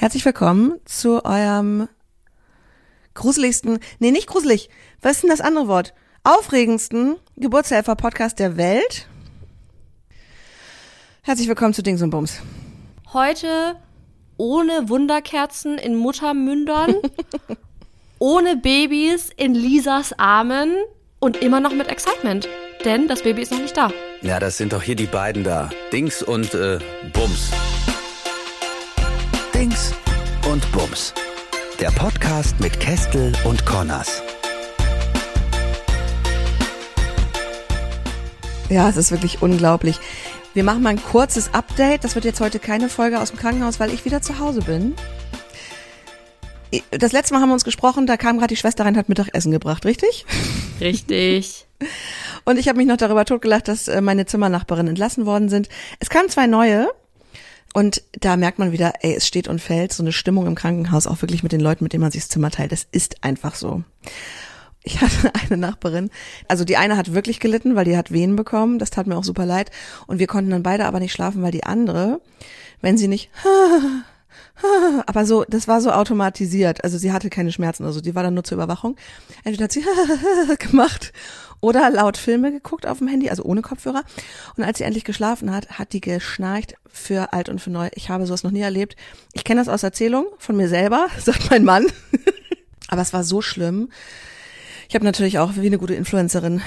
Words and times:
Herzlich 0.00 0.24
willkommen 0.24 0.80
zu 0.86 1.26
eurem 1.26 1.86
gruseligsten, 3.12 3.80
nee, 3.98 4.10
nicht 4.10 4.28
gruselig, 4.28 4.70
was 5.02 5.16
ist 5.16 5.24
denn 5.24 5.28
das 5.28 5.42
andere 5.42 5.68
Wort? 5.68 5.92
Aufregendsten 6.24 7.16
Geburtshelfer-Podcast 7.36 8.38
der 8.38 8.56
Welt. 8.56 9.06
Herzlich 11.20 11.48
willkommen 11.48 11.74
zu 11.74 11.82
Dings 11.82 12.00
und 12.00 12.08
Bums. 12.08 12.40
Heute 13.12 13.76
ohne 14.38 14.88
Wunderkerzen 14.88 15.76
in 15.76 15.96
Muttermündern, 15.96 16.94
ohne 18.18 18.56
Babys 18.56 19.28
in 19.36 19.54
Lisas 19.54 20.18
Armen 20.18 20.76
und 21.18 21.42
immer 21.42 21.60
noch 21.60 21.74
mit 21.74 21.88
Excitement. 21.88 22.48
Denn 22.86 23.06
das 23.06 23.20
Baby 23.20 23.42
ist 23.42 23.52
noch 23.52 23.60
nicht 23.60 23.76
da. 23.76 23.92
Ja, 24.22 24.40
das 24.40 24.56
sind 24.56 24.72
doch 24.72 24.82
hier 24.82 24.96
die 24.96 25.04
beiden 25.04 25.44
da. 25.44 25.68
Dings 25.92 26.22
und 26.22 26.54
äh, 26.54 26.78
Bums. 27.12 27.50
Dings 29.60 29.92
und 30.50 30.72
Bums. 30.72 31.12
Der 31.80 31.90
Podcast 31.90 32.58
mit 32.60 32.80
Kestel 32.80 33.30
und 33.44 33.66
Connors. 33.66 34.22
Ja, 38.70 38.88
es 38.88 38.96
ist 38.96 39.10
wirklich 39.10 39.42
unglaublich. 39.42 39.98
Wir 40.54 40.64
machen 40.64 40.82
mal 40.82 40.88
ein 40.88 41.02
kurzes 41.02 41.52
Update. 41.52 42.04
Das 42.04 42.14
wird 42.14 42.24
jetzt 42.24 42.40
heute 42.40 42.58
keine 42.58 42.88
Folge 42.88 43.20
aus 43.20 43.32
dem 43.32 43.38
Krankenhaus, 43.38 43.78
weil 43.78 43.92
ich 43.92 44.06
wieder 44.06 44.22
zu 44.22 44.38
Hause 44.38 44.62
bin. 44.62 44.94
Das 46.90 47.12
letzte 47.12 47.34
Mal 47.34 47.42
haben 47.42 47.50
wir 47.50 47.54
uns 47.54 47.64
gesprochen, 47.64 48.06
da 48.06 48.16
kam 48.16 48.38
gerade 48.38 48.54
die 48.54 48.56
Schwester 48.56 48.86
rein, 48.86 48.96
hat 48.96 49.10
Mittagessen 49.10 49.52
gebracht, 49.52 49.84
richtig? 49.84 50.24
Richtig. 50.80 51.66
Und 52.46 52.58
ich 52.58 52.66
habe 52.66 52.78
mich 52.78 52.86
noch 52.86 52.96
darüber 52.96 53.26
totgelacht, 53.26 53.68
dass 53.68 53.88
äh, 53.88 54.00
meine 54.00 54.24
Zimmernachbarinnen 54.24 54.88
entlassen 54.88 55.26
worden 55.26 55.50
sind. 55.50 55.68
Es 55.98 56.08
kamen 56.08 56.30
zwei 56.30 56.46
neue. 56.46 56.88
Und 57.72 58.02
da 58.12 58.36
merkt 58.36 58.58
man 58.58 58.72
wieder, 58.72 58.94
ey, 59.00 59.14
es 59.14 59.26
steht 59.26 59.46
und 59.46 59.60
fällt 59.60 59.92
so 59.92 60.02
eine 60.02 60.12
Stimmung 60.12 60.46
im 60.46 60.56
Krankenhaus 60.56 61.06
auch 61.06 61.22
wirklich 61.22 61.42
mit 61.42 61.52
den 61.52 61.60
Leuten, 61.60 61.84
mit 61.84 61.92
denen 61.92 62.02
man 62.02 62.10
sich 62.10 62.22
das 62.22 62.28
Zimmer 62.28 62.50
teilt. 62.50 62.72
Das 62.72 62.86
ist 62.90 63.22
einfach 63.22 63.54
so. 63.54 63.84
Ich 64.82 65.00
hatte 65.00 65.32
eine 65.46 65.56
Nachbarin, 65.56 66.10
also 66.48 66.64
die 66.64 66.76
eine 66.76 66.96
hat 66.96 67.12
wirklich 67.12 67.38
gelitten, 67.38 67.76
weil 67.76 67.84
die 67.84 67.96
hat 67.96 68.10
Wehen 68.10 68.34
bekommen, 68.34 68.78
das 68.78 68.90
tat 68.90 69.06
mir 69.06 69.16
auch 69.16 69.24
super 69.24 69.46
leid. 69.46 69.70
Und 70.06 70.18
wir 70.18 70.26
konnten 70.26 70.50
dann 70.50 70.62
beide 70.62 70.86
aber 70.86 71.00
nicht 71.00 71.12
schlafen, 71.12 71.42
weil 71.42 71.52
die 71.52 71.64
andere, 71.64 72.20
wenn 72.80 72.98
sie 72.98 73.08
nicht, 73.08 73.30
aber 75.06 75.24
so, 75.24 75.44
das 75.48 75.68
war 75.68 75.80
so 75.80 75.90
automatisiert, 75.90 76.82
also 76.82 76.98
sie 76.98 77.12
hatte 77.12 77.30
keine 77.30 77.52
Schmerzen 77.52 77.84
oder 77.84 77.92
so, 77.92 78.00
die 78.00 78.14
war 78.14 78.22
dann 78.22 78.34
nur 78.34 78.44
zur 78.44 78.56
Überwachung. 78.56 78.96
Entweder 79.44 79.64
hat 79.64 79.72
sie 79.72 79.84
gemacht 80.58 81.12
oder 81.60 81.90
laut 81.90 82.16
Filme 82.16 82.52
geguckt 82.52 82.86
auf 82.86 82.98
dem 82.98 83.08
Handy, 83.08 83.30
also 83.30 83.42
ohne 83.44 83.62
Kopfhörer. 83.62 84.04
Und 84.56 84.64
als 84.64 84.78
sie 84.78 84.84
endlich 84.84 85.04
geschlafen 85.04 85.54
hat, 85.54 85.78
hat 85.78 85.92
die 85.92 86.00
geschnarcht 86.00 86.74
für 86.86 87.32
alt 87.32 87.48
und 87.48 87.60
für 87.60 87.70
neu. 87.70 87.88
Ich 87.94 88.08
habe 88.08 88.26
sowas 88.26 88.42
noch 88.42 88.50
nie 88.50 88.60
erlebt. 88.60 88.96
Ich 89.32 89.44
kenne 89.44 89.60
das 89.60 89.68
aus 89.68 89.82
Erzählung 89.82 90.26
von 90.38 90.56
mir 90.56 90.68
selber, 90.68 91.06
sagt 91.18 91.50
mein 91.50 91.64
Mann. 91.64 91.86
Aber 92.88 93.02
es 93.02 93.12
war 93.12 93.24
so 93.24 93.40
schlimm. 93.42 93.90
Ich 94.88 94.94
habe 94.94 95.04
natürlich 95.04 95.38
auch 95.38 95.52
wie 95.54 95.66
eine 95.66 95.78
gute 95.78 95.94
Influencerin 95.94 96.62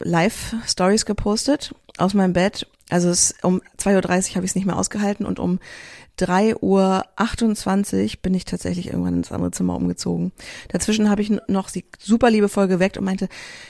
Live-Stories 0.00 1.06
gepostet 1.06 1.74
aus 1.96 2.12
meinem 2.12 2.32
Bett. 2.32 2.66
Also 2.92 3.08
es, 3.08 3.34
um 3.42 3.60
2.30 3.78 3.96
Uhr 3.96 4.36
habe 4.36 4.44
ich 4.44 4.50
es 4.50 4.54
nicht 4.54 4.66
mehr 4.66 4.78
ausgehalten 4.78 5.26
und 5.26 5.38
um 5.38 5.58
3.28 6.18 8.02
Uhr 8.02 8.10
bin 8.20 8.34
ich 8.34 8.44
tatsächlich 8.44 8.88
irgendwann 8.88 9.16
ins 9.16 9.32
andere 9.32 9.50
Zimmer 9.50 9.76
umgezogen. 9.76 10.32
Dazwischen 10.68 11.08
habe 11.08 11.22
ich 11.22 11.32
noch 11.48 11.68
sie 11.68 11.84
super 11.98 12.30
liebevoll 12.30 12.68
geweckt 12.68 12.98
und 12.98 13.04
meinte, 13.04 13.28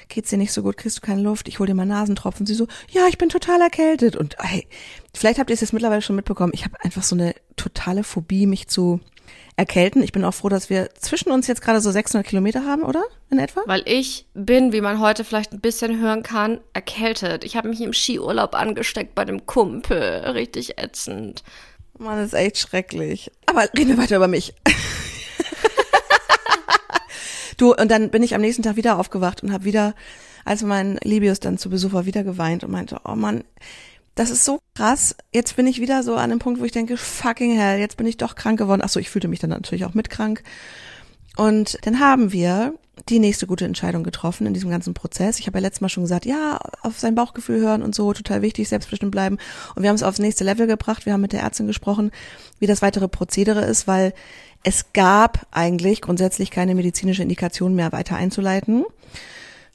geht's 0.09 0.31
dir 0.31 0.39
nicht 0.39 0.53
so 0.53 0.63
gut, 0.63 0.77
kriegst 0.77 0.99
du 0.99 1.01
keine 1.01 1.23
Luft, 1.23 1.49
ich 1.49 1.61
hol 1.61 1.67
dir 1.67 1.75
mal 1.75 1.87
Nasentropfen. 1.87 2.47
Sie 2.47 2.55
so, 2.55 2.67
ja, 2.91 3.07
ich 3.09 3.19
bin 3.19 3.29
total 3.29 3.61
erkältet. 3.61 4.17
Und 4.17 4.37
hey, 4.41 4.67
vielleicht 5.15 5.39
habt 5.39 5.51
ihr 5.51 5.55
es 5.55 5.61
jetzt 5.61 5.73
mittlerweile 5.73 6.03
schon 6.03 6.17
mitbekommen, 6.17 6.53
ich 6.55 6.65
habe 6.65 6.83
einfach 6.83 7.03
so 7.03 7.15
eine 7.15 7.35
totale 7.57 8.03
Phobie, 8.03 8.47
mich 8.47 8.67
zu 8.69 9.01
erkälten. 9.57 10.03
Ich 10.03 10.13
bin 10.13 10.25
auch 10.25 10.35
froh, 10.35 10.49
dass 10.49 10.71
wir 10.71 10.91
zwischen 10.99 11.31
uns 11.31 11.47
jetzt 11.47 11.63
gerade 11.63 11.81
so 11.81 11.91
600 11.91 12.27
Kilometer 12.27 12.65
haben, 12.65 12.83
oder? 12.83 13.03
In 13.31 13.39
etwa? 13.39 13.63
Weil 13.67 13.83
ich 13.87 14.27
bin, 14.35 14.73
wie 14.73 14.81
man 14.81 15.01
heute 15.01 15.25
vielleicht 15.25 15.53
ein 15.53 15.61
bisschen 15.61 16.01
hören 16.01 16.23
kann, 16.23 16.61
erkältet. 16.73 17.45
Ich 17.45 17.57
habe 17.57 17.69
mich 17.69 17.81
im 17.81 17.93
Skiurlaub 17.93 18.55
angesteckt 18.55 19.15
bei 19.15 19.25
dem 19.25 19.47
Kumpel. 19.47 20.01
Richtig 20.33 20.79
ätzend. 20.79 21.43
Mann, 21.99 22.25
ist 22.25 22.35
echt 22.35 22.59
schrecklich. 22.59 23.31
Aber 23.47 23.69
reden 23.77 23.91
wir 23.91 23.99
weiter 23.99 24.17
über 24.17 24.29
mich. 24.29 24.55
du, 27.57 27.75
und 27.75 27.91
dann 27.91 28.11
bin 28.11 28.23
ich 28.23 28.35
am 28.35 28.41
nächsten 28.41 28.63
Tag 28.63 28.77
wieder 28.77 28.99
aufgewacht 28.99 29.43
und 29.43 29.53
habe 29.53 29.65
wieder, 29.65 29.95
als 30.45 30.63
mein 30.63 30.99
Libius 31.03 31.41
dann 31.41 31.59
zu 31.59 31.71
Besuch 31.71 31.93
war, 31.93 32.07
wieder 32.07 32.25
geweint 32.25 32.65
und 32.65 32.71
meinte, 32.71 33.01
oh 33.05 33.15
Mann, 33.15 33.45
das 34.15 34.31
ist 34.31 34.45
so 34.45 34.61
krass. 34.75 35.17
Jetzt 35.33 35.57
bin 35.57 35.67
ich 35.67 35.81
wieder 35.81 36.03
so 36.03 36.17
an 36.17 36.31
dem 36.31 36.39
Punkt, 36.39 36.61
wo 36.61 36.65
ich 36.65 36.73
denke, 36.73 36.97
fucking 36.97 37.57
hell, 37.57 37.79
jetzt 37.79 37.97
bin 37.97 38.07
ich 38.07 38.17
doch 38.17 38.35
krank 38.35 38.59
geworden. 38.59 38.83
Ach 38.85 38.89
so, 38.89 39.01
ich 39.01 39.11
fühlte 39.11 39.29
mich 39.29 39.39
dann 39.39 39.51
natürlich 39.51 39.85
auch 39.85 39.95
mit 39.95 40.11
krank. 40.11 40.43
Und 41.37 41.79
dann 41.87 41.99
haben 41.99 42.33
wir 42.33 42.75
die 43.09 43.19
nächste 43.19 43.47
gute 43.47 43.65
Entscheidung 43.65 44.03
getroffen 44.03 44.47
in 44.47 44.53
diesem 44.53 44.71
ganzen 44.71 44.93
Prozess. 44.93 45.39
Ich 45.39 45.47
habe 45.47 45.59
ja 45.59 45.63
letztes 45.63 45.81
Mal 45.81 45.89
schon 45.89 46.05
gesagt, 46.05 46.27
ja, 46.27 46.59
auf 46.83 46.99
sein 46.99 47.15
Bauchgefühl 47.15 47.61
hören 47.61 47.83
und 47.83 47.95
so, 47.95 48.13
total 48.13 48.43
wichtig, 48.43 48.69
selbstbestimmt 48.69 49.13
bleiben. 49.13 49.39
Und 49.75 49.83
wir 49.83 49.89
haben 49.89 49.97
es 49.97 50.03
aufs 50.03 50.19
nächste 50.19 50.45
Level 50.45 50.67
gebracht. 50.67 51.07
Wir 51.07 51.15
haben 51.15 51.23
mit 51.23 51.33
der 51.33 51.41
Ärztin 51.41 51.67
gesprochen, 51.67 52.11
wie 52.59 52.67
das 52.67 52.83
weitere 52.83 53.09
Prozedere 53.09 53.65
ist, 53.65 53.87
weil 53.87 54.13
es 54.63 54.93
gab 54.93 55.47
eigentlich 55.51 56.03
grundsätzlich 56.03 56.51
keine 56.51 56.75
medizinische 56.75 57.23
Indikation 57.23 57.75
mehr 57.75 57.93
weiter 57.93 58.17
einzuleiten, 58.17 58.85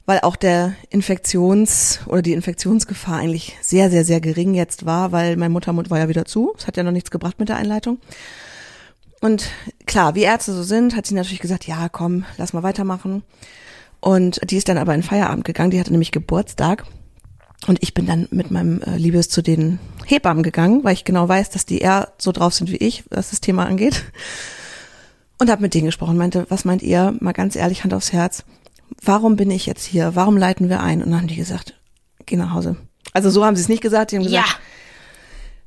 weil 0.08 0.20
auch 0.20 0.36
der 0.36 0.74
Infektions- 0.88 2.00
oder 2.06 2.22
die 2.22 2.32
Infektionsgefahr 2.32 3.18
eigentlich 3.18 3.58
sehr, 3.60 3.90
sehr, 3.90 4.06
sehr 4.06 4.22
gering 4.22 4.54
jetzt 4.54 4.86
war, 4.86 5.12
weil 5.12 5.36
mein 5.36 5.52
Muttermund 5.52 5.90
war 5.90 5.98
ja 5.98 6.08
wieder 6.08 6.24
zu. 6.24 6.54
Es 6.56 6.66
hat 6.66 6.78
ja 6.78 6.82
noch 6.82 6.92
nichts 6.92 7.10
gebracht 7.10 7.38
mit 7.38 7.50
der 7.50 7.58
Einleitung. 7.58 7.98
Und 9.20 9.50
klar, 9.84 10.14
wie 10.14 10.22
Ärzte 10.22 10.54
so 10.54 10.62
sind, 10.62 10.96
hat 10.96 11.04
sie 11.04 11.14
natürlich 11.14 11.40
gesagt, 11.40 11.66
ja, 11.66 11.90
komm, 11.90 12.24
lass 12.38 12.54
mal 12.54 12.62
weitermachen. 12.62 13.22
Und 14.00 14.40
die 14.50 14.56
ist 14.56 14.70
dann 14.70 14.78
aber 14.78 14.94
in 14.94 15.02
Feierabend 15.02 15.44
gegangen, 15.44 15.72
die 15.72 15.78
hatte 15.78 15.90
nämlich 15.90 16.10
Geburtstag. 16.10 16.86
Und 17.66 17.82
ich 17.82 17.92
bin 17.92 18.06
dann 18.06 18.28
mit 18.30 18.50
meinem 18.50 18.80
äh, 18.80 18.96
Liebes 18.96 19.28
zu 19.28 19.42
den 19.42 19.78
Hebammen 20.06 20.42
gegangen, 20.42 20.84
weil 20.84 20.94
ich 20.94 21.04
genau 21.04 21.28
weiß, 21.28 21.50
dass 21.50 21.66
die 21.66 21.80
eher 21.80 22.14
so 22.16 22.32
drauf 22.32 22.54
sind 22.54 22.72
wie 22.72 22.76
ich, 22.76 23.04
was 23.10 23.28
das 23.28 23.42
Thema 23.42 23.66
angeht. 23.66 24.04
Und 25.38 25.50
habe 25.50 25.60
mit 25.60 25.74
denen 25.74 25.84
gesprochen, 25.84 26.16
meinte, 26.16 26.46
was 26.48 26.64
meint 26.64 26.82
ihr, 26.82 27.14
mal 27.20 27.32
ganz 27.32 27.56
ehrlich, 27.56 27.84
Hand 27.84 27.92
aufs 27.92 28.14
Herz, 28.14 28.44
warum 29.02 29.36
bin 29.36 29.50
ich 29.50 29.66
jetzt 29.66 29.84
hier? 29.84 30.14
Warum 30.14 30.36
leiten 30.36 30.68
wir 30.68 30.80
ein? 30.80 31.02
Und 31.02 31.10
dann 31.10 31.20
haben 31.20 31.28
die 31.28 31.36
gesagt, 31.36 31.74
geh 32.26 32.36
nach 32.36 32.52
Hause. 32.52 32.76
Also 33.12 33.30
so 33.30 33.44
haben 33.44 33.56
sie 33.56 33.62
es 33.62 33.68
nicht 33.68 33.82
gesagt, 33.82 34.12
die 34.12 34.16
haben 34.16 34.24
gesagt, 34.24 34.46
Ja. 34.48 34.54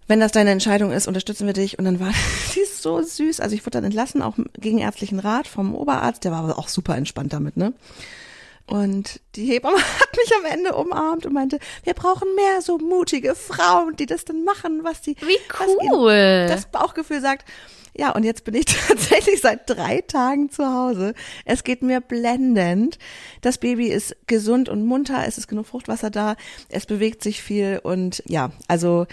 wenn 0.08 0.20
das 0.20 0.32
deine 0.32 0.52
Entscheidung 0.52 0.92
ist, 0.92 1.08
unterstützen 1.08 1.48
wir 1.48 1.54
dich. 1.54 1.80
Und 1.80 1.86
dann 1.86 2.00
war 2.00 2.12
die 2.56 2.60
ist 2.60 2.82
so 2.82 3.02
süß. 3.02 3.40
Also 3.40 3.56
ich 3.56 3.62
wurde 3.62 3.72
dann 3.72 3.84
entlassen, 3.86 4.22
auch 4.22 4.36
gegen 4.60 4.78
ärztlichen 4.80 5.20
Rat 5.20 5.48
vom 5.48 5.74
Oberarzt. 5.76 6.24
Der 6.24 6.32
war 6.32 6.44
aber 6.44 6.60
auch 6.60 6.68
super 6.68 6.96
entspannt 6.98 7.34
damit, 7.34 7.58
ne? 7.58 7.74
Und 8.68 9.20
die 9.36 9.46
Hebamme 9.48 9.78
hat 10.00 10.16
mich 10.16 10.32
am 10.40 10.46
Ende 10.46 10.76
umarmt 10.76 11.26
und 11.26 11.34
meinte, 11.34 11.60
wir 11.84 11.94
brauchen 11.94 12.28
mehr 12.36 12.62
so 12.62 12.78
mutige 12.78 13.36
Frauen, 13.36 13.96
die 13.98 14.06
das 14.06 14.24
dann 14.24 14.44
machen, 14.46 14.82
was 14.84 15.02
die, 15.02 15.16
Wie 15.20 15.38
was 15.50 15.68
cool. 15.92 16.46
das 16.48 16.68
Bauchgefühl 16.68 17.22
sagt. 17.22 17.46
Ja, 17.94 18.12
und 18.12 18.24
jetzt 18.24 18.44
bin 18.44 18.54
ich 18.54 18.66
tatsächlich 18.88 19.42
seit 19.42 19.70
drei 19.70 20.02
Tagen 20.02 20.50
zu 20.50 20.66
Hause. 20.66 21.14
Es 21.46 21.64
geht 21.64 21.82
mir 21.82 22.02
blendend. 22.02 22.98
Das 23.42 23.58
Baby 23.58 23.88
ist 23.88 24.16
gesund 24.28 24.70
und 24.70 24.86
munter. 24.86 25.24
Es 25.28 25.38
ist 25.38 25.48
genug 25.48 25.68
Fruchtwasser 25.68 26.10
da. 26.10 26.36
Es 26.70 26.86
bewegt 26.86 27.24
sich 27.24 27.42
viel 27.42 27.80
und 27.84 28.24
ja, 28.26 28.52
also 28.68 29.08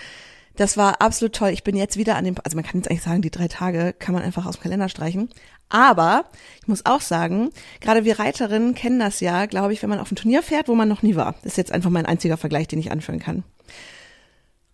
das 0.56 0.76
war 0.76 1.00
absolut 1.00 1.34
toll. 1.34 1.50
Ich 1.50 1.62
bin 1.62 1.76
jetzt 1.76 1.96
wieder 1.96 2.16
an 2.16 2.24
dem, 2.24 2.34
also 2.42 2.56
man 2.56 2.64
kann 2.64 2.80
jetzt 2.80 2.90
eigentlich 2.90 3.02
sagen, 3.02 3.22
die 3.22 3.30
drei 3.30 3.46
Tage 3.46 3.94
kann 3.96 4.12
man 4.12 4.24
einfach 4.24 4.44
aus 4.44 4.56
dem 4.56 4.62
Kalender 4.62 4.88
streichen. 4.88 5.28
Aber 5.68 6.24
ich 6.60 6.66
muss 6.66 6.84
auch 6.84 7.00
sagen, 7.00 7.50
gerade 7.80 8.04
wir 8.04 8.18
Reiterinnen 8.18 8.74
kennen 8.74 8.98
das 8.98 9.20
ja, 9.20 9.46
glaube 9.46 9.72
ich, 9.72 9.82
wenn 9.82 9.90
man 9.90 10.00
auf 10.00 10.10
ein 10.10 10.16
Turnier 10.16 10.42
fährt, 10.42 10.68
wo 10.68 10.74
man 10.74 10.88
noch 10.88 11.02
nie 11.02 11.14
war. 11.14 11.34
Das 11.42 11.52
ist 11.52 11.58
jetzt 11.58 11.72
einfach 11.72 11.90
mein 11.90 12.06
einziger 12.06 12.36
Vergleich, 12.36 12.66
den 12.66 12.80
ich 12.80 12.90
anführen 12.90 13.20
kann. 13.20 13.44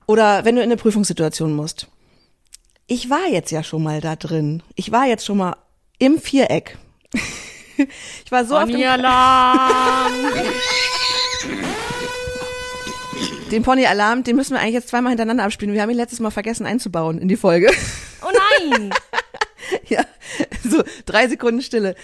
Oder 0.06 0.44
wenn 0.44 0.54
du 0.54 0.62
in 0.62 0.69
eine 0.69 0.76
Prüfungssituation 0.76 1.54
musst. 1.54 1.88
Ich 2.86 3.08
war 3.08 3.26
jetzt 3.30 3.50
ja 3.50 3.62
schon 3.62 3.82
mal 3.82 4.02
da 4.02 4.14
drin. 4.14 4.62
Ich 4.74 4.92
war 4.92 5.06
jetzt 5.06 5.25
schon 5.25 5.38
mal 5.38 5.56
im 5.98 6.20
Viereck. 6.20 6.76
Ich 8.25 8.31
war 8.31 8.44
so 8.44 8.56
auf 8.56 8.66
dem 8.66 8.75
Pony-Alarm. 8.75 10.12
den 13.50 13.64
Pony-Alarm, 13.64 14.22
den 14.22 14.36
müssen 14.36 14.54
wir 14.54 14.60
eigentlich 14.60 14.75
jetzt 14.75 14.90
zweimal 14.90 15.10
hintereinander 15.10 15.42
abspielen. 15.42 15.75
Wir 15.75 15.82
haben 15.82 15.90
ihn 15.90 15.96
letztes 15.96 16.20
Mal 16.20 16.31
vergessen 16.31 16.66
einzubauen 16.66 17.19
in 17.19 17.26
die 17.26 17.34
Folge. 17.34 17.72
Oh 18.22 18.31
nein. 18.70 18.94
Ja, 19.88 20.05
so 20.62 20.82
drei 21.06 21.28
Sekunden 21.28 21.61
Stille. 21.61 21.94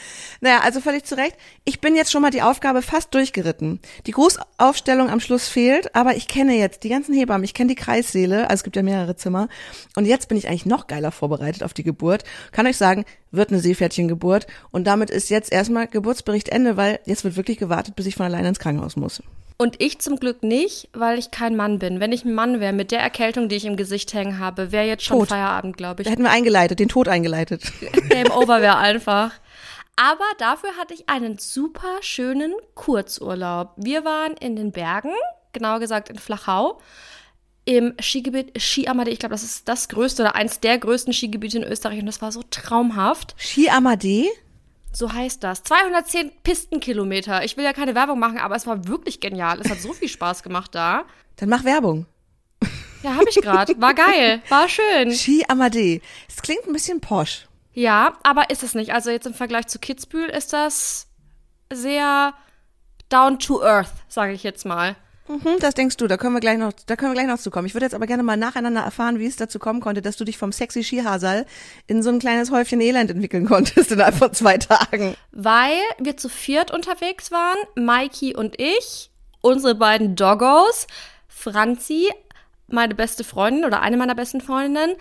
Naja, 0.40 0.60
also 0.62 0.80
völlig 0.80 1.04
zu 1.04 1.16
Recht. 1.16 1.36
Ich 1.64 1.80
bin 1.80 1.96
jetzt 1.96 2.12
schon 2.12 2.22
mal 2.22 2.30
die 2.30 2.42
Aufgabe 2.42 2.82
fast 2.82 3.14
durchgeritten. 3.14 3.80
Die 4.06 4.12
Grußaufstellung 4.12 5.08
am 5.08 5.20
Schluss 5.20 5.48
fehlt, 5.48 5.94
aber 5.94 6.16
ich 6.16 6.28
kenne 6.28 6.56
jetzt 6.56 6.84
die 6.84 6.88
ganzen 6.88 7.14
Hebammen, 7.14 7.44
ich 7.44 7.54
kenne 7.54 7.68
die 7.68 7.80
Kreissäle, 7.80 8.44
also 8.44 8.60
es 8.60 8.64
gibt 8.64 8.76
ja 8.76 8.82
mehrere 8.82 9.16
Zimmer. 9.16 9.48
Und 9.96 10.04
jetzt 10.04 10.28
bin 10.28 10.36
ich 10.36 10.48
eigentlich 10.48 10.66
noch 10.66 10.86
geiler 10.86 11.12
vorbereitet 11.12 11.62
auf 11.62 11.72
die 11.72 11.84
Geburt. 11.84 12.24
Kann 12.52 12.66
euch 12.66 12.76
sagen, 12.76 13.04
wird 13.30 13.50
eine 13.50 13.60
Seepferdchengeburt. 13.60 14.46
Und 14.70 14.86
damit 14.86 15.10
ist 15.10 15.30
jetzt 15.30 15.52
erstmal 15.52 15.86
Geburtsbericht 15.86 16.48
Ende, 16.48 16.76
weil 16.76 17.00
jetzt 17.06 17.24
wird 17.24 17.36
wirklich 17.36 17.58
gewartet, 17.58 17.96
bis 17.96 18.06
ich 18.06 18.16
von 18.16 18.26
alleine 18.26 18.48
ins 18.48 18.58
Krankenhaus 18.58 18.96
muss. 18.96 19.22
Und 19.60 19.78
ich 19.78 19.98
zum 19.98 20.18
Glück 20.18 20.42
nicht, 20.42 20.88
weil 20.94 21.18
ich 21.18 21.30
kein 21.30 21.54
Mann 21.54 21.78
bin. 21.78 22.00
Wenn 22.00 22.12
ich 22.12 22.24
ein 22.24 22.32
Mann 22.32 22.60
wäre, 22.60 22.72
mit 22.72 22.90
der 22.92 23.00
Erkältung, 23.00 23.50
die 23.50 23.56
ich 23.56 23.66
im 23.66 23.76
Gesicht 23.76 24.14
hängen 24.14 24.38
habe, 24.38 24.72
wäre 24.72 24.86
jetzt 24.86 25.04
schon 25.04 25.18
Tot. 25.18 25.28
Feierabend, 25.28 25.76
glaube 25.76 26.00
ich. 26.00 26.06
Da 26.06 26.12
hätten 26.12 26.22
wir 26.22 26.30
eingeleitet, 26.30 26.78
den 26.78 26.88
Tod 26.88 27.08
eingeleitet. 27.08 27.70
Game 28.08 28.30
over 28.30 28.62
wäre 28.62 28.78
einfach. 28.78 29.32
Aber 29.96 30.24
dafür 30.38 30.70
hatte 30.78 30.94
ich 30.94 31.10
einen 31.10 31.36
super 31.36 31.98
schönen 32.00 32.54
Kurzurlaub. 32.74 33.74
Wir 33.76 34.06
waren 34.06 34.32
in 34.32 34.56
den 34.56 34.72
Bergen, 34.72 35.12
genauer 35.52 35.80
gesagt 35.80 36.08
in 36.08 36.18
Flachau, 36.18 36.80
im 37.66 37.92
Skigebiet 38.00 38.58
Ski 38.58 38.88
Amadee. 38.88 39.10
Ich 39.10 39.18
glaube, 39.18 39.34
das 39.34 39.42
ist 39.42 39.68
das 39.68 39.90
größte 39.90 40.22
oder 40.22 40.36
eins 40.36 40.60
der 40.60 40.78
größten 40.78 41.12
Skigebiete 41.12 41.58
in 41.58 41.64
Österreich 41.64 42.00
und 42.00 42.06
das 42.06 42.22
war 42.22 42.32
so 42.32 42.42
traumhaft. 42.50 43.34
Ski 43.36 43.68
Amadee? 43.68 44.30
So 44.92 45.12
heißt 45.12 45.44
das. 45.44 45.62
210 45.62 46.32
Pistenkilometer. 46.42 47.44
Ich 47.44 47.56
will 47.56 47.64
ja 47.64 47.72
keine 47.72 47.94
Werbung 47.94 48.18
machen, 48.18 48.38
aber 48.38 48.56
es 48.56 48.66
war 48.66 48.88
wirklich 48.88 49.20
genial. 49.20 49.60
Es 49.60 49.70
hat 49.70 49.80
so 49.80 49.92
viel 49.92 50.08
Spaß 50.08 50.42
gemacht 50.42 50.74
da. 50.74 51.04
Dann 51.36 51.48
mach 51.48 51.64
Werbung. 51.64 52.06
Ja, 53.02 53.14
habe 53.14 53.30
ich 53.30 53.36
gerade. 53.36 53.80
War 53.80 53.94
geil. 53.94 54.42
War 54.48 54.68
schön. 54.68 55.12
Ski 55.12 55.44
Amadee. 55.48 56.02
Das 56.28 56.42
klingt 56.42 56.66
ein 56.66 56.72
bisschen 56.72 57.00
posch. 57.00 57.46
Ja, 57.72 58.18
aber 58.22 58.50
ist 58.50 58.62
es 58.62 58.74
nicht. 58.74 58.92
Also 58.92 59.10
jetzt 59.10 59.26
im 59.26 59.34
Vergleich 59.34 59.68
zu 59.68 59.78
Kitzbühel 59.78 60.28
ist 60.28 60.52
das 60.52 61.06
sehr 61.72 62.34
down 63.08 63.38
to 63.38 63.62
earth, 63.62 63.92
sage 64.08 64.32
ich 64.32 64.42
jetzt 64.42 64.66
mal. 64.66 64.96
Mhm, 65.30 65.60
das 65.60 65.74
denkst 65.74 65.96
du, 65.96 66.08
da 66.08 66.16
können 66.16 66.34
wir 66.34 66.40
gleich 66.40 66.58
noch, 66.58 66.72
da 66.86 66.96
können 66.96 67.12
wir 67.12 67.14
gleich 67.14 67.28
noch 67.28 67.38
zu 67.38 67.50
kommen. 67.50 67.66
Ich 67.66 67.74
würde 67.74 67.86
jetzt 67.86 67.94
aber 67.94 68.08
gerne 68.08 68.24
mal 68.24 68.36
nacheinander 68.36 68.80
erfahren, 68.80 69.20
wie 69.20 69.26
es 69.26 69.36
dazu 69.36 69.60
kommen 69.60 69.80
konnte, 69.80 70.02
dass 70.02 70.16
du 70.16 70.24
dich 70.24 70.36
vom 70.36 70.50
sexy 70.50 70.82
Skihasal 70.82 71.46
in 71.86 72.02
so 72.02 72.10
ein 72.10 72.18
kleines 72.18 72.50
Häufchen 72.50 72.80
Elend 72.80 73.10
entwickeln 73.10 73.46
konntest 73.46 73.92
innerhalb 73.92 74.16
von 74.16 74.32
zwei 74.34 74.58
Tagen. 74.58 75.14
Weil 75.30 75.78
wir 75.98 76.16
zu 76.16 76.28
viert 76.28 76.72
unterwegs 76.72 77.30
waren, 77.30 77.58
Mikey 77.76 78.34
und 78.34 78.60
ich, 78.60 79.10
unsere 79.40 79.76
beiden 79.76 80.16
Doggos, 80.16 80.88
Franzi, 81.28 82.08
meine 82.66 82.96
beste 82.96 83.22
Freundin 83.22 83.64
oder 83.64 83.82
eine 83.82 83.96
meiner 83.96 84.16
besten 84.16 84.40
Freundinnen 84.40 84.96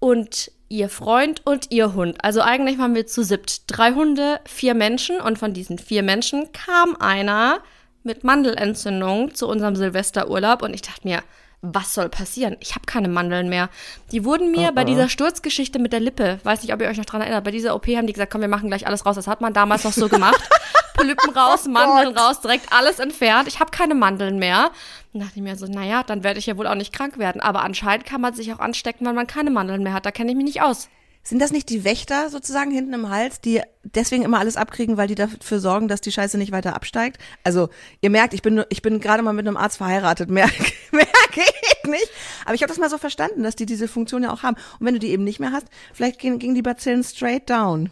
und 0.00 0.50
ihr 0.68 0.88
Freund 0.88 1.42
und 1.46 1.70
ihr 1.70 1.94
Hund. 1.94 2.24
Also 2.24 2.40
eigentlich 2.40 2.78
waren 2.78 2.94
wir 2.94 3.06
zu 3.06 3.22
siebt. 3.22 3.70
Drei 3.70 3.92
Hunde, 3.92 4.40
vier 4.44 4.74
Menschen 4.74 5.20
und 5.20 5.38
von 5.38 5.52
diesen 5.52 5.78
vier 5.78 6.02
Menschen 6.02 6.50
kam 6.52 6.96
einer 6.96 7.60
mit 8.04 8.24
Mandelentzündung 8.24 9.34
zu 9.34 9.48
unserem 9.48 9.76
Silvesterurlaub 9.76 10.62
und 10.62 10.74
ich 10.74 10.82
dachte 10.82 11.06
mir, 11.06 11.22
was 11.62 11.94
soll 11.94 12.08
passieren? 12.08 12.56
Ich 12.58 12.74
habe 12.74 12.86
keine 12.86 13.08
Mandeln 13.08 13.48
mehr. 13.48 13.68
Die 14.10 14.24
wurden 14.24 14.50
mir 14.50 14.70
Oh, 14.70 14.74
bei 14.74 14.82
oh. 14.82 14.86
dieser 14.86 15.08
Sturzgeschichte 15.08 15.78
mit 15.78 15.92
der 15.92 16.00
Lippe, 16.00 16.40
weiß 16.42 16.62
nicht, 16.62 16.74
ob 16.74 16.80
ihr 16.80 16.88
euch 16.88 16.98
noch 16.98 17.04
dran 17.04 17.20
erinnert, 17.20 17.44
bei 17.44 17.52
dieser 17.52 17.76
OP 17.76 17.86
haben 17.86 18.08
die 18.08 18.12
gesagt, 18.12 18.32
komm, 18.32 18.40
wir 18.40 18.48
machen 18.48 18.68
gleich 18.68 18.86
alles 18.86 19.06
raus. 19.06 19.14
Das 19.14 19.28
hat 19.28 19.40
man 19.40 19.52
damals 19.52 19.84
noch 19.84 19.92
so 19.92 20.08
gemacht. 20.08 20.42
Polypen 20.94 21.30
raus, 21.30 21.66
Mandeln 21.66 22.16
raus, 22.16 22.40
direkt 22.40 22.72
alles 22.72 22.98
entfernt. 22.98 23.46
Ich 23.48 23.60
habe 23.60 23.70
keine 23.70 23.94
Mandeln 23.94 24.38
mehr. 24.38 24.72
Dann 25.12 25.22
dachte 25.22 25.34
ich 25.36 25.42
mir 25.42 25.56
so, 25.56 25.66
naja, 25.66 26.02
dann 26.02 26.24
werde 26.24 26.38
ich 26.40 26.46
ja 26.46 26.56
wohl 26.56 26.66
auch 26.66 26.74
nicht 26.74 26.92
krank 26.92 27.18
werden. 27.18 27.40
Aber 27.40 27.62
anscheinend 27.62 28.06
kann 28.06 28.20
man 28.20 28.34
sich 28.34 28.52
auch 28.52 28.58
anstecken, 28.58 29.06
wenn 29.06 29.14
man 29.14 29.26
keine 29.28 29.50
Mandeln 29.50 29.84
mehr 29.84 29.92
hat. 29.92 30.04
Da 30.04 30.10
kenne 30.10 30.32
ich 30.32 30.36
mich 30.36 30.44
nicht 30.46 30.62
aus. 30.62 30.88
Sind 31.24 31.40
das 31.40 31.52
nicht 31.52 31.68
die 31.68 31.84
Wächter 31.84 32.30
sozusagen 32.30 32.72
hinten 32.72 32.94
im 32.94 33.08
Hals, 33.08 33.40
die 33.40 33.60
deswegen 33.84 34.24
immer 34.24 34.40
alles 34.40 34.56
abkriegen, 34.56 34.96
weil 34.96 35.06
die 35.06 35.14
dafür 35.14 35.60
sorgen, 35.60 35.86
dass 35.86 36.00
die 36.00 36.10
Scheiße 36.10 36.36
nicht 36.36 36.50
weiter 36.50 36.74
absteigt? 36.74 37.18
Also, 37.44 37.68
ihr 38.00 38.10
merkt, 38.10 38.34
ich 38.34 38.42
bin, 38.42 38.64
ich 38.70 38.82
bin 38.82 38.98
gerade 38.98 39.22
mal 39.22 39.32
mit 39.32 39.46
einem 39.46 39.56
Arzt 39.56 39.76
verheiratet. 39.76 40.30
Mehr, 40.30 40.50
mehr 40.90 41.06
geht 41.30 41.90
nicht. 41.90 42.10
Aber 42.44 42.54
ich 42.54 42.62
habe 42.62 42.70
das 42.70 42.78
mal 42.78 42.90
so 42.90 42.98
verstanden, 42.98 43.44
dass 43.44 43.54
die 43.54 43.66
diese 43.66 43.86
Funktion 43.86 44.24
ja 44.24 44.32
auch 44.32 44.42
haben. 44.42 44.56
Und 44.80 44.86
wenn 44.86 44.94
du 44.94 45.00
die 45.00 45.10
eben 45.10 45.22
nicht 45.22 45.38
mehr 45.38 45.52
hast, 45.52 45.66
vielleicht 45.94 46.18
gehen, 46.18 46.40
gingen 46.40 46.56
die 46.56 46.62
Bazillen 46.62 47.04
straight 47.04 47.48
down. 47.48 47.90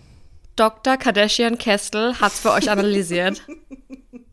Dr. 0.57 0.97
Kardashian 0.97 1.57
Kestel 1.57 2.21
hat's 2.21 2.41
für 2.41 2.51
euch 2.51 2.69
analysiert. 2.69 3.43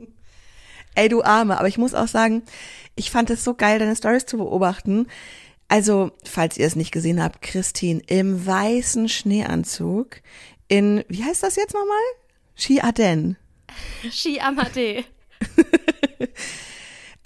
Ey, 0.95 1.07
du 1.07 1.21
Arme. 1.21 1.59
Aber 1.59 1.67
ich 1.67 1.77
muss 1.77 1.93
auch 1.93 2.07
sagen, 2.07 2.41
ich 2.95 3.11
fand 3.11 3.29
es 3.29 3.43
so 3.43 3.53
geil, 3.53 3.77
deine 3.77 3.95
Stories 3.95 4.25
zu 4.25 4.37
beobachten. 4.37 5.07
Also, 5.67 6.11
falls 6.23 6.57
ihr 6.57 6.65
es 6.65 6.75
nicht 6.75 6.91
gesehen 6.91 7.21
habt, 7.21 7.41
Christine 7.41 8.01
im 8.07 8.45
weißen 8.45 9.09
Schneeanzug 9.09 10.21
in, 10.67 11.03
wie 11.07 11.23
heißt 11.23 11.43
das 11.43 11.55
jetzt 11.55 11.73
nochmal? 11.73 11.97
Ski 12.55 12.81
Ardennes. 12.81 13.35
Ski 14.11 14.39
Amadee. 14.39 15.05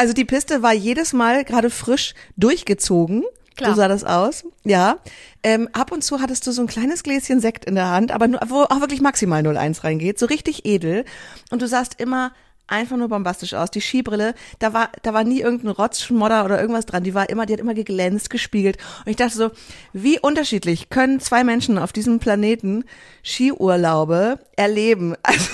Also 0.02 0.14
die 0.14 0.26
Piste 0.26 0.64
war 0.64 0.74
jedes 0.74 1.14
Mal 1.14 1.46
gerade 1.46 1.70
frisch 1.70 2.16
durchgezogen. 2.36 3.24
Klar. 3.56 3.70
So 3.70 3.76
sah 3.76 3.88
das 3.88 4.04
aus. 4.04 4.46
Ja. 4.64 4.98
Ähm, 5.44 5.70
ab 5.74 5.92
und 5.92 6.04
zu 6.04 6.22
hattest 6.22 6.48
du 6.48 6.52
so 6.52 6.64
ein 6.64 6.68
kleines 6.68 7.04
Gläschen 7.04 7.40
Sekt 7.40 7.66
in 7.66 7.76
der 7.76 7.92
Hand, 7.92 8.12
aber 8.12 8.28
nur, 8.28 8.40
wo 8.48 8.64
auch 8.64 8.80
wirklich 8.80 9.02
maximal 9.02 9.46
01 9.46 9.84
reingeht, 9.84 10.18
so 10.18 10.26
richtig 10.26 10.66
edel. 10.66 11.06
Und 11.52 11.62
du 11.62 11.68
sahst 11.68 12.02
immer 12.02 12.34
einfach 12.72 12.98
nur 12.98 13.10
bombastisch 13.10 13.54
aus. 13.54 13.72
Die 13.72 13.82
Skibrille, 13.82 14.34
da 14.60 14.74
war, 14.74 14.90
da 15.04 15.14
war 15.14 15.24
nie 15.24 15.42
irgendein 15.42 15.72
Rotzschmodder 15.72 16.46
oder 16.46 16.60
irgendwas 16.60 16.86
dran. 16.86 17.04
Die 17.04 17.14
war 17.14 17.30
immer, 17.30 17.46
die 17.46 17.54
hat 17.54 17.60
immer 17.60 17.74
geglänzt, 17.74 18.30
gespiegelt. 18.30 18.78
Und 19.06 19.12
ich 19.12 19.18
dachte 19.18 19.36
so, 19.36 19.52
wie 19.94 20.20
unterschiedlich 20.20 20.90
können 20.90 21.20
zwei 21.20 21.44
Menschen 21.44 21.78
auf 21.78 21.92
diesem 21.94 22.20
Planeten 22.20 22.86
Skiurlaube 23.24 24.40
erleben? 24.56 25.16
Also, 25.24 25.50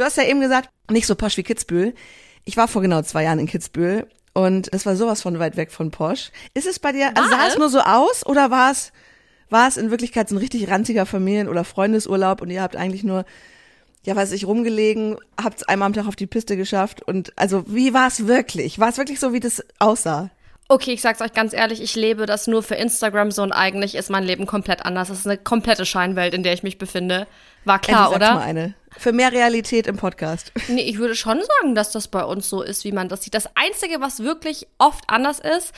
Du 0.00 0.06
hast 0.06 0.16
ja 0.16 0.22
eben 0.24 0.40
gesagt, 0.40 0.70
nicht 0.90 1.06
so 1.06 1.14
posch 1.14 1.36
wie 1.36 1.42
Kitzbühel. 1.42 1.94
Ich 2.46 2.56
war 2.56 2.68
vor 2.68 2.80
genau 2.80 3.02
zwei 3.02 3.24
Jahren 3.24 3.38
in 3.38 3.46
Kitzbühel 3.46 4.06
und 4.32 4.72
das 4.72 4.86
war 4.86 4.96
sowas 4.96 5.20
von 5.20 5.38
weit 5.38 5.58
weg 5.58 5.70
von 5.70 5.90
posch. 5.90 6.30
Ist 6.54 6.66
es 6.66 6.78
bei 6.78 6.92
dir, 6.92 7.14
also 7.14 7.28
sah 7.28 7.46
es? 7.46 7.52
es 7.52 7.58
nur 7.58 7.68
so 7.68 7.80
aus 7.80 8.24
oder 8.24 8.50
war 8.50 8.70
es, 8.70 8.92
war 9.50 9.68
es 9.68 9.76
in 9.76 9.90
Wirklichkeit 9.90 10.28
so 10.30 10.36
ein 10.36 10.38
richtig 10.38 10.70
ranziger 10.70 11.04
Familien- 11.04 11.50
oder 11.50 11.64
Freundesurlaub 11.64 12.40
und 12.40 12.48
ihr 12.48 12.62
habt 12.62 12.76
eigentlich 12.76 13.04
nur, 13.04 13.26
ja 14.04 14.16
weiß 14.16 14.32
ich, 14.32 14.46
rumgelegen, 14.46 15.16
habt 15.42 15.58
es 15.58 15.68
einmal 15.68 15.86
am 15.86 15.92
Tag 15.92 16.06
auf 16.06 16.16
die 16.16 16.26
Piste 16.26 16.56
geschafft 16.56 17.02
und 17.02 17.32
also 17.36 17.64
wie 17.66 17.92
war 17.94 18.08
es 18.08 18.26
wirklich? 18.26 18.78
War 18.78 18.88
es 18.88 18.98
wirklich 18.98 19.20
so, 19.20 19.32
wie 19.32 19.40
das 19.40 19.62
aussah? 19.78 20.30
Okay, 20.68 20.92
ich 20.92 21.02
sag's 21.02 21.20
euch 21.20 21.32
ganz 21.32 21.52
ehrlich, 21.52 21.82
ich 21.82 21.96
lebe 21.96 22.26
das 22.26 22.46
nur 22.46 22.62
für 22.62 22.76
Instagram 22.76 23.32
so 23.32 23.42
und 23.42 23.50
eigentlich 23.50 23.96
ist 23.96 24.08
mein 24.08 24.22
Leben 24.22 24.46
komplett 24.46 24.84
anders. 24.86 25.08
Das 25.08 25.18
ist 25.18 25.26
eine 25.26 25.36
komplette 25.36 25.84
Scheinwelt, 25.84 26.32
in 26.32 26.44
der 26.44 26.52
ich 26.52 26.62
mich 26.62 26.78
befinde. 26.78 27.26
War 27.64 27.80
klar, 27.80 28.12
Endlich 28.12 28.16
oder? 28.16 28.34
Mal 28.34 28.42
eine. 28.42 28.74
Für 28.96 29.12
mehr 29.12 29.32
Realität 29.32 29.88
im 29.88 29.96
Podcast. 29.96 30.52
Nee, 30.68 30.82
ich 30.82 30.98
würde 30.98 31.16
schon 31.16 31.40
sagen, 31.40 31.74
dass 31.74 31.90
das 31.90 32.06
bei 32.06 32.24
uns 32.24 32.48
so 32.48 32.62
ist, 32.62 32.84
wie 32.84 32.92
man 32.92 33.08
das 33.08 33.24
sieht. 33.24 33.34
Das 33.34 33.48
Einzige, 33.56 34.00
was 34.00 34.20
wirklich 34.20 34.68
oft 34.78 35.02
anders 35.08 35.40
ist, 35.40 35.72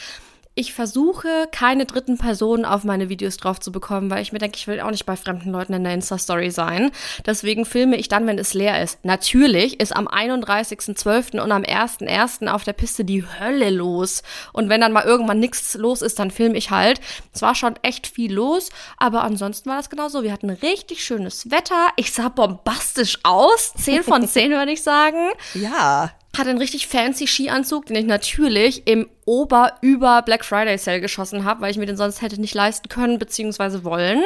ich 0.54 0.74
versuche, 0.74 1.48
keine 1.50 1.86
dritten 1.86 2.18
Personen 2.18 2.64
auf 2.66 2.84
meine 2.84 3.08
Videos 3.08 3.38
drauf 3.38 3.58
zu 3.58 3.72
bekommen, 3.72 4.10
weil 4.10 4.20
ich 4.20 4.32
mir 4.32 4.38
denke, 4.38 4.58
ich 4.58 4.66
will 4.66 4.80
auch 4.80 4.90
nicht 4.90 5.06
bei 5.06 5.16
fremden 5.16 5.50
Leuten 5.50 5.72
in 5.72 5.82
der 5.84 5.94
Insta-Story 5.94 6.50
sein. 6.50 6.90
Deswegen 7.24 7.64
filme 7.64 7.96
ich 7.96 8.08
dann, 8.08 8.26
wenn 8.26 8.38
es 8.38 8.52
leer 8.52 8.82
ist. 8.82 9.02
Natürlich 9.02 9.80
ist 9.80 9.96
am 9.96 10.06
31.12. 10.06 11.40
und 11.40 11.52
am 11.52 11.62
1.1. 11.62 12.48
auf 12.48 12.64
der 12.64 12.74
Piste 12.74 13.04
die 13.04 13.24
Hölle 13.24 13.70
los. 13.70 14.22
Und 14.52 14.68
wenn 14.68 14.82
dann 14.82 14.92
mal 14.92 15.04
irgendwann 15.04 15.40
nichts 15.40 15.74
los 15.74 16.02
ist, 16.02 16.18
dann 16.18 16.30
filme 16.30 16.58
ich 16.58 16.70
halt. 16.70 17.00
Es 17.32 17.40
war 17.40 17.54
schon 17.54 17.74
echt 17.82 18.06
viel 18.06 18.32
los, 18.34 18.70
aber 18.98 19.24
ansonsten 19.24 19.70
war 19.70 19.76
das 19.78 19.88
genauso. 19.90 20.22
Wir 20.22 20.32
hatten 20.32 20.50
richtig 20.50 21.02
schönes 21.02 21.50
Wetter. 21.50 21.88
Ich 21.96 22.12
sah 22.12 22.28
bombastisch 22.28 23.18
aus. 23.22 23.72
10 23.78 24.02
von 24.02 24.26
10 24.28 24.50
würde 24.50 24.72
ich 24.72 24.82
sagen 24.82 25.30
Ja. 25.54 26.10
Hatte 26.36 26.50
einen 26.50 26.58
richtig 26.58 26.86
fancy 26.86 27.26
Skianzug, 27.26 27.86
den 27.86 27.96
ich 27.96 28.06
natürlich 28.06 28.86
im 28.86 29.08
Ober-Über 29.26 30.22
Black 30.22 30.44
Friday 30.44 30.78
Sale 30.78 31.00
geschossen 31.00 31.44
habe, 31.44 31.60
weil 31.60 31.70
ich 31.70 31.76
mir 31.78 31.86
den 31.86 31.96
sonst 31.96 32.22
hätte 32.22 32.40
nicht 32.40 32.54
leisten 32.54 32.88
können 32.88 33.18
bzw. 33.18 33.84
wollen. 33.84 34.22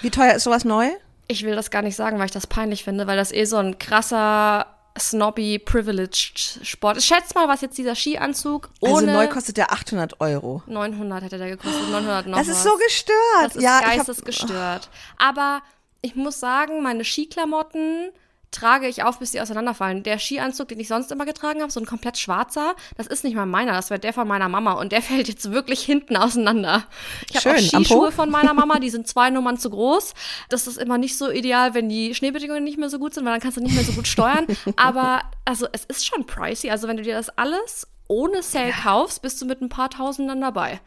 Wie 0.00 0.10
teuer 0.10 0.34
ist 0.34 0.44
sowas 0.44 0.64
neu? 0.64 0.88
Ich 1.28 1.44
will 1.44 1.54
das 1.54 1.70
gar 1.70 1.82
nicht 1.82 1.96
sagen, 1.96 2.18
weil 2.18 2.26
ich 2.26 2.32
das 2.32 2.46
peinlich 2.46 2.84
finde, 2.84 3.06
weil 3.06 3.16
das 3.16 3.32
eh 3.32 3.44
so 3.44 3.56
ein 3.58 3.78
krasser 3.78 4.66
snobby 4.98 5.58
privileged 5.58 6.60
Sport 6.62 6.98
ist. 6.98 7.06
Schätzt 7.06 7.34
mal, 7.34 7.48
was 7.48 7.60
jetzt 7.62 7.78
dieser 7.78 7.94
Skianzug 7.94 8.68
Also 8.82 8.96
ohne 8.96 9.12
neu 9.14 9.26
kostet 9.28 9.56
der 9.56 9.72
800 9.72 10.20
Euro. 10.20 10.62
900 10.66 11.22
hätte 11.24 11.38
der 11.38 11.48
gekostet, 11.50 11.88
900 11.90 12.26
noch 12.26 12.38
Das 12.38 12.48
ist 12.48 12.56
was. 12.56 12.64
so 12.64 12.76
gestört. 12.76 13.16
Das 13.44 13.56
ist 13.56 13.62
ja, 13.62 13.78
hab- 13.80 13.84
geistesgestört. 13.96 14.90
Aber 15.18 15.62
ich 16.02 16.14
muss 16.14 16.40
sagen, 16.40 16.82
meine 16.82 17.04
Skiklamotten 17.04 18.10
trage 18.52 18.86
ich 18.86 19.02
auf, 19.02 19.18
bis 19.18 19.32
die 19.32 19.40
auseinanderfallen. 19.40 20.02
Der 20.02 20.18
Skianzug, 20.18 20.68
den 20.68 20.78
ich 20.78 20.88
sonst 20.88 21.10
immer 21.10 21.24
getragen 21.24 21.60
habe, 21.60 21.72
so 21.72 21.80
ein 21.80 21.86
komplett 21.86 22.18
schwarzer, 22.18 22.76
das 22.96 23.06
ist 23.06 23.24
nicht 23.24 23.34
mal 23.34 23.46
meiner, 23.46 23.72
das 23.72 23.90
wäre 23.90 23.98
der 23.98 24.12
von 24.12 24.28
meiner 24.28 24.48
Mama 24.48 24.72
und 24.74 24.92
der 24.92 25.02
fällt 25.02 25.28
jetzt 25.28 25.50
wirklich 25.50 25.82
hinten 25.82 26.16
auseinander. 26.16 26.84
Ich 27.30 27.44
habe 27.44 27.56
auch? 27.56 27.60
Skischuhe 27.60 28.12
von 28.12 28.30
meiner 28.30 28.54
Mama, 28.54 28.78
die 28.78 28.90
sind 28.90 29.08
zwei 29.08 29.30
Nummern 29.30 29.58
zu 29.58 29.70
groß. 29.70 30.14
Das 30.48 30.66
ist 30.66 30.78
immer 30.78 30.98
nicht 30.98 31.16
so 31.16 31.30
ideal, 31.30 31.74
wenn 31.74 31.88
die 31.88 32.14
Schneebedingungen 32.14 32.62
nicht 32.62 32.78
mehr 32.78 32.90
so 32.90 32.98
gut 32.98 33.14
sind, 33.14 33.24
weil 33.24 33.32
dann 33.32 33.40
kannst 33.40 33.56
du 33.56 33.62
nicht 33.62 33.74
mehr 33.74 33.84
so 33.84 33.92
gut 33.92 34.06
steuern. 34.06 34.46
Aber 34.76 35.22
also 35.44 35.66
es 35.72 35.84
ist 35.84 36.06
schon 36.06 36.26
pricey. 36.26 36.70
Also 36.70 36.88
wenn 36.88 36.96
du 36.96 37.02
dir 37.02 37.14
das 37.14 37.30
alles 37.30 37.88
ohne 38.08 38.42
Sale 38.42 38.72
kaufst, 38.72 39.22
bist 39.22 39.40
du 39.40 39.46
mit 39.46 39.62
ein 39.62 39.68
paar 39.68 39.90
Tausend 39.90 40.28
dann 40.28 40.40
dabei. 40.40 40.80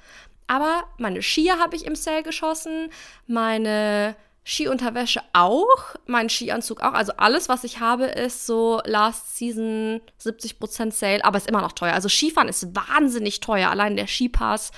Aber 0.48 0.84
meine 0.98 1.24
Skier 1.24 1.57
habe 1.57 1.75
ich 1.75 1.86
im 1.86 1.95
Sale 1.95 2.22
geschossen, 2.22 2.89
meine 3.25 4.15
Skiunterwäsche 4.45 5.21
auch, 5.33 5.95
mein 6.05 6.29
Skianzug 6.29 6.81
auch. 6.81 6.93
Also 6.93 7.13
alles, 7.17 7.49
was 7.49 7.63
ich 7.63 7.79
habe, 7.79 8.05
ist 8.05 8.45
so 8.45 8.79
Last 8.85 9.37
Season 9.37 10.01
70% 10.23 10.91
Sale, 10.91 11.25
aber 11.25 11.37
ist 11.37 11.49
immer 11.49 11.61
noch 11.61 11.71
teuer. 11.71 11.93
Also 11.93 12.09
Skifahren 12.09 12.47
ist 12.47 12.75
wahnsinnig 12.75 13.39
teuer. 13.39 13.71
Allein 13.71 13.95
der 13.95 14.07
Skipass, 14.07 14.71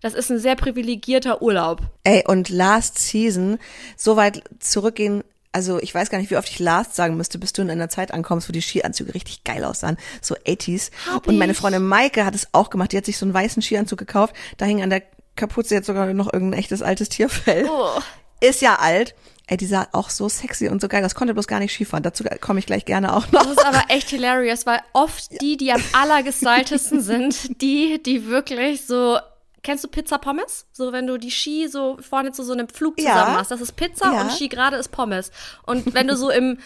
das 0.00 0.14
ist 0.14 0.30
ein 0.30 0.38
sehr 0.38 0.56
privilegierter 0.56 1.42
Urlaub. 1.42 1.82
Ey, 2.04 2.24
und 2.26 2.48
Last 2.48 2.98
Season, 2.98 3.58
so 3.96 4.16
weit 4.16 4.42
zurückgehen, 4.60 5.22
Also 5.52 5.78
ich 5.78 5.94
weiß 5.94 6.08
gar 6.08 6.18
nicht, 6.18 6.30
wie 6.30 6.38
oft 6.38 6.48
ich 6.48 6.58
last 6.58 6.96
sagen 6.96 7.18
müsste, 7.18 7.38
bis 7.38 7.52
du 7.52 7.60
in 7.60 7.70
einer 7.70 7.90
Zeit 7.90 8.14
ankommst, 8.14 8.48
wo 8.48 8.52
die 8.52 8.62
Skianzüge 8.62 9.14
richtig 9.14 9.44
geil 9.44 9.64
aussahen. 9.64 9.98
So 10.22 10.34
80s. 10.34 10.90
Hab 11.06 11.26
Und 11.26 11.36
meine. 11.36 11.52
Freundin 11.52 11.86
Maike 11.86 12.24
hat 12.24 12.34
es 12.34 12.48
auch 12.52 12.70
gemacht. 12.70 12.92
Die 12.92 12.96
hat 12.96 13.04
sich 13.04 13.18
so 13.18 13.26
einen 13.26 13.34
weißen 13.34 13.60
Skianzug 13.62 13.98
gekauft. 13.98 14.34
Da 14.56 14.64
hing 14.64 14.82
an 14.82 14.88
der 14.88 15.02
Kapuze 15.36 15.74
jetzt 15.74 15.86
sogar 15.86 16.12
noch 16.14 16.32
irgendein 16.32 16.58
echtes 16.60 16.80
altes 16.80 17.10
Tierfell. 17.10 17.68
Oh. 17.70 18.00
Ist 18.42 18.60
ja 18.60 18.76
alt. 18.76 19.14
Ey, 19.46 19.56
die 19.56 19.66
sah 19.66 19.88
auch 19.92 20.08
so 20.10 20.28
sexy 20.28 20.68
und 20.68 20.80
so 20.80 20.88
geil. 20.88 21.02
Das 21.02 21.14
konnte 21.14 21.34
bloß 21.34 21.46
gar 21.46 21.58
nicht 21.58 21.72
Skifahren. 21.72 22.02
Dazu 22.02 22.24
komme 22.40 22.58
ich 22.60 22.66
gleich 22.66 22.84
gerne 22.84 23.14
auch 23.14 23.30
noch. 23.32 23.42
Das 23.42 23.52
ist 23.52 23.66
aber 23.66 23.82
echt 23.88 24.08
hilarious, 24.10 24.66
weil 24.66 24.80
oft 24.92 25.40
die, 25.40 25.56
die 25.56 25.72
am 25.72 25.82
allergestyltesten 25.92 27.00
sind, 27.02 27.60
die, 27.60 28.02
die 28.02 28.26
wirklich 28.28 28.86
so. 28.86 29.18
Kennst 29.64 29.84
du 29.84 29.88
Pizza 29.88 30.18
Pommes? 30.18 30.66
So, 30.72 30.92
wenn 30.92 31.06
du 31.06 31.18
die 31.18 31.30
Ski 31.30 31.68
so 31.68 31.96
vorne 32.00 32.32
zu 32.32 32.42
so 32.42 32.52
einem 32.52 32.68
Flug 32.68 32.98
Ja. 33.00 33.12
zusammen 33.12 33.34
machst. 33.36 33.50
Das 33.52 33.60
ist 33.60 33.76
Pizza 33.76 34.12
Ja. 34.12 34.22
und 34.22 34.32
Ski 34.32 34.48
gerade 34.48 34.76
ist 34.76 34.90
Pommes. 34.90 35.30
Und 35.66 35.94
wenn 35.94 36.08
du 36.08 36.16
so 36.16 36.30
im 36.30 36.58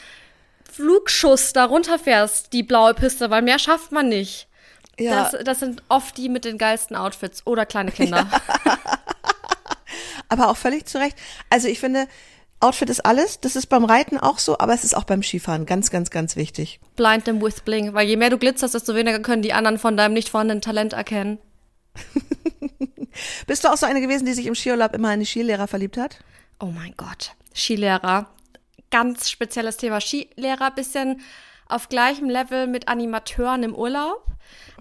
Flugschuss 0.73 1.53
da 1.53 1.65
runterfährst, 1.67 2.53
die 2.53 2.63
blaue 2.63 2.95
Piste, 2.95 3.31
weil 3.31 3.43
mehr 3.43 3.59
schafft 3.59 3.93
man 3.93 4.09
nicht. 4.09 4.49
Ja. 4.99 5.29
Das, 5.31 5.45
das 5.45 5.61
sind 5.61 5.83
oft 5.89 6.17
die 6.17 6.29
mit 6.31 6.45
den 6.47 6.57
geilsten 6.59 6.97
Outfits 6.97 7.47
oder 7.47 7.67
kleine 7.67 7.93
Kinder. 7.93 8.27
Aber 10.29 10.49
auch 10.49 10.57
völlig 10.57 10.87
zu 10.87 10.99
Recht. 10.99 11.17
Also 11.51 11.69
ich 11.69 11.81
finde, 11.81 12.07
Outfit 12.61 12.89
ist 12.89 13.05
alles. 13.05 13.41
Das 13.41 13.55
ist 13.55 13.67
beim 13.67 13.85
Reiten 13.85 14.19
auch 14.19 14.39
so, 14.39 14.59
aber 14.59 14.73
es 14.73 14.85
ist 14.85 14.97
auch 14.97 15.05
beim 15.05 15.23
Skifahren 15.23 15.67
ganz, 15.67 15.91
ganz, 15.91 16.11
ganz 16.11 16.37
wichtig. 16.37 16.81
Blind 16.97 17.25
them 17.27 17.43
with 17.43 17.61
bling. 17.61 17.93
Weil 17.93 18.09
je 18.09 18.17
mehr 18.17 18.31
du 18.31 18.39
glitzerst, 18.39 18.75
desto 18.75 18.95
weniger 18.95 19.21
können 19.21 19.43
die 19.43 19.53
anderen 19.53 19.79
von 19.79 19.97
deinem 19.97 20.15
nicht 20.15 20.31
vorhandenen 20.31 20.63
Talent 20.63 20.95
erkennen. 20.95 21.39
Bist 23.47 23.65
du 23.65 23.69
auch 23.69 23.77
so 23.77 23.87
eine 23.87 24.01
gewesen, 24.01 24.27
die 24.27 24.33
sich 24.33 24.47
im 24.47 24.55
Skiurlaub 24.55 24.95
immer 24.95 25.13
in 25.13 25.21
die 25.21 25.27
Skilehrer 25.27 25.67
verliebt 25.67 25.97
hat? 25.97 26.19
Oh 26.59 26.67
mein 26.67 26.95
Gott. 26.97 27.35
Skilehrer. 27.55 28.29
Ganz 28.91 29.31
spezielles 29.31 29.77
Thema. 29.77 30.01
Skilehrer 30.01 30.71
bisschen 30.71 31.21
auf 31.69 31.89
gleichem 31.89 32.31
Level 32.31 32.67
mit 32.67 32.89
Animateuren 32.89 33.63
im 33.63 33.75
Urlaub. 33.75 34.25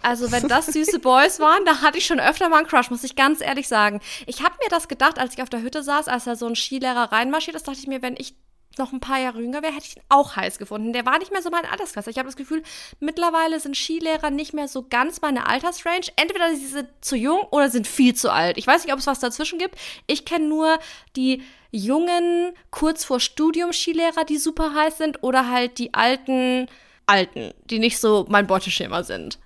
Also 0.05 0.31
wenn 0.31 0.47
das 0.47 0.67
süße 0.67 0.99
Boys 0.99 1.39
waren, 1.39 1.65
da 1.65 1.81
hatte 1.81 1.97
ich 1.97 2.05
schon 2.05 2.19
öfter 2.19 2.47
mal 2.47 2.59
einen 2.59 2.67
Crush, 2.67 2.91
muss 2.91 3.03
ich 3.03 3.15
ganz 3.15 3.41
ehrlich 3.41 3.67
sagen. 3.67 4.01
Ich 4.27 4.43
habe 4.43 4.55
mir 4.63 4.69
das 4.69 4.87
gedacht, 4.87 5.17
als 5.17 5.33
ich 5.33 5.41
auf 5.41 5.49
der 5.49 5.63
Hütte 5.63 5.81
saß, 5.81 6.07
als 6.07 6.25
da 6.25 6.35
so 6.35 6.45
ein 6.45 6.55
Skilehrer 6.55 7.11
reinmarschiert 7.11 7.55
ist, 7.55 7.67
dachte 7.67 7.79
ich 7.79 7.87
mir, 7.87 8.03
wenn 8.03 8.15
ich 8.15 8.35
noch 8.77 8.91
ein 8.93 8.99
paar 8.99 9.19
Jahre 9.19 9.41
jünger 9.41 9.63
wäre, 9.63 9.73
hätte 9.73 9.87
ich 9.87 9.97
ihn 9.97 10.03
auch 10.09 10.35
heiß 10.35 10.59
gefunden. 10.59 10.93
Der 10.93 11.05
war 11.05 11.17
nicht 11.17 11.31
mehr 11.31 11.41
so 11.41 11.49
meine 11.49 11.71
Altersklasse. 11.71 12.09
Ich 12.11 12.17
habe 12.17 12.27
das 12.27 12.35
Gefühl, 12.35 12.61
mittlerweile 12.99 13.59
sind 13.59 13.75
Skilehrer 13.75 14.29
nicht 14.29 14.53
mehr 14.53 14.67
so 14.67 14.85
ganz 14.87 15.21
meine 15.21 15.47
Altersrange. 15.47 16.07
Entweder 16.17 16.53
sie 16.53 16.67
sind 16.67 16.89
zu 17.01 17.15
jung 17.15 17.39
oder 17.51 17.69
sind 17.69 17.87
viel 17.87 18.13
zu 18.13 18.31
alt. 18.31 18.57
Ich 18.57 18.67
weiß 18.67 18.83
nicht, 18.83 18.93
ob 18.93 18.99
es 18.99 19.07
was 19.07 19.21
dazwischen 19.21 19.57
gibt. 19.57 19.75
Ich 20.07 20.25
kenne 20.25 20.45
nur 20.47 20.77
die 21.15 21.41
jungen, 21.71 22.53
kurz 22.69 23.05
vor 23.05 23.19
Studium 23.19 23.73
Skilehrer, 23.73 24.25
die 24.25 24.37
super 24.37 24.75
heiß 24.75 24.97
sind, 24.97 25.23
oder 25.23 25.49
halt 25.49 25.79
die 25.79 25.93
alten, 25.93 26.67
alten, 27.07 27.53
die 27.65 27.79
nicht 27.79 27.97
so 27.97 28.25
mein 28.29 28.45
Beuteschema 28.45 29.03
sind. 29.03 29.39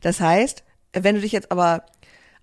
Das 0.00 0.20
heißt, 0.20 0.64
wenn 0.92 1.16
du 1.16 1.20
dich 1.20 1.32
jetzt 1.32 1.50
aber 1.50 1.84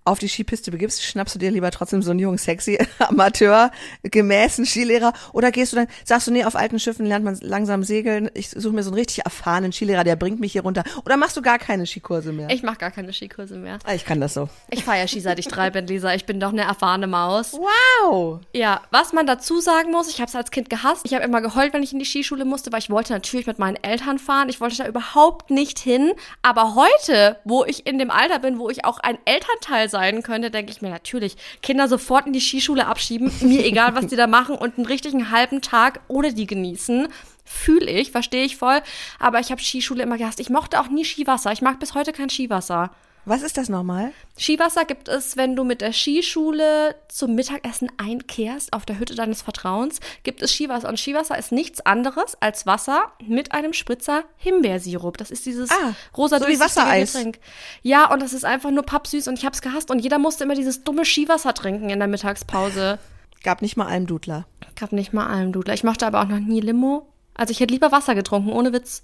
auf 0.04 0.18
die 0.18 0.28
Skipiste 0.28 0.70
begibst, 0.70 1.02
schnappst 1.02 1.34
du 1.34 1.38
dir 1.38 1.50
lieber 1.50 1.70
trotzdem 1.70 2.02
so 2.02 2.10
einen 2.10 2.20
jungen, 2.20 2.38
sexy 2.38 2.78
Amateur, 2.98 3.70
gemäßen 4.02 4.66
Skilehrer 4.66 5.14
oder 5.32 5.50
gehst 5.50 5.72
du 5.72 5.76
dann, 5.76 5.86
sagst 6.04 6.26
du, 6.26 6.30
nee, 6.30 6.44
auf 6.44 6.56
alten 6.56 6.78
Schiffen 6.78 7.06
lernt 7.06 7.24
man 7.24 7.38
langsam 7.40 7.82
segeln, 7.82 8.30
ich 8.34 8.50
suche 8.50 8.74
mir 8.74 8.82
so 8.82 8.90
einen 8.90 8.98
richtig 8.98 9.24
erfahrenen 9.24 9.72
Skilehrer, 9.72 10.04
der 10.04 10.16
bringt 10.16 10.40
mich 10.40 10.52
hier 10.52 10.62
runter. 10.62 10.84
Oder 11.04 11.16
machst 11.16 11.36
du 11.36 11.42
gar 11.42 11.58
keine 11.58 11.86
Skikurse 11.86 12.32
mehr? 12.32 12.50
Ich 12.50 12.62
mache 12.62 12.76
gar 12.76 12.90
keine 12.90 13.12
Skikurse 13.12 13.56
mehr. 13.56 13.78
Ah, 13.84 13.94
ich 13.94 14.04
kann 14.04 14.20
das 14.20 14.34
so. 14.34 14.48
Ich 14.70 14.84
feiere 14.84 15.08
Ski, 15.08 15.20
seit 15.20 15.38
ich 15.38 15.48
drei 15.48 15.70
bin, 15.70 15.86
Lisa. 15.86 16.14
Ich 16.14 16.26
bin 16.26 16.38
doch 16.38 16.52
eine 16.52 16.62
erfahrene 16.62 17.06
Maus. 17.06 17.54
Wow! 17.54 18.40
Ja, 18.52 18.82
was 18.90 19.12
man 19.12 19.26
dazu 19.26 19.60
sagen 19.60 19.90
muss, 19.90 20.08
ich 20.08 20.20
habe 20.20 20.28
es 20.28 20.36
als 20.36 20.50
Kind 20.50 20.68
gehasst. 20.68 21.02
Ich 21.04 21.14
habe 21.14 21.24
immer 21.24 21.40
geheult, 21.40 21.72
wenn 21.72 21.82
ich 21.82 21.92
in 21.92 21.98
die 21.98 22.04
Skischule 22.04 22.44
musste, 22.44 22.72
weil 22.72 22.80
ich 22.80 22.90
wollte 22.90 23.12
natürlich 23.14 23.46
mit 23.46 23.58
meinen 23.58 23.76
Eltern 23.76 24.18
fahren. 24.18 24.50
Ich 24.50 24.60
wollte 24.60 24.76
da 24.76 24.86
überhaupt 24.86 25.50
nicht 25.50 25.78
hin. 25.78 26.12
Aber 26.42 26.74
heute, 26.74 27.38
wo 27.44 27.64
ich 27.64 27.86
in 27.86 27.98
dem 27.98 28.10
Alter 28.10 28.38
bin, 28.38 28.58
wo 28.58 28.68
ich 28.68 28.84
auch 28.84 28.98
ein 28.98 29.16
Elternteil 29.24 29.88
sein 29.94 30.24
könnte, 30.24 30.50
denke 30.50 30.72
ich 30.72 30.82
mir 30.82 30.90
natürlich, 30.90 31.36
Kinder 31.62 31.86
sofort 31.86 32.26
in 32.26 32.32
die 32.32 32.40
Skischule 32.40 32.86
abschieben. 32.86 33.30
Mir 33.42 33.64
egal, 33.64 33.94
was 33.94 34.08
die 34.08 34.16
da 34.16 34.26
machen 34.26 34.56
und 34.56 34.76
einen 34.76 34.86
richtigen 34.86 35.30
halben 35.30 35.62
Tag 35.62 36.00
ohne 36.08 36.34
die 36.34 36.48
genießen. 36.48 37.06
Fühle 37.44 37.90
ich, 37.90 38.10
verstehe 38.10 38.44
ich 38.44 38.56
voll. 38.56 38.80
Aber 39.20 39.38
ich 39.38 39.52
habe 39.52 39.62
Skischule 39.62 40.02
immer 40.02 40.18
gehasst. 40.18 40.40
Ich 40.40 40.50
mochte 40.50 40.80
auch 40.80 40.88
nie 40.88 41.04
Skiwasser. 41.04 41.52
Ich 41.52 41.62
mag 41.62 41.78
bis 41.78 41.94
heute 41.94 42.12
kein 42.12 42.28
Skiwasser. 42.28 42.90
Was 43.26 43.42
ist 43.42 43.56
das 43.56 43.68
nochmal? 43.68 44.12
Skiwasser 44.38 44.84
gibt 44.84 45.08
es, 45.08 45.36
wenn 45.36 45.56
du 45.56 45.64
mit 45.64 45.80
der 45.80 45.92
Skischule 45.92 46.94
zum 47.08 47.34
Mittagessen 47.34 47.90
einkehrst 47.96 48.72
auf 48.72 48.84
der 48.84 48.98
Hütte 48.98 49.14
deines 49.14 49.40
Vertrauens, 49.42 50.00
gibt 50.24 50.42
es 50.42 50.52
Skiwasser. 50.52 50.88
Und 50.88 50.98
Skiwasser 51.00 51.38
ist 51.38 51.50
nichts 51.50 51.80
anderes 51.86 52.36
als 52.40 52.66
Wasser 52.66 53.12
mit 53.26 53.52
einem 53.52 53.72
Spritzer 53.72 54.24
Himbeersirup. 54.36 55.16
Das 55.16 55.30
ist 55.30 55.46
dieses 55.46 55.70
Ah, 55.70 55.94
rosa 56.16 56.38
so 56.38 56.46
wie 56.48 56.60
Wassereis. 56.60 57.12
Getränk. 57.14 57.38
Ja, 57.82 58.12
und 58.12 58.20
das 58.20 58.32
ist 58.34 58.44
einfach 58.44 58.70
nur 58.70 58.82
pappsüß 58.82 59.26
und 59.28 59.38
ich 59.38 59.46
hab's 59.46 59.62
gehasst. 59.62 59.90
Und 59.90 60.00
jeder 60.00 60.18
musste 60.18 60.44
immer 60.44 60.54
dieses 60.54 60.84
dumme 60.84 61.04
Skiwasser 61.04 61.54
trinken 61.54 61.88
in 61.90 61.98
der 61.98 62.08
Mittagspause. 62.08 62.98
Gab 63.42 63.62
nicht 63.62 63.76
mal 63.76 63.86
Almdudler. 63.86 64.46
Gab 64.76 64.92
nicht 64.92 65.12
mal 65.12 65.26
Almdudler. 65.26 65.74
Ich 65.74 65.84
mochte 65.84 66.06
aber 66.06 66.20
auch 66.22 66.28
noch 66.28 66.40
nie 66.40 66.60
Limo. 66.60 67.08
Also 67.34 67.50
ich 67.52 67.60
hätte 67.60 67.72
lieber 67.72 67.90
Wasser 67.92 68.14
getrunken, 68.14 68.52
ohne 68.52 68.72
Witz. 68.72 69.02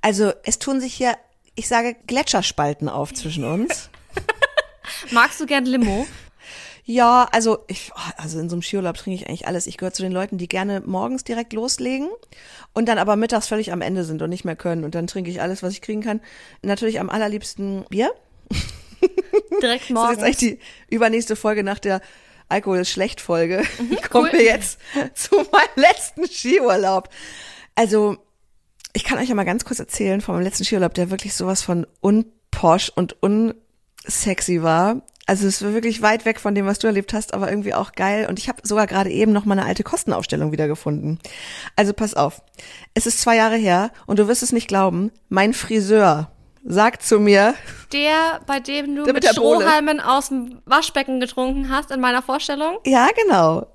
Also 0.00 0.32
es 0.44 0.58
tun 0.58 0.80
sich 0.80 0.94
hier, 0.94 1.16
ich 1.58 1.68
sage, 1.68 1.96
Gletscherspalten 2.06 2.88
auf 2.88 3.12
zwischen 3.12 3.44
uns. 3.44 3.90
Magst 5.10 5.40
du 5.40 5.46
gern 5.46 5.64
Limo? 5.66 6.06
Ja, 6.84 7.28
also 7.32 7.58
ich, 7.66 7.90
also 8.16 8.38
in 8.38 8.48
so 8.48 8.54
einem 8.56 8.62
Skiurlaub 8.62 8.96
trinke 8.96 9.20
ich 9.22 9.28
eigentlich 9.28 9.46
alles. 9.46 9.66
Ich 9.66 9.76
gehöre 9.76 9.92
zu 9.92 10.02
den 10.02 10.12
Leuten, 10.12 10.38
die 10.38 10.48
gerne 10.48 10.80
morgens 10.80 11.22
direkt 11.24 11.52
loslegen 11.52 12.08
und 12.72 12.86
dann 12.88 12.96
aber 12.96 13.16
mittags 13.16 13.46
völlig 13.48 13.72
am 13.72 13.82
Ende 13.82 14.04
sind 14.04 14.22
und 14.22 14.30
nicht 14.30 14.46
mehr 14.46 14.56
können. 14.56 14.84
Und 14.84 14.94
dann 14.94 15.06
trinke 15.06 15.30
ich 15.30 15.42
alles, 15.42 15.62
was 15.62 15.74
ich 15.74 15.82
kriegen 15.82 16.02
kann. 16.02 16.20
Natürlich 16.62 16.98
am 17.00 17.10
allerliebsten 17.10 17.84
Bier. 17.90 18.10
Direkt 19.62 19.82
Das 19.82 19.88
ist 19.88 19.90
morgens. 19.90 20.16
jetzt 20.16 20.24
eigentlich 20.24 20.38
die 20.88 20.94
übernächste 20.94 21.36
Folge 21.36 21.62
nach 21.62 21.78
der 21.78 22.00
Alkohol 22.48 22.78
ist 22.78 22.90
schlecht 22.90 23.20
Folge. 23.20 23.62
Kommen 23.76 23.90
Mhm, 23.90 23.98
cool. 24.14 24.32
wir 24.32 24.44
jetzt 24.44 24.78
zu 25.14 25.36
meinem 25.36 25.68
letzten 25.76 26.26
Skiurlaub. 26.26 27.10
Also, 27.74 28.16
ich 28.98 29.04
kann 29.04 29.18
euch 29.20 29.28
ja 29.28 29.36
mal 29.36 29.44
ganz 29.44 29.64
kurz 29.64 29.78
erzählen 29.78 30.20
meinem 30.26 30.42
letzten 30.42 30.64
Skiurlaub, 30.64 30.92
der 30.92 31.10
wirklich 31.10 31.32
sowas 31.32 31.62
von 31.62 31.86
unposch 32.00 32.90
und 32.96 33.14
unsexy 33.22 34.60
war. 34.64 35.02
Also 35.24 35.46
es 35.46 35.62
war 35.62 35.72
wirklich 35.72 36.02
weit 36.02 36.24
weg 36.24 36.40
von 36.40 36.56
dem, 36.56 36.66
was 36.66 36.80
du 36.80 36.88
erlebt 36.88 37.12
hast, 37.12 37.32
aber 37.32 37.48
irgendwie 37.48 37.74
auch 37.74 37.92
geil. 37.92 38.26
Und 38.28 38.40
ich 38.40 38.48
habe 38.48 38.62
sogar 38.64 38.88
gerade 38.88 39.10
eben 39.10 39.30
noch 39.30 39.44
mal 39.44 39.56
eine 39.56 39.66
alte 39.68 39.84
Kostenaufstellung 39.84 40.50
wiedergefunden. 40.50 41.20
Also 41.76 41.92
pass 41.92 42.14
auf. 42.14 42.42
Es 42.94 43.06
ist 43.06 43.20
zwei 43.20 43.36
Jahre 43.36 43.54
her 43.54 43.92
und 44.06 44.18
du 44.18 44.26
wirst 44.26 44.42
es 44.42 44.50
nicht 44.50 44.66
glauben. 44.66 45.12
Mein 45.28 45.54
Friseur 45.54 46.32
sagt 46.64 47.04
zu 47.04 47.20
mir, 47.20 47.54
Der, 47.92 48.40
bei 48.48 48.58
dem 48.58 48.96
du 48.96 49.04
mit 49.04 49.22
mit. 49.22 49.26
Strohhalmen 49.26 50.00
aus 50.00 50.30
dem 50.30 50.60
Waschbecken 50.64 51.20
getrunken 51.20 51.68
hast 51.70 51.92
in 51.92 52.00
meiner 52.00 52.20
Vorstellung. 52.22 52.78
Ja, 52.84 53.06
genau. 53.14 53.68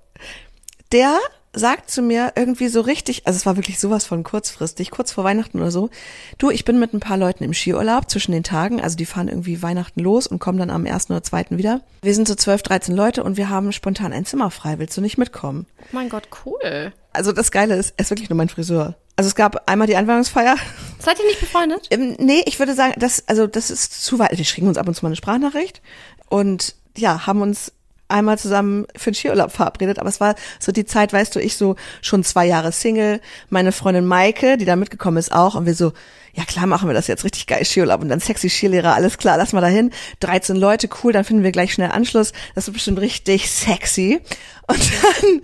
Der 0.92 1.18
sagt 1.54 1.92
zu 1.92 2.02
mir 2.02 2.34
irgendwie 2.36 2.68
so 2.68 2.82
richtig, 2.82 3.28
also 3.28 3.38
es 3.38 3.46
war 3.46 3.56
wirklich 3.56 3.80
sowas 3.80 4.06
von 4.06 4.24
kurzfristig, 4.24 4.90
kurz 4.92 5.12
vor 5.12 5.24
Weihnachten 5.24 5.60
oder 5.60 5.72
so. 5.72 5.90
Du, 6.38 6.50
ich 6.50 6.66
bin 6.66 6.80
mit 6.80 6.94
ein 6.94 7.00
paar 7.00 7.18
Leuten 7.18 7.44
im 7.44 7.54
Skiurlaub 7.54 8.10
zwischen 8.10 8.32
den 8.32 8.44
Tagen, 8.44 8.82
also 8.82 8.98
die 8.98 9.06
fahren 9.06 9.28
irgendwie 9.28 9.62
Weihnachten 9.62 10.00
los 10.00 10.26
und 10.26 10.40
kommen 10.40 10.58
dann 10.58 10.72
am 10.72 10.86
ersten 10.86 11.14
oder 11.14 11.24
zweiten 11.24 11.58
wieder. 11.58 11.82
Wir 12.02 12.16
sind 12.16 12.28
so 12.28 12.36
12, 12.36 12.64
13 12.64 12.96
Leute 12.96 13.24
und 13.24 13.38
wir 13.38 13.50
haben 13.50 13.72
spontan 13.72 14.14
ein 14.14 14.26
Zimmer 14.26 14.50
frei. 14.50 14.80
Willst 14.80 14.98
du 14.98 15.02
nicht 15.02 15.18
mitkommen? 15.18 15.68
Oh 15.80 15.86
mein 15.92 16.10
Gott, 16.10 16.28
cool. 16.46 16.92
Also 17.12 17.32
das 17.32 17.52
Geile 17.52 17.76
ist, 17.76 17.94
er 17.98 18.02
ist 18.02 18.10
wirklich 18.10 18.30
nur 18.30 18.38
mein 18.38 18.50
Friseur. 18.50 18.96
Also 19.16 19.28
es 19.28 19.36
gab 19.36 19.70
einmal 19.70 19.86
die 19.86 19.96
Einweihungsfeier. 19.96 20.56
Seid 20.98 21.20
ihr 21.20 21.26
nicht 21.26 21.40
befreundet? 21.40 21.88
Ähm, 21.92 22.16
nee, 22.18 22.42
ich 22.48 22.58
würde 22.58 22.74
sagen, 22.74 22.94
das, 22.98 23.28
also 23.28 23.46
das 23.46 23.70
ist 23.70 24.04
zu 24.04 24.18
weit. 24.18 24.36
Wir 24.36 24.46
schicken 24.46 24.68
uns 24.68 24.78
ab 24.78 24.88
und 24.88 24.96
zu 24.96 25.06
mal 25.06 25.10
eine 25.10 25.16
Sprachnachricht 25.16 25.82
und 26.30 26.76
ja, 26.98 27.28
haben 27.28 27.42
uns 27.42 27.72
einmal 28.08 28.38
zusammen 28.38 28.86
für 28.96 29.12
den 29.12 29.16
Skiurlaub 29.16 29.52
verabredet, 29.52 30.00
aber 30.00 30.10
es 30.10 30.20
war 30.20 30.36
so 30.60 30.72
die 30.72 30.86
Zeit, 30.86 31.14
weißt 31.14 31.36
du, 31.36 31.40
ich 31.40 31.58
so 31.58 31.76
schon 32.02 32.24
zwei 32.24 32.46
Jahre 32.46 32.72
Single, 32.72 33.22
meine 33.50 33.72
Freundin 33.72 34.06
Maike, 34.06 34.58
die 34.58 34.66
da 34.66 34.76
mitgekommen 34.76 35.18
ist 35.18 35.32
auch 35.32 35.56
und 35.56 35.66
wir 35.66 35.74
so, 35.74 35.94
ja 36.34 36.44
klar 36.46 36.68
machen 36.68 36.88
wir 36.88 36.94
das 36.94 37.08
jetzt 37.08 37.24
richtig 37.24 37.48
geil 37.48 37.66
Skiurlaub 37.66 38.02
und 38.02 38.10
dann 38.10 38.20
sexy 38.20 38.50
Skilehrer, 38.50 38.94
alles 38.94 39.18
klar, 39.18 39.38
lass 39.38 39.54
mal 39.54 39.62
dahin, 39.62 39.92
13 40.20 40.56
Leute, 40.56 40.90
cool, 41.04 41.14
dann 41.14 41.24
finden 41.24 41.44
wir 41.44 41.52
gleich 41.52 41.74
schnell 41.74 41.92
Anschluss, 41.92 42.34
das 42.56 42.68
ist 42.68 42.74
bestimmt 42.74 43.00
richtig 43.00 43.50
sexy 43.50 44.20
und 44.68 44.80
dann 44.80 45.42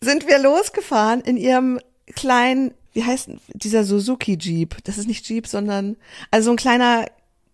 sind 0.00 0.26
wir 0.26 0.38
losgefahren 0.38 1.20
in 1.20 1.36
ihrem 1.36 1.78
kleinen, 2.14 2.74
wie 2.92 3.04
heißt 3.04 3.30
dieser 3.54 3.84
Suzuki 3.84 4.36
Jeep? 4.36 4.76
Das 4.84 4.98
ist 4.98 5.06
nicht 5.06 5.28
Jeep, 5.28 5.46
sondern 5.46 5.96
also 6.30 6.46
so 6.46 6.50
ein 6.52 6.56
kleiner 6.56 7.06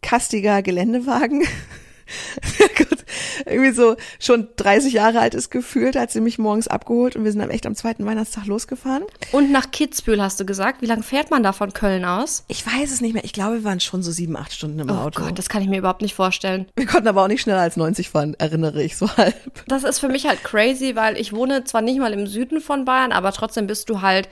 kastiger 0.02 0.62
Geländewagen. 0.62 1.42
Gut, 2.78 3.04
irgendwie 3.46 3.72
so 3.72 3.96
schon 4.18 4.48
30 4.56 4.92
Jahre 4.92 5.20
alt 5.20 5.34
ist 5.34 5.50
gefühlt, 5.50 5.96
hat 5.96 6.10
sie 6.10 6.20
mich 6.20 6.38
morgens 6.38 6.68
abgeholt 6.68 7.16
und 7.16 7.24
wir 7.24 7.30
sind 7.32 7.40
dann 7.40 7.50
echt 7.50 7.66
am 7.66 7.74
zweiten 7.74 8.04
Weihnachtstag 8.06 8.46
losgefahren. 8.46 9.04
Und 9.32 9.50
nach 9.52 9.70
Kitzbühel 9.70 10.22
hast 10.22 10.38
du 10.40 10.46
gesagt. 10.46 10.82
Wie 10.82 10.86
lange 10.86 11.02
fährt 11.02 11.30
man 11.30 11.42
da 11.42 11.52
von 11.52 11.72
Köln 11.72 12.04
aus? 12.04 12.44
Ich 12.48 12.66
weiß 12.66 12.90
es 12.92 13.00
nicht 13.00 13.14
mehr. 13.14 13.24
Ich 13.24 13.32
glaube, 13.32 13.56
wir 13.56 13.64
waren 13.64 13.80
schon 13.80 14.02
so 14.02 14.12
sieben, 14.12 14.36
acht 14.36 14.52
Stunden 14.52 14.78
im 14.78 14.90
Oh 14.90 14.94
Auto. 14.94 15.22
Gott, 15.22 15.38
das 15.38 15.48
kann 15.48 15.62
ich 15.62 15.68
mir 15.68 15.78
überhaupt 15.78 16.02
nicht 16.02 16.14
vorstellen. 16.14 16.66
wir 16.76 16.86
konnten 16.86 17.08
aber 17.08 17.22
auch 17.22 17.28
nicht 17.28 17.42
schneller 17.42 17.60
als 17.60 17.76
90 17.76 18.10
fahren, 18.10 18.34
erinnere 18.38 18.82
ich 18.82 18.96
so 18.96 19.08
halb. 19.16 19.34
Das 19.66 19.84
ist 19.84 19.98
für 19.98 20.08
mich 20.08 20.26
halt 20.26 20.42
crazy, 20.44 20.94
weil 20.96 21.18
ich 21.18 21.32
wohne 21.32 21.64
zwar 21.64 21.82
nicht 21.82 21.98
mal 21.98 22.12
im 22.12 22.26
Süden 22.26 22.60
von 22.60 22.84
Bayern, 22.84 23.12
aber 23.12 23.32
trotzdem 23.32 23.66
bist 23.66 23.88
du 23.90 24.00
halt. 24.02 24.28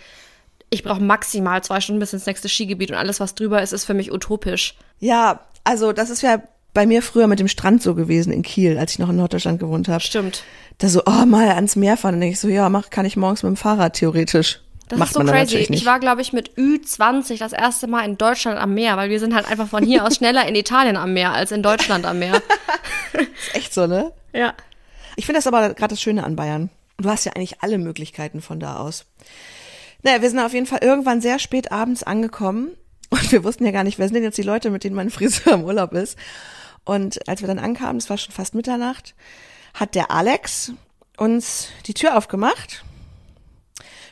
Ich 0.70 0.82
brauche 0.82 1.00
maximal 1.00 1.62
zwei 1.62 1.80
Stunden 1.80 2.00
bis 2.00 2.12
ins 2.12 2.26
nächste 2.26 2.48
Skigebiet 2.48 2.90
und 2.90 2.96
alles, 2.96 3.20
was 3.20 3.34
drüber 3.36 3.62
ist, 3.62 3.72
ist 3.72 3.84
für 3.84 3.94
mich 3.94 4.10
utopisch. 4.12 4.74
Ja, 4.98 5.40
also 5.62 5.92
das 5.92 6.10
ist 6.10 6.22
ja 6.22 6.42
bei 6.74 6.86
mir 6.86 7.02
früher 7.02 7.28
mit 7.28 7.38
dem 7.38 7.48
Strand 7.48 7.82
so 7.82 7.94
gewesen 7.94 8.32
in 8.32 8.42
Kiel, 8.42 8.76
als 8.78 8.92
ich 8.92 8.98
noch 8.98 9.08
in 9.08 9.16
Norddeutschland 9.16 9.60
gewohnt 9.60 9.88
habe. 9.88 10.00
Stimmt. 10.00 10.42
Da 10.78 10.88
so, 10.88 11.02
oh, 11.06 11.24
mal 11.24 11.48
ans 11.50 11.76
Meer 11.76 11.96
fahren. 11.96 12.14
Dann 12.14 12.20
denke 12.20 12.34
ich 12.34 12.40
so, 12.40 12.48
ja, 12.48 12.68
mach, 12.68 12.90
kann 12.90 13.06
ich 13.06 13.16
morgens 13.16 13.44
mit 13.44 13.50
dem 13.50 13.56
Fahrrad 13.56 13.94
theoretisch. 13.94 14.60
Das 14.88 14.98
Macht 14.98 15.10
ist 15.10 15.14
so 15.14 15.24
crazy. 15.24 15.66
Ich 15.70 15.86
war, 15.86 15.98
glaube 16.00 16.20
ich, 16.20 16.32
mit 16.32 16.56
Ü20 16.58 17.38
das 17.38 17.52
erste 17.52 17.86
Mal 17.86 18.04
in 18.04 18.18
Deutschland 18.18 18.58
am 18.58 18.74
Meer, 18.74 18.96
weil 18.96 19.08
wir 19.08 19.20
sind 19.20 19.34
halt 19.34 19.48
einfach 19.48 19.68
von 19.68 19.84
hier 19.84 20.04
aus 20.04 20.16
schneller 20.16 20.46
in 20.46 20.54
Italien 20.54 20.96
am 20.96 21.14
Meer 21.14 21.32
als 21.32 21.52
in 21.52 21.62
Deutschland 21.62 22.04
am 22.04 22.18
Meer. 22.18 22.42
Echt 23.54 23.72
so, 23.72 23.86
ne? 23.86 24.12
Ja. 24.32 24.52
Ich 25.16 25.26
finde 25.26 25.38
das 25.38 25.46
aber 25.46 25.72
gerade 25.74 25.94
das 25.94 26.02
Schöne 26.02 26.24
an 26.24 26.36
Bayern. 26.36 26.70
Du 26.98 27.08
hast 27.08 27.24
ja 27.24 27.32
eigentlich 27.32 27.62
alle 27.62 27.78
Möglichkeiten 27.78 28.42
von 28.42 28.60
da 28.60 28.76
aus. 28.76 29.06
Naja, 30.02 30.20
wir 30.20 30.28
sind 30.28 30.40
auf 30.40 30.52
jeden 30.52 30.66
Fall 30.66 30.80
irgendwann 30.82 31.20
sehr 31.20 31.38
spät 31.38 31.72
abends 31.72 32.02
angekommen 32.02 32.72
und 33.10 33.32
wir 33.32 33.42
wussten 33.44 33.64
ja 33.64 33.70
gar 33.70 33.84
nicht, 33.84 33.98
wer 33.98 34.06
sind 34.06 34.16
denn 34.16 34.24
jetzt 34.24 34.38
die 34.38 34.42
Leute, 34.42 34.70
mit 34.70 34.84
denen 34.84 34.96
mein 34.96 35.10
Friseur 35.10 35.54
im 35.54 35.64
Urlaub 35.64 35.92
ist. 35.92 36.18
Und 36.84 37.28
als 37.28 37.40
wir 37.40 37.48
dann 37.48 37.58
ankamen, 37.58 37.96
es 37.96 38.10
war 38.10 38.18
schon 38.18 38.32
fast 38.32 38.54
Mitternacht, 38.54 39.14
hat 39.72 39.94
der 39.94 40.10
Alex 40.10 40.72
uns 41.16 41.68
die 41.86 41.94
Tür 41.94 42.16
aufgemacht. 42.16 42.84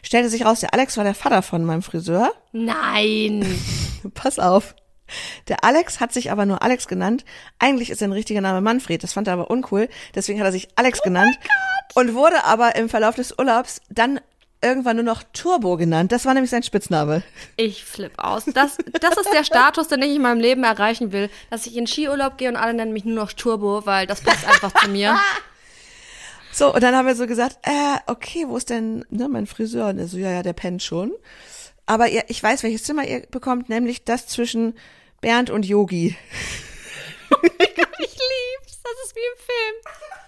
Stellte 0.02 0.28
sich 0.28 0.44
raus, 0.44 0.60
der 0.60 0.74
Alex 0.74 0.96
war 0.96 1.04
der 1.04 1.14
Vater 1.14 1.42
von 1.42 1.64
meinem 1.64 1.82
Friseur. 1.82 2.32
Nein. 2.52 3.44
Pass 4.14 4.38
auf. 4.38 4.74
Der 5.48 5.62
Alex 5.64 6.00
hat 6.00 6.12
sich 6.12 6.30
aber 6.30 6.46
nur 6.46 6.62
Alex 6.62 6.88
genannt. 6.88 7.24
Eigentlich 7.58 7.90
ist 7.90 7.98
sein 7.98 8.12
richtiger 8.12 8.40
Name 8.40 8.60
Manfred. 8.60 9.02
Das 9.02 9.12
fand 9.12 9.28
er 9.28 9.34
aber 9.34 9.50
uncool. 9.50 9.88
Deswegen 10.14 10.40
hat 10.40 10.46
er 10.46 10.52
sich 10.52 10.68
Alex 10.76 11.02
genannt. 11.02 11.38
Und 11.94 12.14
wurde 12.14 12.44
aber 12.44 12.74
im 12.76 12.88
Verlauf 12.88 13.16
des 13.16 13.38
Urlaubs 13.38 13.82
dann 13.90 14.20
irgendwann 14.62 14.96
nur 14.96 15.04
noch 15.04 15.22
Turbo 15.32 15.76
genannt. 15.76 16.12
Das 16.12 16.24
war 16.24 16.34
nämlich 16.34 16.50
sein 16.50 16.62
Spitzname. 16.62 17.22
Ich 17.56 17.84
flipp 17.84 18.12
aus. 18.18 18.44
Das, 18.46 18.78
das 19.00 19.16
ist 19.16 19.32
der 19.32 19.44
Status, 19.44 19.88
den 19.88 20.02
ich 20.02 20.16
in 20.16 20.22
meinem 20.22 20.40
Leben 20.40 20.64
erreichen 20.64 21.12
will. 21.12 21.28
Dass 21.50 21.66
ich 21.66 21.76
in 21.76 21.86
Skiurlaub 21.86 22.38
gehe 22.38 22.48
und 22.48 22.56
alle 22.56 22.74
nennen 22.74 22.92
mich 22.92 23.04
nur 23.04 23.16
noch 23.16 23.32
Turbo, 23.32 23.84
weil 23.84 24.06
das 24.06 24.20
passt 24.20 24.46
einfach 24.46 24.72
zu 24.80 24.88
mir. 24.88 25.18
So, 26.54 26.74
und 26.74 26.82
dann 26.82 26.94
haben 26.94 27.06
wir 27.06 27.14
so 27.14 27.26
gesagt, 27.26 27.56
äh, 27.62 27.96
okay, 28.08 28.44
wo 28.46 28.58
ist 28.58 28.68
denn 28.68 29.06
ne, 29.08 29.26
mein 29.26 29.46
Friseur? 29.46 29.88
Und 29.88 29.98
er 29.98 30.06
so, 30.06 30.18
ja, 30.18 30.30
ja, 30.30 30.42
der 30.42 30.52
pennt 30.52 30.82
schon. 30.82 31.10
Aber 31.86 32.08
ihr, 32.08 32.24
ich 32.28 32.42
weiß, 32.42 32.62
welches 32.62 32.84
Zimmer 32.84 33.06
ihr 33.08 33.20
bekommt, 33.30 33.70
nämlich 33.70 34.04
das 34.04 34.26
zwischen 34.26 34.74
Bernd 35.22 35.48
und 35.48 35.64
Yogi. 35.64 36.14
Ich 37.42 38.18
lieb's. 38.18 38.82
Das 38.82 38.92
ist 39.06 39.16
wie 39.16 39.20
im 39.20 39.38
Film. 39.38 40.21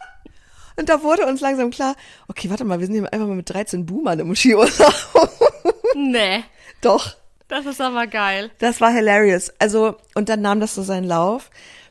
Und 0.76 0.88
da 0.88 1.02
wurde 1.02 1.26
uns 1.26 1.40
langsam 1.40 1.70
klar, 1.70 1.94
okay, 2.28 2.50
warte 2.50 2.64
mal, 2.64 2.80
wir 2.80 2.86
sind 2.86 2.94
hier 2.94 3.12
einfach 3.12 3.26
mal 3.26 3.36
mit 3.36 3.48
13 3.48 3.86
Boomern 3.86 4.18
im 4.18 4.34
Skiurlaub. 4.34 5.30
Nee. 5.94 6.44
Doch. 6.80 7.14
Das 7.48 7.66
ist 7.66 7.80
aber 7.80 8.06
geil. 8.06 8.50
Das 8.58 8.80
war 8.80 8.90
hilarious. 8.90 9.52
Also, 9.58 9.96
und 10.14 10.28
dann 10.28 10.40
nahm 10.40 10.60
das 10.60 10.74
so 10.74 10.82
seinen 10.82 11.04
Lauf. 11.04 11.50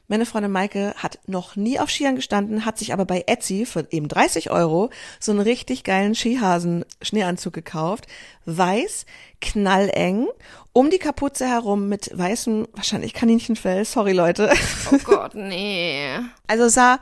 Meine 0.09 0.25
Freundin 0.25 0.51
Maike 0.51 0.93
hat 0.97 1.19
noch 1.27 1.55
nie 1.55 1.79
auf 1.79 1.89
Skiern 1.89 2.17
gestanden, 2.17 2.65
hat 2.65 2.77
sich 2.77 2.91
aber 2.91 3.05
bei 3.05 3.23
Etsy 3.25 3.65
für 3.65 3.87
eben 3.89 4.09
30 4.09 4.51
Euro 4.51 4.89
so 5.19 5.31
einen 5.31 5.39
richtig 5.39 5.85
geilen 5.85 6.13
Skihasen-Schneeanzug 6.13 7.53
gekauft. 7.53 8.07
Weiß, 8.45 9.05
knalleng, 9.41 10.27
um 10.73 10.89
die 10.89 10.99
Kapuze 10.99 11.47
herum 11.47 11.87
mit 11.87 12.11
weißem, 12.13 12.67
wahrscheinlich 12.73 13.13
Kaninchenfell. 13.13 13.85
Sorry, 13.85 14.11
Leute. 14.11 14.51
Oh 14.91 14.97
Gott, 15.05 15.35
nee. 15.35 16.19
Also 16.47 16.67
sah 16.67 16.99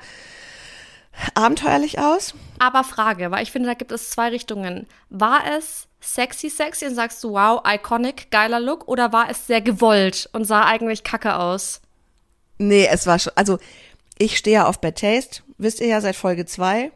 abenteuerlich 1.36 2.00
aus. 2.00 2.34
Aber 2.60 2.84
Frage, 2.84 3.32
weil 3.32 3.44
ich 3.44 3.52
finde, 3.52 3.68
da 3.70 3.74
gibt 3.74 3.92
es 3.92 4.10
zwei 4.10 4.30
Richtungen. 4.30 4.88
War 5.10 5.42
es 5.58 5.88
sexy, 6.00 6.50
sexy 6.50 6.86
und 6.88 6.96
sagst 6.96 7.24
du, 7.24 7.32
wow, 7.34 7.62
iconic, 7.66 8.32
geiler 8.32 8.60
Look, 8.60 8.88
oder 8.88 9.12
war 9.14 9.30
es 9.30 9.48
sehr 9.48 9.62
gewollt 9.62 10.30
und 10.34 10.46
sah 10.46 10.66
eigentlich 10.66 11.04
kacke 11.04 11.36
aus? 11.36 11.82
Nee, 12.58 12.88
es 12.92 13.08
war 13.08 13.18
schon, 13.20 13.34
also 13.36 13.58
ich 14.18 14.38
stehe 14.38 14.56
ja 14.58 14.68
auf 14.68 14.80
Bad 14.82 15.00
Taste, 15.00 15.42
wisst 15.58 15.80
ihr 15.80 15.88
ja 15.88 16.02
seit 16.02 16.16
Folge 16.16 16.46
zwei. 16.46 16.92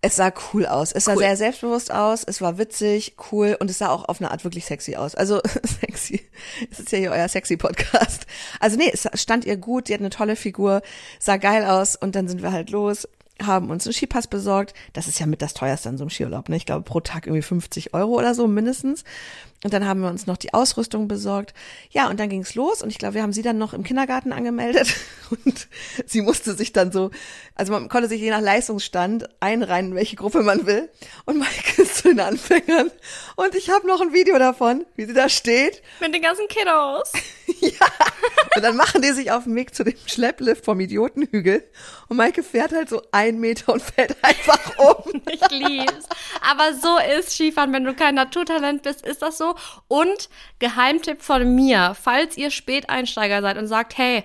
Es 0.00 0.16
sah 0.16 0.30
cool 0.52 0.66
aus. 0.66 0.92
Es 0.92 1.06
sah 1.06 1.12
Cool. 1.12 1.20
sehr 1.20 1.36
selbstbewusst 1.36 1.90
aus. 1.90 2.24
Es 2.24 2.42
war 2.42 2.58
witzig, 2.58 3.14
cool 3.32 3.56
und 3.58 3.70
es 3.70 3.78
sah 3.78 3.88
auch 3.88 4.06
auf 4.06 4.20
eine 4.20 4.30
Art 4.30 4.44
wirklich 4.44 4.66
sexy 4.66 4.96
aus. 4.96 5.14
Also 5.14 5.40
sexy. 5.80 6.28
Es 6.70 6.78
ist 6.80 6.92
ja 6.92 6.98
hier 6.98 7.10
euer 7.10 7.26
sexy 7.28 7.56
Podcast. 7.56 8.26
Also 8.60 8.76
nee, 8.76 8.90
es 8.92 9.08
stand 9.14 9.46
ihr 9.46 9.56
gut. 9.56 9.88
Die 9.88 9.94
hat 9.94 10.00
eine 10.00 10.10
tolle 10.10 10.36
Figur, 10.36 10.82
sah 11.18 11.38
geil 11.38 11.64
aus 11.64 11.96
und 11.96 12.16
dann 12.16 12.28
sind 12.28 12.42
wir 12.42 12.52
halt 12.52 12.68
los, 12.68 13.08
haben 13.42 13.70
uns 13.70 13.86
einen 13.86 13.94
Skipass 13.94 14.26
besorgt. 14.26 14.74
Das 14.92 15.08
ist 15.08 15.18
ja 15.18 15.26
mit 15.26 15.42
das 15.42 15.54
teuerste 15.54 15.88
an 15.88 15.98
so 15.98 16.04
einem 16.04 16.10
Skiurlaub. 16.10 16.48
Ne? 16.48 16.56
Ich 16.56 16.66
glaube 16.66 16.82
pro 16.82 17.00
Tag 17.00 17.26
irgendwie 17.26 17.42
50 17.42 17.94
Euro 17.94 18.12
oder 18.12 18.34
so 18.34 18.46
mindestens. 18.46 19.04
Und 19.64 19.72
dann 19.72 19.86
haben 19.86 20.00
wir 20.02 20.10
uns 20.10 20.26
noch 20.26 20.36
die 20.36 20.52
Ausrüstung 20.52 21.08
besorgt. 21.08 21.54
Ja, 21.90 22.10
und 22.10 22.20
dann 22.20 22.28
ging's 22.28 22.54
los 22.54 22.82
und 22.82 22.90
ich 22.90 22.98
glaube, 22.98 23.14
wir 23.14 23.22
haben 23.22 23.32
sie 23.32 23.40
dann 23.40 23.56
noch 23.56 23.72
im 23.72 23.82
Kindergarten 23.82 24.30
angemeldet 24.32 24.94
und 25.30 25.68
sie 26.04 26.20
musste 26.20 26.54
sich 26.54 26.74
dann 26.74 26.92
so, 26.92 27.10
also 27.54 27.72
man 27.72 27.88
konnte 27.88 28.08
sich 28.08 28.20
je 28.20 28.28
nach 28.28 28.42
Leistungsstand 28.42 29.26
einreihen, 29.40 29.88
in 29.88 29.94
welche 29.94 30.16
Gruppe 30.16 30.42
man 30.42 30.66
will. 30.66 30.90
Und 31.24 31.38
Maike 31.38 31.82
ist 31.82 31.96
zu 31.96 32.08
den 32.08 32.20
Anfängern 32.20 32.90
und 33.36 33.54
ich 33.54 33.70
habe 33.70 33.86
noch 33.86 34.02
ein 34.02 34.12
Video 34.12 34.38
davon, 34.38 34.84
wie 34.96 35.06
sie 35.06 35.14
da 35.14 35.30
steht. 35.30 35.82
Mit 35.98 36.14
den 36.14 36.20
ganzen 36.20 36.46
Kiddos. 36.46 37.12
Und 38.56 38.62
dann 38.62 38.76
machen 38.76 39.02
die 39.02 39.10
sich 39.10 39.32
auf 39.32 39.44
den 39.44 39.54
Weg 39.56 39.74
zu 39.74 39.84
dem 39.84 39.96
Schlepplift 40.06 40.64
vom 40.64 40.78
Idiotenhügel 40.78 41.64
und 42.08 42.16
Maike 42.16 42.42
fährt 42.42 42.72
halt 42.72 42.88
so 42.88 43.02
einen 43.12 43.40
Meter 43.40 43.72
und 43.72 43.82
fällt 43.82 44.16
einfach 44.22 44.78
um. 44.78 45.22
Ich 45.30 45.50
lieb's. 45.50 46.06
Aber 46.40 46.74
so 46.74 46.98
ist 47.18 47.32
Skifahren, 47.32 47.72
wenn 47.72 47.84
du 47.84 47.94
kein 47.94 48.14
Naturtalent 48.14 48.82
bist, 48.82 49.04
ist 49.04 49.22
das 49.22 49.38
so. 49.38 49.53
Und 49.88 50.28
Geheimtipp 50.58 51.22
von 51.22 51.54
mir, 51.54 51.96
falls 52.00 52.36
ihr 52.36 52.50
Späteinsteiger 52.50 53.42
seid 53.42 53.58
und 53.58 53.66
sagt, 53.66 53.98
hey, 53.98 54.24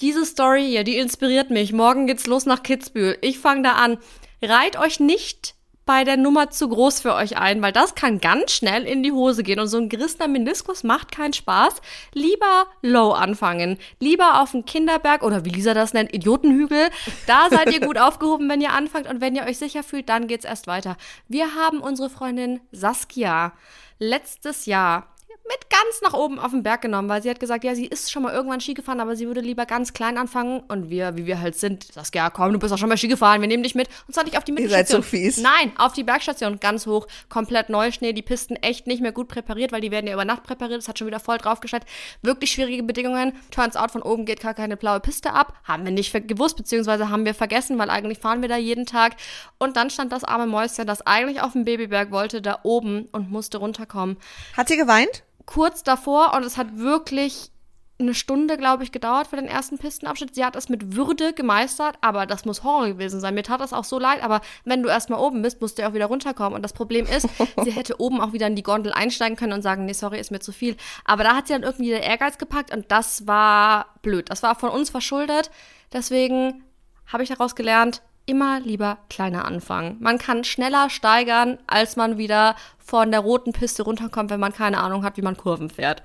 diese 0.00 0.24
Story 0.24 0.66
hier, 0.66 0.84
die 0.84 0.96
inspiriert 0.96 1.50
mich. 1.50 1.72
Morgen 1.72 2.06
geht's 2.06 2.26
los 2.26 2.46
nach 2.46 2.62
Kitzbühel. 2.62 3.18
Ich 3.20 3.38
fange 3.38 3.62
da 3.62 3.72
an. 3.72 3.98
Reiht 4.40 4.78
euch 4.78 5.00
nicht 5.00 5.54
bei 5.88 6.04
der 6.04 6.18
Nummer 6.18 6.50
zu 6.50 6.68
groß 6.68 7.00
für 7.00 7.14
euch 7.14 7.38
ein, 7.38 7.62
weil 7.62 7.72
das 7.72 7.94
kann 7.94 8.20
ganz 8.20 8.52
schnell 8.52 8.84
in 8.84 9.02
die 9.02 9.10
Hose 9.10 9.42
gehen. 9.42 9.58
Und 9.58 9.68
so 9.68 9.78
ein 9.78 9.88
gerissener 9.88 10.28
Meniskus 10.28 10.84
macht 10.84 11.10
keinen 11.12 11.32
Spaß. 11.32 11.76
Lieber 12.12 12.66
low 12.82 13.12
anfangen. 13.12 13.78
Lieber 13.98 14.42
auf 14.42 14.50
dem 14.50 14.66
Kinderberg 14.66 15.22
oder 15.22 15.46
wie 15.46 15.48
Lisa 15.48 15.72
das 15.72 15.94
nennt, 15.94 16.12
Idiotenhügel. 16.12 16.90
Da 17.26 17.48
seid 17.48 17.72
ihr 17.72 17.80
gut 17.80 17.96
aufgehoben, 17.98 18.50
wenn 18.50 18.60
ihr 18.60 18.74
anfangt. 18.74 19.08
Und 19.08 19.22
wenn 19.22 19.34
ihr 19.34 19.44
euch 19.44 19.56
sicher 19.56 19.82
fühlt, 19.82 20.10
dann 20.10 20.26
geht's 20.26 20.44
erst 20.44 20.66
weiter. 20.66 20.98
Wir 21.26 21.54
haben 21.54 21.80
unsere 21.80 22.10
Freundin 22.10 22.60
Saskia 22.70 23.54
letztes 23.98 24.66
Jahr 24.66 25.14
mit 25.48 25.70
ganz 25.70 26.02
nach 26.02 26.12
oben 26.12 26.38
auf 26.38 26.50
den 26.50 26.62
Berg 26.62 26.82
genommen, 26.82 27.08
weil 27.08 27.22
sie 27.22 27.30
hat 27.30 27.40
gesagt, 27.40 27.64
ja, 27.64 27.74
sie 27.74 27.86
ist 27.86 28.10
schon 28.10 28.22
mal 28.22 28.32
irgendwann 28.32 28.60
Ski 28.60 28.74
gefahren, 28.74 29.00
aber 29.00 29.16
sie 29.16 29.26
würde 29.26 29.40
lieber 29.40 29.66
ganz 29.66 29.92
klein 29.92 30.18
anfangen. 30.18 30.60
Und 30.68 30.90
wir, 30.90 31.16
wie 31.16 31.26
wir 31.26 31.40
halt 31.40 31.56
sind, 31.56 31.92
Saskia, 31.92 32.30
komm, 32.30 32.52
du 32.52 32.58
bist 32.58 32.72
auch 32.72 32.78
schon 32.78 32.88
mal 32.88 32.96
Ski 32.96 33.08
gefahren, 33.08 33.40
wir 33.40 33.48
nehmen 33.48 33.62
dich 33.62 33.74
mit. 33.74 33.88
Und 34.06 34.14
zwar 34.14 34.24
nicht 34.24 34.36
auf 34.36 34.44
die 34.44 34.52
Ihr 34.52 34.68
seid 34.68 34.88
so 34.88 34.98
Mittelstation. 34.98 35.02
fies. 35.02 35.38
Nein, 35.38 35.72
auf 35.78 35.92
die 35.92 36.04
Bergstation, 36.04 36.60
ganz 36.60 36.86
hoch, 36.86 37.06
komplett 37.28 37.68
Neuschnee, 37.68 38.12
die 38.12 38.22
Pisten 38.22 38.56
echt 38.56 38.86
nicht 38.86 39.00
mehr 39.00 39.12
gut 39.12 39.28
präpariert, 39.28 39.72
weil 39.72 39.80
die 39.80 39.90
werden 39.90 40.06
ja 40.06 40.14
über 40.14 40.24
Nacht 40.24 40.42
präpariert, 40.44 40.80
es 40.80 40.88
hat 40.88 40.98
schon 40.98 41.06
wieder 41.06 41.20
voll 41.20 41.38
draufgestellt. 41.38 41.84
Wirklich 42.22 42.50
schwierige 42.50 42.82
Bedingungen. 42.82 43.32
Turns 43.50 43.76
out, 43.76 43.90
von 43.90 44.02
oben 44.02 44.24
geht 44.24 44.40
gar 44.40 44.54
keine 44.54 44.76
blaue 44.76 45.00
Piste 45.00 45.32
ab. 45.32 45.54
Haben 45.64 45.84
wir 45.84 45.92
nicht 45.92 46.12
gewusst, 46.28 46.56
beziehungsweise 46.56 47.08
haben 47.08 47.24
wir 47.24 47.34
vergessen, 47.34 47.78
weil 47.78 47.90
eigentlich 47.90 48.18
fahren 48.18 48.42
wir 48.42 48.48
da 48.48 48.56
jeden 48.56 48.86
Tag. 48.86 49.16
Und 49.58 49.76
dann 49.76 49.90
stand 49.90 50.12
das 50.12 50.24
arme 50.24 50.46
Mäuschen, 50.46 50.86
das 50.86 51.06
eigentlich 51.06 51.40
auf 51.40 51.52
dem 51.52 51.64
Babyberg 51.64 52.10
wollte, 52.10 52.42
da 52.42 52.60
oben 52.62 53.08
und 53.12 53.30
musste 53.30 53.58
runterkommen 53.58 54.16
Hat 54.56 54.68
sie 54.68 54.76
geweint? 54.76 55.22
Kurz 55.48 55.82
davor 55.82 56.34
und 56.34 56.44
es 56.44 56.58
hat 56.58 56.76
wirklich 56.76 57.50
eine 57.98 58.14
Stunde, 58.14 58.58
glaube 58.58 58.84
ich, 58.84 58.92
gedauert 58.92 59.28
für 59.28 59.36
den 59.36 59.46
ersten 59.46 59.78
Pistenabschnitt. 59.78 60.34
Sie 60.34 60.44
hat 60.44 60.54
es 60.56 60.68
mit 60.68 60.94
Würde 60.94 61.32
gemeistert, 61.32 61.96
aber 62.02 62.26
das 62.26 62.44
muss 62.44 62.62
Horror 62.62 62.88
gewesen 62.88 63.18
sein. 63.18 63.34
Mir 63.34 63.42
tat 63.42 63.60
das 63.60 63.72
auch 63.72 63.82
so 63.82 63.98
leid, 63.98 64.22
aber 64.22 64.42
wenn 64.64 64.82
du 64.82 64.90
erstmal 64.90 65.18
oben 65.18 65.40
bist, 65.40 65.62
musst 65.62 65.78
du 65.78 65.82
ja 65.82 65.88
auch 65.88 65.94
wieder 65.94 66.06
runterkommen. 66.06 66.54
Und 66.54 66.62
das 66.62 66.74
Problem 66.74 67.06
ist, 67.06 67.26
sie 67.64 67.72
hätte 67.72 67.98
oben 67.98 68.20
auch 68.20 68.34
wieder 68.34 68.46
in 68.46 68.56
die 68.56 68.62
Gondel 68.62 68.92
einsteigen 68.92 69.36
können 69.36 69.54
und 69.54 69.62
sagen, 69.62 69.86
nee, 69.86 69.94
sorry, 69.94 70.20
ist 70.20 70.30
mir 70.30 70.38
zu 70.38 70.52
viel. 70.52 70.76
Aber 71.06 71.24
da 71.24 71.34
hat 71.34 71.48
sie 71.48 71.54
dann 71.54 71.62
irgendwie 71.62 71.88
der 71.88 72.02
Ehrgeiz 72.02 72.36
gepackt 72.36 72.72
und 72.72 72.92
das 72.92 73.26
war 73.26 73.86
blöd. 74.02 74.30
Das 74.30 74.42
war 74.42 74.54
von 74.54 74.70
uns 74.70 74.90
verschuldet. 74.90 75.50
Deswegen 75.92 76.62
habe 77.06 77.22
ich 77.22 77.30
daraus 77.30 77.56
gelernt, 77.56 78.02
immer 78.28 78.60
lieber 78.60 78.98
kleiner 79.08 79.44
anfangen. 79.44 79.96
Man 80.00 80.18
kann 80.18 80.44
schneller 80.44 80.90
steigern, 80.90 81.58
als 81.66 81.96
man 81.96 82.18
wieder 82.18 82.54
von 82.78 83.10
der 83.10 83.20
roten 83.20 83.52
Piste 83.52 83.82
runterkommt, 83.82 84.30
wenn 84.30 84.40
man 84.40 84.52
keine 84.52 84.78
Ahnung 84.78 85.02
hat, 85.02 85.16
wie 85.16 85.22
man 85.22 85.36
Kurven 85.36 85.70
fährt. 85.70 86.02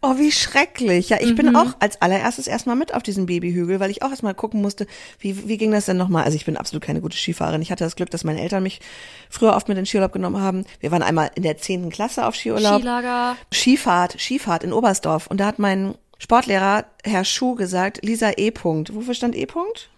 Oh, 0.00 0.16
wie 0.16 0.30
schrecklich. 0.30 1.08
Ja, 1.08 1.18
ich 1.20 1.34
bin 1.34 1.56
auch 1.56 1.74
als 1.80 2.00
allererstes 2.00 2.46
erstmal 2.46 2.76
mit 2.76 2.94
auf 2.94 3.02
diesen 3.02 3.26
Babyhügel, 3.26 3.80
weil 3.80 3.90
ich 3.90 4.02
auch 4.04 4.10
erstmal 4.10 4.34
gucken 4.34 4.62
musste, 4.62 4.86
wie, 5.18 5.48
wie 5.48 5.56
ging 5.56 5.72
das 5.72 5.86
denn 5.86 5.96
nochmal? 5.96 6.22
Also 6.22 6.36
ich 6.36 6.44
bin 6.44 6.56
absolut 6.56 6.84
keine 6.84 7.00
gute 7.00 7.16
Skifahrerin. 7.16 7.62
Ich 7.62 7.72
hatte 7.72 7.82
das 7.82 7.96
Glück, 7.96 8.08
dass 8.10 8.22
meine 8.22 8.40
Eltern 8.40 8.62
mich 8.62 8.80
früher 9.28 9.56
oft 9.56 9.66
mit 9.66 9.76
in 9.76 9.82
den 9.82 9.86
Skiurlaub 9.86 10.12
genommen 10.12 10.40
haben. 10.40 10.64
Wir 10.78 10.92
waren 10.92 11.02
einmal 11.02 11.32
in 11.34 11.42
der 11.42 11.58
zehnten 11.58 11.90
Klasse 11.90 12.26
auf 12.26 12.36
Skiurlaub. 12.36 12.76
Skilager. 12.76 13.36
Skifahrt, 13.52 14.20
Skifahrt 14.20 14.62
in 14.62 14.72
Oberstdorf. 14.72 15.26
Und 15.26 15.40
da 15.40 15.46
hat 15.46 15.58
mein 15.58 15.96
Sportlehrer, 16.20 16.84
Herr 17.02 17.24
Schuh, 17.24 17.56
gesagt, 17.56 18.04
Lisa 18.04 18.30
E. 18.36 18.50
-Punkt. 18.50 18.94
Wofür 18.94 19.14
stand 19.14 19.34
E. 19.34 19.46
-Punkt? 19.46 19.88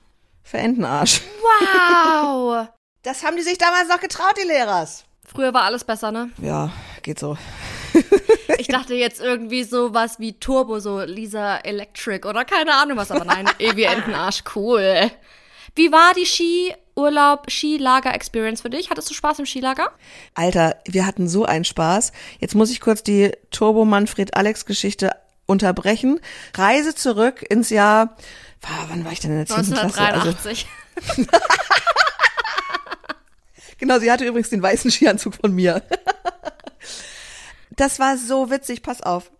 Für 0.43 0.59
Entenarsch. 0.59 1.21
Wow. 1.43 2.69
Das 3.03 3.25
haben 3.25 3.35
die 3.35 3.43
sich 3.43 3.57
damals 3.57 3.89
noch 3.89 3.99
getraut, 3.99 4.35
die 4.39 4.47
Lehrers. 4.47 5.05
Früher 5.25 5.55
war 5.55 5.63
alles 5.63 5.85
besser, 5.85 6.13
ne? 6.13 6.29
Ja, 6.37 6.71
geht 7.03 7.19
so. 7.19 7.39
Ich 8.59 8.69
dachte 8.69 8.95
jetzt 8.95 9.23
irgendwie 9.23 9.65
sowas 9.65 10.19
wie 10.19 10.39
Turbo, 10.39 10.81
so 10.81 11.01
Lisa 11.01 11.57
Electric 11.59 12.29
oder 12.29 12.45
keine 12.45 12.75
Ahnung 12.75 12.99
was, 12.99 13.11
aber 13.11 13.25
nein, 13.25 13.49
Evi 13.59 13.85
Entenarsch, 13.85 14.43
cool. 14.55 15.11
Wie 15.75 15.91
war 15.93 16.13
die 16.15 16.27
Skiurlaub, 16.27 17.51
Skilager-Experience 17.51 18.61
für 18.61 18.71
dich? 18.71 18.91
Hattest 18.91 19.09
du 19.09 19.15
Spaß 19.15 19.39
im 19.39 19.47
Skilager? 19.47 19.93
Alter, 20.35 20.77
wir 20.87 21.07
hatten 21.07 21.29
so 21.29 21.45
einen 21.45 21.65
Spaß. 21.65 22.13
Jetzt 22.39 22.55
muss 22.55 22.71
ich 22.71 22.81
kurz 22.81 23.03
die 23.03 23.33
Turbo 23.51 23.85
Manfred 23.85 24.37
Alex 24.37 24.67
Geschichte 24.67 25.13
unterbrechen. 25.47 26.21
Reise 26.55 26.95
zurück 26.95 27.45
ins 27.49 27.71
Jahr, 27.71 28.17
ah, 28.65 28.87
wann 28.89 29.05
war 29.05 29.13
ich 29.13 29.21
denn 29.21 29.31
in 29.31 29.39
der 29.39 29.47
10. 29.47 29.55
Klasse? 29.57 29.81
Also, 29.81 29.99
1983. 29.99 30.67
genau, 33.79 33.99
sie 33.99 34.11
hatte 34.11 34.27
übrigens 34.27 34.51
den 34.51 34.63
weißen 34.63 34.91
Skianzug 34.91 35.35
von 35.35 35.55
mir. 35.55 35.83
Das 37.71 37.99
war 37.99 38.17
so 38.19 38.51
witzig, 38.51 38.83
pass 38.83 39.01
auf. 39.01 39.31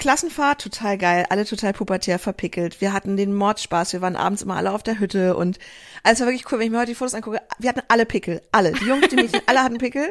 Klassenfahrt, 0.00 0.62
total 0.62 0.96
geil, 0.96 1.26
alle 1.28 1.44
total 1.44 1.74
pubertär 1.74 2.18
verpickelt. 2.18 2.80
Wir 2.80 2.94
hatten 2.94 3.18
den 3.18 3.34
Mordspaß, 3.34 3.92
wir 3.92 4.00
waren 4.00 4.16
abends 4.16 4.40
immer 4.40 4.56
alle 4.56 4.72
auf 4.72 4.82
der 4.82 4.98
Hütte 4.98 5.36
und 5.36 5.58
alles 6.02 6.20
war 6.20 6.26
wirklich 6.26 6.50
cool, 6.50 6.58
wenn 6.58 6.66
ich 6.66 6.72
mir 6.72 6.78
heute 6.78 6.92
die 6.92 6.94
Fotos 6.94 7.12
angucke. 7.12 7.42
Wir 7.58 7.68
hatten 7.68 7.82
alle 7.88 8.06
Pickel, 8.06 8.40
alle. 8.50 8.72
Die 8.72 8.86
Jungs, 8.86 9.08
die 9.08 9.16
Mädchen, 9.16 9.42
alle 9.46 9.62
hatten 9.62 9.76
Pickel. 9.76 10.10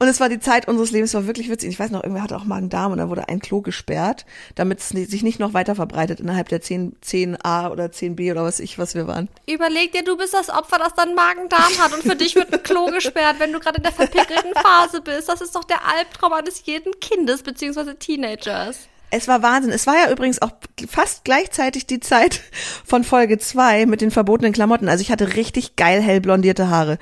Und 0.00 0.06
es 0.06 0.20
war 0.20 0.28
die 0.28 0.38
Zeit 0.38 0.68
unseres 0.68 0.92
Lebens, 0.92 1.10
es 1.10 1.14
war 1.14 1.26
wirklich 1.26 1.50
witzig. 1.50 1.70
Ich 1.70 1.78
weiß 1.78 1.90
noch, 1.90 2.04
irgendwer 2.04 2.22
hatte 2.22 2.36
auch 2.36 2.44
Magen-Darm 2.44 2.92
und 2.92 2.98
da 2.98 3.08
wurde 3.08 3.28
ein 3.28 3.40
Klo 3.40 3.62
gesperrt, 3.62 4.26
damit 4.54 4.78
es 4.78 4.90
sich 4.90 5.22
nicht 5.24 5.40
noch 5.40 5.54
weiter 5.54 5.74
verbreitet 5.74 6.20
innerhalb 6.20 6.48
der 6.48 6.60
10, 6.60 6.96
10a 7.04 7.70
oder 7.70 7.86
10b 7.86 8.30
oder 8.30 8.44
was 8.44 8.60
ich, 8.60 8.78
was 8.78 8.94
wir 8.94 9.08
waren. 9.08 9.28
Überleg 9.48 9.92
dir, 9.92 10.04
du 10.04 10.16
bist 10.16 10.34
das 10.34 10.50
Opfer, 10.50 10.78
das 10.78 10.94
dann 10.94 11.16
Magen-Darm 11.16 11.78
hat 11.80 11.92
und 11.94 12.02
für 12.02 12.14
dich 12.14 12.36
wird 12.36 12.52
ein 12.54 12.62
Klo 12.62 12.86
gesperrt, 12.86 13.36
wenn 13.38 13.52
du 13.52 13.58
gerade 13.58 13.78
in 13.78 13.82
der 13.82 13.92
verpickelten 13.92 14.54
Phase 14.54 15.00
bist. 15.00 15.28
Das 15.28 15.40
ist 15.40 15.56
doch 15.56 15.64
der 15.64 15.84
Albtraum 15.84 16.32
eines 16.32 16.64
jeden 16.64 16.92
Kindes 17.00 17.42
bzw. 17.42 17.94
Teenagers. 17.94 18.88
Es 19.10 19.26
war 19.26 19.42
Wahnsinn. 19.42 19.72
Es 19.72 19.86
war 19.86 19.96
ja 19.96 20.10
übrigens 20.10 20.42
auch 20.42 20.52
fast 20.88 21.24
gleichzeitig 21.24 21.86
die 21.86 22.00
Zeit 22.00 22.40
von 22.84 23.04
Folge 23.04 23.38
zwei 23.38 23.86
mit 23.86 24.00
den 24.00 24.10
verbotenen 24.10 24.52
Klamotten. 24.52 24.88
Also 24.88 25.02
ich 25.02 25.10
hatte 25.10 25.34
richtig 25.34 25.76
geil 25.76 26.02
hell 26.02 26.20
blondierte 26.20 26.68
Haare. 26.68 26.98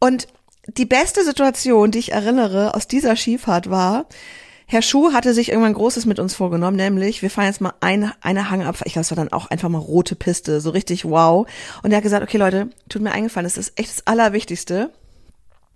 Und 0.00 0.26
die 0.66 0.86
beste 0.86 1.24
Situation, 1.24 1.90
die 1.90 1.98
ich 1.98 2.12
erinnere 2.12 2.74
aus 2.74 2.86
dieser 2.86 3.16
Skifahrt 3.16 3.70
war, 3.70 4.06
Herr 4.66 4.80
Schuh 4.80 5.12
hatte 5.12 5.34
sich 5.34 5.50
irgendwann 5.50 5.74
Großes 5.74 6.06
mit 6.06 6.18
uns 6.18 6.34
vorgenommen, 6.34 6.76
nämlich 6.76 7.20
wir 7.20 7.28
fahren 7.28 7.46
jetzt 7.46 7.60
mal 7.60 7.74
eine, 7.80 8.14
eine 8.22 8.48
Hangabfahrt. 8.48 8.86
Ich 8.86 8.94
glaube, 8.94 9.02
es 9.02 9.10
war 9.10 9.16
dann 9.16 9.32
auch 9.32 9.50
einfach 9.50 9.68
mal 9.68 9.78
rote 9.78 10.16
Piste, 10.16 10.60
so 10.60 10.70
richtig 10.70 11.04
wow. 11.04 11.46
Und 11.82 11.90
er 11.90 11.96
hat 11.96 12.04
gesagt, 12.04 12.22
okay 12.22 12.38
Leute, 12.38 12.70
tut 12.88 13.02
mir 13.02 13.12
eingefallen, 13.12 13.44
das 13.44 13.58
ist 13.58 13.78
echt 13.78 13.90
das 13.90 14.06
Allerwichtigste. 14.06 14.90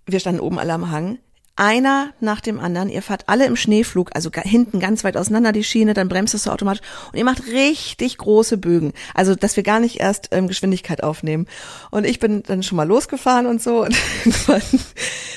Wir 0.07 0.19
standen 0.19 0.39
oben 0.39 0.57
alle 0.57 0.73
am 0.73 0.89
Hang 0.89 1.19
einer 1.57 2.13
nach 2.19 2.41
dem 2.41 2.59
anderen. 2.59 2.89
Ihr 2.89 3.01
fahrt 3.01 3.23
alle 3.27 3.45
im 3.45 3.55
Schneeflug, 3.55 4.11
also 4.13 4.29
hinten 4.33 4.79
ganz 4.79 5.03
weit 5.03 5.17
auseinander 5.17 5.51
die 5.51 5.63
Schiene, 5.63 5.93
dann 5.93 6.07
bremst 6.09 6.33
es 6.33 6.43
so 6.43 6.51
automatisch 6.51 6.81
und 7.11 7.17
ihr 7.17 7.25
macht 7.25 7.45
richtig 7.47 8.17
große 8.17 8.57
Bögen. 8.57 8.93
Also, 9.13 9.35
dass 9.35 9.55
wir 9.55 9.63
gar 9.63 9.79
nicht 9.79 9.99
erst 9.99 10.29
ähm, 10.31 10.47
Geschwindigkeit 10.47 11.03
aufnehmen. 11.03 11.47
Und 11.91 12.05
ich 12.05 12.19
bin 12.19 12.43
dann 12.43 12.63
schon 12.63 12.75
mal 12.75 12.87
losgefahren 12.87 13.45
und 13.47 13.61
so 13.61 13.83
und 13.83 13.95
irgendwann 14.25 14.61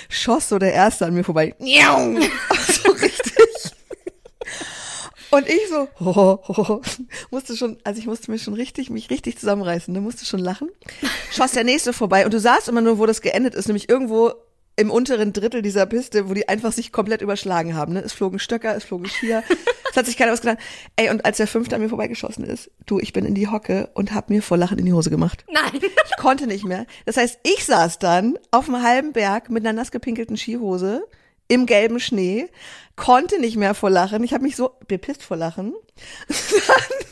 schoss 0.09 0.49
so 0.49 0.59
der 0.59 0.73
Erste 0.73 1.07
an 1.07 1.15
mir 1.15 1.25
vorbei. 1.25 1.55
so 2.85 2.91
richtig. 2.93 3.41
Und 5.31 5.49
ich 5.49 5.69
so, 5.69 5.89
ho, 6.05 6.41
ho, 6.47 6.69
ho, 6.69 6.83
musste 7.31 7.57
schon, 7.57 7.79
also 7.85 8.01
ich 8.01 8.07
musste 8.07 8.31
mich 8.31 8.43
schon 8.43 8.55
richtig, 8.55 8.91
mich 8.91 9.11
richtig 9.11 9.39
zusammenreißen, 9.39 9.93
ne, 9.95 10.01
musste 10.01 10.27
schon 10.27 10.41
lachen. 10.41 10.69
Schoss 11.33 11.53
der 11.53 11.65
nächste 11.65 11.93
vorbei 11.93 12.25
und 12.25 12.35
du 12.35 12.41
sahst 12.41 12.69
immer 12.69 12.81
nur, 12.81 12.99
wo 12.99 13.07
das 13.07 13.23
geendet 13.23 13.55
ist, 13.55 13.69
nämlich 13.69 13.89
irgendwo 13.89 14.35
im 14.81 14.91
unteren 14.91 15.35
Drittel 15.35 15.61
dieser 15.61 15.85
Piste, 15.85 16.31
wo 16.31 16.35
die 16.35 16.49
einfach 16.49 16.73
sich 16.73 16.91
komplett 16.91 17.21
überschlagen 17.21 17.77
haben. 17.77 17.93
Ne? 17.93 18.01
Es 18.01 18.15
flogen 18.15 18.39
Stöcker, 18.39 18.75
es 18.75 18.85
flogen 18.85 19.07
Skier. 19.07 19.43
es 19.91 19.97
hat 19.97 20.07
sich 20.07 20.17
keiner 20.17 20.33
was 20.33 20.41
getan. 20.41 20.57
Ey, 20.97 21.11
und 21.11 21.27
als 21.27 21.37
der 21.37 21.47
Fünfte 21.47 21.75
an 21.75 21.83
mir 21.83 21.91
vorbeigeschossen 21.91 22.45
ist, 22.45 22.71
du, 22.87 22.99
ich 22.99 23.13
bin 23.13 23.27
in 23.27 23.35
die 23.35 23.49
Hocke 23.49 23.91
und 23.93 24.15
hab 24.15 24.31
mir 24.31 24.43
vor 24.43 24.57
Lachen 24.57 24.79
in 24.79 24.87
die 24.87 24.95
Hose 24.95 25.11
gemacht. 25.11 25.45
Nein. 25.53 25.83
Ich 26.11 26.17
konnte 26.23 26.47
nicht 26.47 26.65
mehr. 26.65 26.87
Das 27.07 27.17
heißt, 27.17 27.39
ich 27.45 27.65
saß 27.65 27.99
dann 27.99 28.39
auf 28.51 28.69
einem 28.69 28.83
halben 28.83 29.13
Berg 29.13 29.49
mit 29.49 29.65
einer 29.65 29.73
nass 29.73 29.91
gepinkelten 29.91 30.37
Skihose 30.37 31.07
im 31.49 31.67
gelben 31.67 31.99
Schnee, 31.99 32.49
konnte 32.95 33.41
nicht 33.41 33.57
mehr 33.57 33.75
vor 33.75 33.91
Lachen. 33.91 34.23
Ich 34.23 34.35
habe 34.35 34.45
mich 34.45 34.55
so 34.55 34.73
bepisst 34.87 35.23
vor 35.23 35.37
Lachen. 35.37 35.75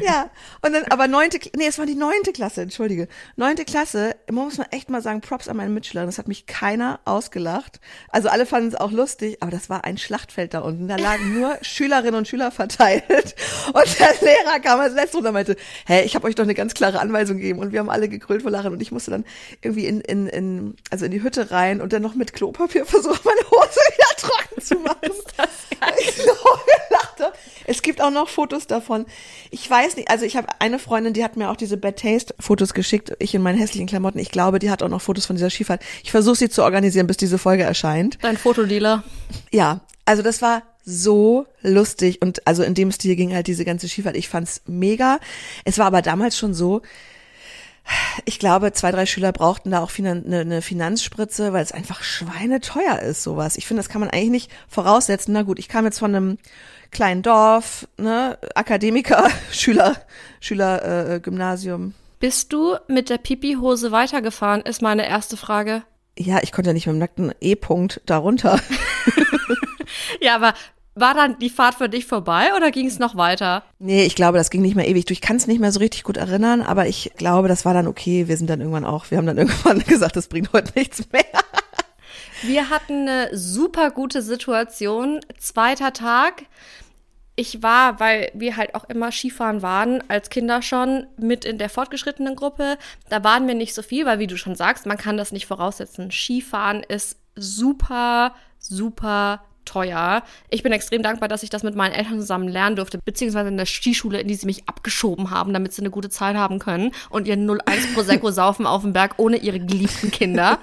ja, 0.00 0.30
und 0.62 0.72
dann 0.72 0.84
aber 0.90 1.08
neunte, 1.08 1.38
nee, 1.56 1.66
es 1.66 1.78
war 1.78 1.86
die 1.86 1.94
neunte 1.94 2.32
Klasse, 2.32 2.62
entschuldige. 2.62 3.08
Neunte 3.36 3.64
Klasse, 3.64 4.16
muss 4.30 4.58
man 4.58 4.66
echt 4.70 4.90
mal 4.90 5.02
sagen, 5.02 5.20
Props 5.20 5.48
an 5.48 5.56
meine 5.56 5.70
Mitschülerin. 5.70 6.08
Das 6.08 6.18
hat 6.18 6.28
mich 6.28 6.46
keiner 6.46 7.00
ausgelacht. 7.04 7.80
Also 8.08 8.28
alle 8.28 8.46
fanden 8.46 8.68
es 8.68 8.74
auch 8.74 8.90
lustig, 8.90 9.38
aber 9.40 9.50
das 9.50 9.70
war 9.70 9.84
ein 9.84 9.98
Schlachtfeld 9.98 10.54
da 10.54 10.60
unten. 10.60 10.88
Da 10.88 10.96
lagen 10.96 11.38
nur 11.38 11.56
Schülerinnen 11.62 12.14
und 12.14 12.28
Schüler 12.28 12.50
verteilt. 12.50 13.34
Und 13.72 13.98
der 13.98 14.14
Lehrer 14.20 14.60
kam 14.60 14.80
als 14.80 14.94
letztes 14.94 15.20
und 15.20 15.32
meinte, 15.32 15.56
hä, 15.86 16.02
ich 16.02 16.14
habe 16.14 16.26
euch 16.26 16.34
doch 16.34 16.44
eine 16.44 16.54
ganz 16.54 16.74
klare 16.74 17.00
Anweisung 17.00 17.36
gegeben. 17.36 17.58
Und 17.58 17.72
wir 17.72 17.80
haben 17.80 17.90
alle 17.90 18.08
gegrölt 18.08 18.42
vor 18.42 18.50
Lachen. 18.50 18.72
Und 18.72 18.82
ich 18.82 18.92
musste 18.92 19.10
dann 19.10 19.24
irgendwie 19.60 19.86
in, 19.86 20.00
in, 20.00 20.26
in, 20.26 20.76
also 20.90 21.04
in 21.04 21.10
die 21.10 21.22
Hütte 21.22 21.50
rein 21.50 21.80
und 21.80 21.92
dann 21.92 22.02
noch 22.02 22.14
mit 22.14 22.32
Klopapier 22.32 22.86
versuchen, 22.86 23.20
meine 23.24 23.40
Hose 23.50 23.80
wieder 23.96 24.16
trocken 24.16 24.62
zu 24.62 24.74
machen. 24.76 24.98
Ist 25.02 25.34
das 25.36 25.48
geil. 25.80 25.94
Ich 25.98 26.16
so 26.16 26.32
gelacht 26.32 27.20
habe. 27.20 27.32
Es 27.66 27.82
gibt 27.82 28.00
auch 28.00 28.10
noch 28.10 28.28
Fotos 28.28 28.66
davon. 28.66 29.06
Ich 29.50 29.68
weiß 29.68 29.96
nicht, 29.96 30.10
also 30.10 30.24
ich 30.24 30.36
habe 30.36 30.48
eine 30.58 30.78
Freundin, 30.78 31.12
die 31.12 31.24
hat 31.24 31.36
mir 31.36 31.50
auch 31.50 31.56
diese 31.56 31.76
Bad 31.76 31.98
Taste 31.98 32.34
Fotos 32.38 32.74
geschickt, 32.74 33.12
ich 33.18 33.34
in 33.34 33.42
meinen 33.42 33.58
hässlichen 33.58 33.86
Klamotten. 33.86 34.18
Ich 34.18 34.30
glaube, 34.30 34.58
die 34.58 34.70
hat 34.70 34.82
auch 34.82 34.88
noch 34.88 35.00
Fotos 35.00 35.26
von 35.26 35.36
dieser 35.36 35.50
Skifahrt. 35.50 35.82
Ich 36.02 36.10
versuche 36.10 36.36
sie 36.36 36.48
zu 36.48 36.62
organisieren, 36.62 37.06
bis 37.06 37.16
diese 37.16 37.38
Folge 37.38 37.62
erscheint. 37.62 38.18
Dein 38.22 38.36
Fotodealer. 38.36 39.04
Ja, 39.50 39.80
also 40.04 40.22
das 40.22 40.42
war 40.42 40.62
so 40.84 41.46
lustig 41.62 42.20
und 42.22 42.46
also 42.46 42.62
in 42.64 42.74
dem 42.74 42.90
Stil 42.90 43.14
ging 43.14 43.34
halt 43.34 43.46
diese 43.46 43.64
ganze 43.64 43.88
Skifahrt. 43.88 44.16
Ich 44.16 44.28
fand's 44.28 44.62
mega. 44.66 45.20
Es 45.64 45.78
war 45.78 45.86
aber 45.86 46.02
damals 46.02 46.36
schon 46.36 46.54
so, 46.54 46.82
ich 48.24 48.38
glaube, 48.38 48.72
zwei, 48.72 48.92
drei 48.92 49.06
Schüler 49.06 49.32
brauchten 49.32 49.70
da 49.70 49.80
auch 49.80 49.90
finan 49.90 50.24
eine, 50.24 50.40
eine 50.40 50.62
Finanzspritze, 50.62 51.52
weil 51.52 51.62
es 51.62 51.72
einfach 51.72 52.02
schweineteuer 52.02 53.00
ist, 53.00 53.22
sowas. 53.22 53.56
Ich 53.56 53.66
finde, 53.66 53.80
das 53.80 53.88
kann 53.88 54.00
man 54.00 54.10
eigentlich 54.10 54.30
nicht 54.30 54.50
voraussetzen. 54.68 55.32
Na 55.32 55.42
gut, 55.42 55.58
ich 55.58 55.68
kam 55.68 55.84
jetzt 55.84 55.98
von 55.98 56.14
einem 56.14 56.38
kleinen 56.92 57.22
Dorf, 57.22 57.88
ne, 57.98 58.38
Akademiker, 58.54 59.28
Schüler, 59.50 59.96
Schüler, 60.40 61.14
äh, 61.14 61.20
Gymnasium. 61.20 61.94
Bist 62.20 62.52
du 62.52 62.76
mit 62.86 63.10
der 63.10 63.18
Pipi-Hose 63.18 63.90
weitergefahren, 63.90 64.60
ist 64.60 64.80
meine 64.80 65.08
erste 65.08 65.36
Frage. 65.36 65.82
Ja, 66.16 66.38
ich 66.42 66.52
konnte 66.52 66.70
ja 66.70 66.74
nicht 66.74 66.86
mit 66.86 66.94
dem 66.94 66.98
nackten 67.00 67.32
E-Punkt 67.40 68.00
darunter. 68.06 68.60
Ja, 70.20 70.36
aber 70.36 70.54
war 70.94 71.14
dann 71.14 71.38
die 71.38 71.50
Fahrt 71.50 71.74
für 71.76 71.88
dich 71.88 72.06
vorbei 72.06 72.48
oder 72.56 72.70
ging 72.70 72.86
es 72.86 72.98
noch 72.98 73.16
weiter? 73.16 73.64
Nee, 73.78 74.04
ich 74.04 74.14
glaube, 74.14 74.38
das 74.38 74.50
ging 74.50 74.62
nicht 74.62 74.76
mehr 74.76 74.88
ewig. 74.88 75.06
Du, 75.06 75.12
Ich 75.12 75.20
kann 75.20 75.36
es 75.36 75.46
nicht 75.46 75.60
mehr 75.60 75.72
so 75.72 75.80
richtig 75.80 76.02
gut 76.04 76.16
erinnern, 76.16 76.60
aber 76.60 76.86
ich 76.86 77.12
glaube, 77.16 77.48
das 77.48 77.64
war 77.64 77.74
dann 77.74 77.86
okay. 77.86 78.28
Wir 78.28 78.36
sind 78.36 78.48
dann 78.50 78.60
irgendwann 78.60 78.84
auch, 78.84 79.10
wir 79.10 79.18
haben 79.18 79.26
dann 79.26 79.38
irgendwann 79.38 79.80
gesagt, 79.80 80.16
das 80.16 80.28
bringt 80.28 80.52
heute 80.52 80.72
nichts 80.78 81.02
mehr. 81.12 81.24
Wir 82.42 82.70
hatten 82.70 83.08
eine 83.08 83.36
super 83.36 83.90
gute 83.90 84.20
Situation. 84.20 85.20
Zweiter 85.38 85.92
Tag. 85.92 86.44
Ich 87.34 87.62
war, 87.62 87.98
weil 87.98 88.30
wir 88.34 88.56
halt 88.56 88.74
auch 88.74 88.84
immer 88.84 89.10
Skifahren 89.10 89.62
waren, 89.62 90.02
als 90.08 90.28
Kinder 90.28 90.60
schon 90.60 91.06
mit 91.16 91.44
in 91.44 91.56
der 91.56 91.70
fortgeschrittenen 91.70 92.36
Gruppe. 92.36 92.76
Da 93.08 93.24
waren 93.24 93.46
wir 93.46 93.54
nicht 93.54 93.74
so 93.74 93.82
viel, 93.82 94.04
weil 94.04 94.18
wie 94.18 94.26
du 94.26 94.36
schon 94.36 94.54
sagst, 94.54 94.86
man 94.86 94.98
kann 94.98 95.16
das 95.16 95.32
nicht 95.32 95.46
voraussetzen. 95.46 96.10
Skifahren 96.10 96.82
ist 96.82 97.16
super, 97.34 98.34
super 98.58 99.42
teuer. 99.64 100.22
Ich 100.50 100.62
bin 100.62 100.72
extrem 100.72 101.02
dankbar, 101.02 101.28
dass 101.28 101.42
ich 101.42 101.50
das 101.50 101.62
mit 101.62 101.76
meinen 101.76 101.92
Eltern 101.92 102.20
zusammen 102.20 102.48
lernen 102.48 102.76
durfte, 102.76 102.98
beziehungsweise 103.04 103.48
in 103.48 103.56
der 103.56 103.66
Skischule, 103.66 104.20
in 104.20 104.28
die 104.28 104.34
sie 104.34 104.46
mich 104.46 104.68
abgeschoben 104.68 105.30
haben, 105.30 105.52
damit 105.52 105.72
sie 105.72 105.82
eine 105.82 105.90
gute 105.90 106.10
Zeit 106.10 106.36
haben 106.36 106.58
können 106.58 106.90
und 107.08 107.28
ihren 107.28 107.48
01 107.48 107.94
Prosecco 107.94 108.30
saufen 108.32 108.66
auf 108.66 108.82
dem 108.82 108.92
Berg 108.92 109.14
ohne 109.18 109.36
ihre 109.36 109.60
geliebten 109.60 110.10
Kinder. 110.10 110.58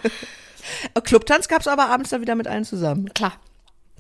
Clubtanz 1.04 1.48
gab's 1.48 1.68
aber 1.68 1.90
abends 1.90 2.10
dann 2.10 2.22
wieder 2.22 2.36
mit 2.36 2.48
allen 2.48 2.66
zusammen. 2.66 3.14
Klar. 3.14 3.34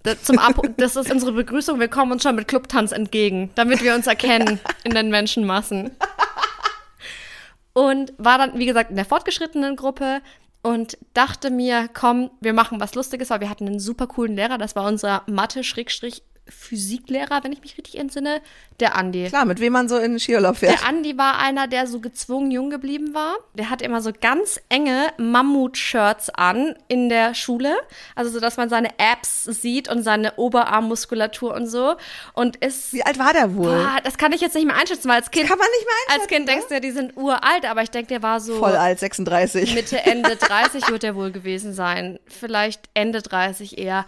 Das, 0.03 0.23
zum 0.23 0.39
Ab 0.39 0.61
das 0.77 0.95
ist 0.95 1.11
unsere 1.11 1.33
Begrüßung. 1.33 1.79
Wir 1.79 1.89
kommen 1.89 2.11
uns 2.11 2.23
schon 2.23 2.35
mit 2.35 2.47
Clubtanz 2.47 2.91
entgegen, 2.91 3.51
damit 3.55 3.83
wir 3.83 3.95
uns 3.95 4.07
erkennen 4.07 4.59
in 4.83 4.91
den 4.91 5.09
Menschenmassen. 5.09 5.91
Und 7.73 8.13
war 8.17 8.37
dann, 8.37 8.57
wie 8.57 8.65
gesagt, 8.65 8.89
in 8.89 8.95
der 8.95 9.05
fortgeschrittenen 9.05 9.75
Gruppe 9.75 10.21
und 10.61 10.97
dachte 11.13 11.49
mir, 11.51 11.89
komm, 11.93 12.31
wir 12.41 12.53
machen 12.53 12.79
was 12.79 12.95
Lustiges, 12.95 13.29
weil 13.29 13.39
wir 13.39 13.49
hatten 13.49 13.67
einen 13.67 13.79
super 13.79 14.07
coolen 14.07 14.35
Lehrer. 14.35 14.57
Das 14.57 14.75
war 14.75 14.85
unser 14.85 15.23
Mathe-, 15.27 15.63
Physiklehrer, 16.49 17.43
wenn 17.43 17.53
ich 17.53 17.61
mich 17.61 17.77
richtig 17.77 17.97
entsinne, 17.97 18.41
der 18.79 18.95
Andi. 18.95 19.27
Klar, 19.27 19.45
mit 19.45 19.59
wem 19.59 19.73
man 19.73 19.89
so 19.89 19.97
in 19.97 20.11
den 20.11 20.19
Skiurlaub 20.19 20.57
fährt. 20.57 20.79
Der 20.79 20.87
Andi 20.87 21.17
war 21.17 21.39
einer, 21.39 21.67
der 21.67 21.87
so 21.87 21.99
gezwungen 21.99 22.51
jung 22.51 22.69
geblieben 22.69 23.13
war. 23.13 23.35
Der 23.53 23.69
hatte 23.69 23.85
immer 23.85 24.01
so 24.01 24.11
ganz 24.19 24.59
enge 24.69 25.07
Mammut-Shirts 25.17 26.29
an 26.29 26.75
in 26.87 27.09
der 27.09 27.33
Schule. 27.33 27.75
Also 28.15 28.31
so, 28.31 28.39
dass 28.39 28.57
man 28.57 28.69
seine 28.69 28.89
Abs 28.99 29.43
sieht 29.45 29.89
und 29.89 30.03
seine 30.03 30.35
Oberarmmuskulatur 30.37 31.53
und 31.53 31.67
so. 31.67 31.95
Und 32.33 32.57
ist. 32.57 32.93
Wie 32.93 33.03
alt 33.03 33.19
war 33.19 33.33
der 33.33 33.55
wohl? 33.55 33.69
Ah, 33.69 33.99
das 34.03 34.17
kann 34.17 34.31
ich 34.31 34.41
jetzt 34.41 34.55
nicht 34.55 34.65
mehr 34.65 34.77
einschätzen, 34.77 35.09
weil 35.09 35.17
als 35.17 35.31
Kind. 35.31 35.47
Kann 35.47 35.57
man 35.57 35.67
nicht 35.77 35.85
mehr 35.85 35.95
einschätzen, 36.07 36.21
Als 36.21 36.27
Kind 36.27 36.49
denkst 36.49 36.65
du 36.67 36.73
ja, 36.75 36.79
die 36.79 36.91
sind 36.91 37.17
uralt, 37.17 37.65
aber 37.65 37.83
ich 37.83 37.91
denke, 37.91 38.07
der 38.07 38.23
war 38.23 38.39
so. 38.39 38.59
Voll 38.59 38.75
alt, 38.75 38.99
36. 38.99 39.75
Mitte, 39.75 39.97
Ende 40.05 40.35
30 40.35 40.89
wird 40.89 41.03
er 41.03 41.15
wohl 41.15 41.31
gewesen 41.31 41.73
sein. 41.73 42.19
Vielleicht 42.27 42.81
Ende 42.93 43.21
30 43.21 43.77
eher. 43.77 44.05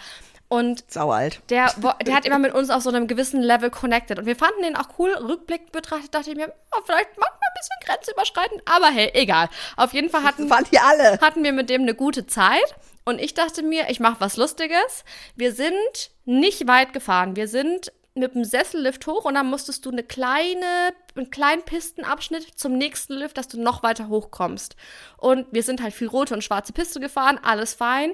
Und 0.52 0.84
Saualt. 0.92 1.42
der, 1.50 1.74
der 2.06 2.14
hat 2.14 2.26
immer 2.26 2.38
mit 2.38 2.54
uns 2.54 2.70
auf 2.70 2.84
so 2.84 2.90
einem 2.90 3.08
gewissen 3.08 3.42
Level 3.42 3.70
connected. 3.70 4.20
Und 4.20 4.26
wir 4.26 4.36
fanden 4.36 4.64
den 4.64 4.76
auch 4.76 5.00
cool. 5.00 5.12
Rückblickend 5.12 5.72
betrachtet 5.72 6.14
dachte 6.14 6.32
ich 6.32 6.36
mir, 6.36 6.52
oh, 6.76 6.82
vielleicht 6.86 7.08
manchmal 7.18 7.40
ein 7.40 7.58
bisschen 7.58 7.78
grenzüberschreitend. 7.86 8.62
Aber 8.66 8.88
hey, 8.88 9.12
egal. 9.14 9.48
Auf 9.78 9.94
jeden 9.94 10.10
Fall 10.10 10.24
hatten, 10.24 10.52
hatten 10.52 11.44
wir 11.46 11.54
mit 11.54 11.70
dem 11.70 11.84
eine 11.84 11.96
gute 11.96 12.28
Zeit. 12.28 12.76
Und 13.06 13.22
ich 13.22 13.34
dachte 13.34 13.64
mir, 13.64 13.90
ich 13.90 14.02
mache 14.02 14.20
was 14.20 14.36
Lustiges. 14.36 15.06
Wir 15.38 15.54
sind 15.54 16.12
nicht 16.26 16.68
weit 16.68 16.92
gefahren. 16.92 17.38
Wir 17.38 17.48
sind 17.48 17.94
mit 18.14 18.36
dem 18.36 18.44
Sessellift 18.44 19.08
hoch 19.08 19.24
und 19.24 19.36
dann 19.36 19.50
musstest 19.50 19.86
du 19.86 19.90
eine 19.90 20.04
kleine, 20.04 20.94
einen 21.16 21.32
kleinen 21.32 21.64
Pistenabschnitt 21.64 22.60
zum 22.60 22.78
nächsten 22.78 23.14
Lift, 23.14 23.38
dass 23.38 23.48
du 23.48 23.62
noch 23.62 23.84
weiter 23.84 24.10
hochkommst. 24.10 24.76
Und 25.16 25.48
wir 25.52 25.64
sind 25.64 25.82
halt 25.82 25.94
viel 25.94 26.08
rote 26.08 26.34
und 26.34 26.44
schwarze 26.44 26.74
Piste 26.74 27.00
gefahren, 27.00 27.40
alles 27.42 27.74
fein. 27.74 28.12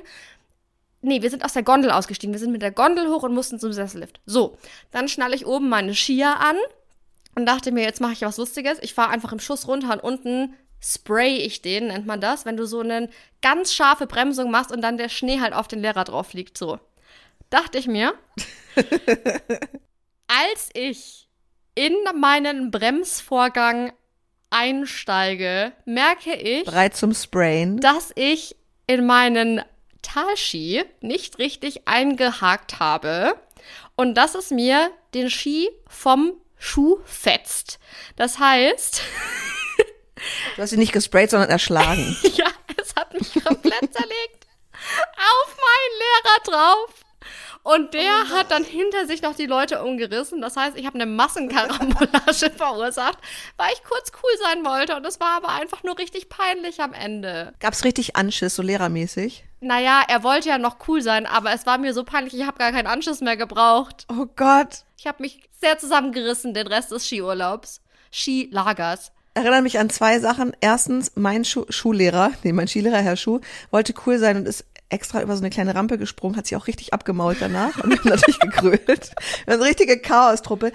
Nee, 1.02 1.22
wir 1.22 1.30
sind 1.30 1.46
aus 1.46 1.54
der 1.54 1.64
Gondel 1.64 1.92
ausgestiegen. 1.92 2.34
Wir 2.34 2.40
sind 2.40 2.52
mit 2.52 2.62
der 2.62 2.72
Gondel 2.72 3.08
hoch 3.08 3.24
und 3.24 3.34
mussten 3.34 3.60
zum 3.60 3.72
Sessellift. 3.72 4.20
So, 4.26 4.58
dann 4.92 5.08
schnalle 5.08 5.36
ich 5.36 5.46
oben 5.46 5.70
meine 5.70 5.94
Skier 5.94 6.40
an 6.40 6.58
und 7.36 7.46
dachte 7.46 7.72
mir, 7.72 7.84
jetzt 7.84 8.02
mache 8.02 8.14
ich 8.14 8.22
was 8.22 8.38
Lustiges. 8.38 8.80
Ich 8.82 8.94
fahre 8.94 9.12
einfach 9.12 9.32
im 9.32 9.40
Schuss 9.40 9.68
runter 9.68 9.92
und 9.94 10.04
unten 10.04 10.56
spray 10.80 11.38
ich 11.38 11.62
den, 11.62 11.88
nennt 11.88 12.06
man 12.06 12.22
das, 12.22 12.46
wenn 12.46 12.58
du 12.58 12.66
so 12.66 12.80
eine 12.80 13.10
ganz 13.42 13.74
scharfe 13.74 14.08
Bremsung 14.08 14.52
machst 14.52 14.72
und 14.72 14.82
dann 14.82 14.98
der 14.98 15.10
Schnee 15.10 15.40
halt 15.40 15.54
auf 15.54 15.68
den 15.68 15.82
Lehrer 15.82 16.04
drauf 16.04 16.34
liegt. 16.34 16.58
So. 16.58 16.80
Dachte 17.50 17.78
ich 17.78 17.88
mir, 17.88 18.14
als 20.28 20.70
ich 20.74 21.28
in 21.76 21.96
meinen 22.20 22.72
Bremsvorgang 22.72 23.94
einsteige, 24.50 25.74
merke 25.86 26.34
ich, 26.36 26.66
Bereit 26.66 26.96
zum 26.96 27.14
Sprayen. 27.14 27.80
dass 27.80 28.12
ich 28.16 28.56
in 28.88 29.06
meinen 29.06 29.62
Talski 30.08 30.84
nicht 31.02 31.38
richtig 31.38 31.88
eingehakt 31.88 32.80
habe 32.80 33.36
und 33.96 34.16
dass 34.16 34.36
es 34.36 34.52
mir 34.52 34.92
den 35.14 35.30
Ski 35.30 35.70
vom 35.88 36.34
Schuh 36.58 37.00
fetzt. 37.06 37.80
Das 38.16 38.40
heißt, 38.40 39.02
Du 40.56 40.62
hast 40.62 40.72
ihn 40.72 40.80
nicht 40.80 40.94
gesprayt, 40.94 41.30
sondern 41.30 41.50
erschlagen. 41.50 42.18
ja, 42.36 42.48
es 42.82 42.96
hat 42.96 43.14
mich 43.14 43.34
komplett 43.44 43.94
zerlegt. 43.94 44.48
Auf 44.74 45.58
meinen 45.58 46.00
Lehrer 46.00 46.40
drauf. 46.44 47.07
Und 47.68 47.94
der 47.94 48.30
hat 48.30 48.50
dann 48.50 48.64
hinter 48.64 49.08
sich 49.08 49.22
noch 49.22 49.36
die 49.36 49.46
Leute 49.46 49.84
umgerissen. 49.84 50.40
Das 50.40 50.56
heißt, 50.56 50.78
ich 50.78 50.86
habe 50.86 50.96
eine 50.96 51.06
Massenkarambolage 51.06 52.50
verursacht, 52.56 53.18
weil 53.58 53.74
ich 53.74 53.84
kurz 53.84 54.14
cool 54.24 54.32
sein 54.42 54.64
wollte. 54.64 54.96
Und 54.96 55.06
es 55.06 55.20
war 55.20 55.36
aber 55.36 55.50
einfach 55.50 55.84
nur 55.84 55.98
richtig 55.98 56.30
peinlich 56.30 56.80
am 56.80 56.94
Ende. 56.94 57.54
Gab's 57.60 57.84
richtig 57.84 58.16
Anschiss, 58.16 58.56
so 58.56 58.62
lehrermäßig? 58.62 59.44
Naja, 59.60 60.02
er 60.08 60.24
wollte 60.24 60.48
ja 60.48 60.58
noch 60.58 60.78
cool 60.88 61.02
sein, 61.02 61.26
aber 61.26 61.52
es 61.52 61.66
war 61.66 61.78
mir 61.78 61.94
so 61.94 62.06
peinlich, 62.06 62.34
ich 62.34 62.48
habe 62.48 62.58
gar 62.58 62.72
keinen 62.72 62.88
Anschluss 62.88 63.20
mehr 63.20 63.36
gebraucht. 63.36 64.06
Oh 64.10 64.28
Gott. 64.38 64.86
Ich 64.98 65.06
habe 65.06 65.22
mich 65.22 65.42
sehr 65.60 65.78
zusammengerissen 65.78 66.54
den 66.54 66.68
Rest 66.68 66.94
des 66.94 67.06
Skiurlaubs. 67.06 67.82
Skilagers. 68.14 69.12
Erinnere 69.34 69.62
mich 69.62 69.78
an 69.78 69.90
zwei 69.90 70.20
Sachen. 70.20 70.56
Erstens, 70.62 71.12
mein 71.16 71.44
Schu 71.44 71.66
Schullehrer, 71.68 72.32
nee, 72.44 72.54
mein 72.54 72.70
Skilehrer, 72.70 73.02
Herr 73.02 73.18
Schuh, 73.18 73.42
wollte 73.72 73.94
cool 74.06 74.20
sein 74.20 74.38
und 74.38 74.48
ist 74.48 74.64
extra 74.90 75.22
über 75.22 75.36
so 75.36 75.42
eine 75.42 75.50
kleine 75.50 75.76
Rampe 75.76 75.98
gesprungen, 75.98 76.38
hat 76.38 76.48
sich 76.48 76.56
auch 76.56 76.68
richtig 76.68 76.94
abgemault 76.94 77.38
danach 77.40 77.84
und 77.84 78.06
natürlich 78.06 78.40
gegrölt. 78.40 79.12
Eine 79.46 79.64
richtige 79.64 80.00
Chaostruppe. 80.00 80.72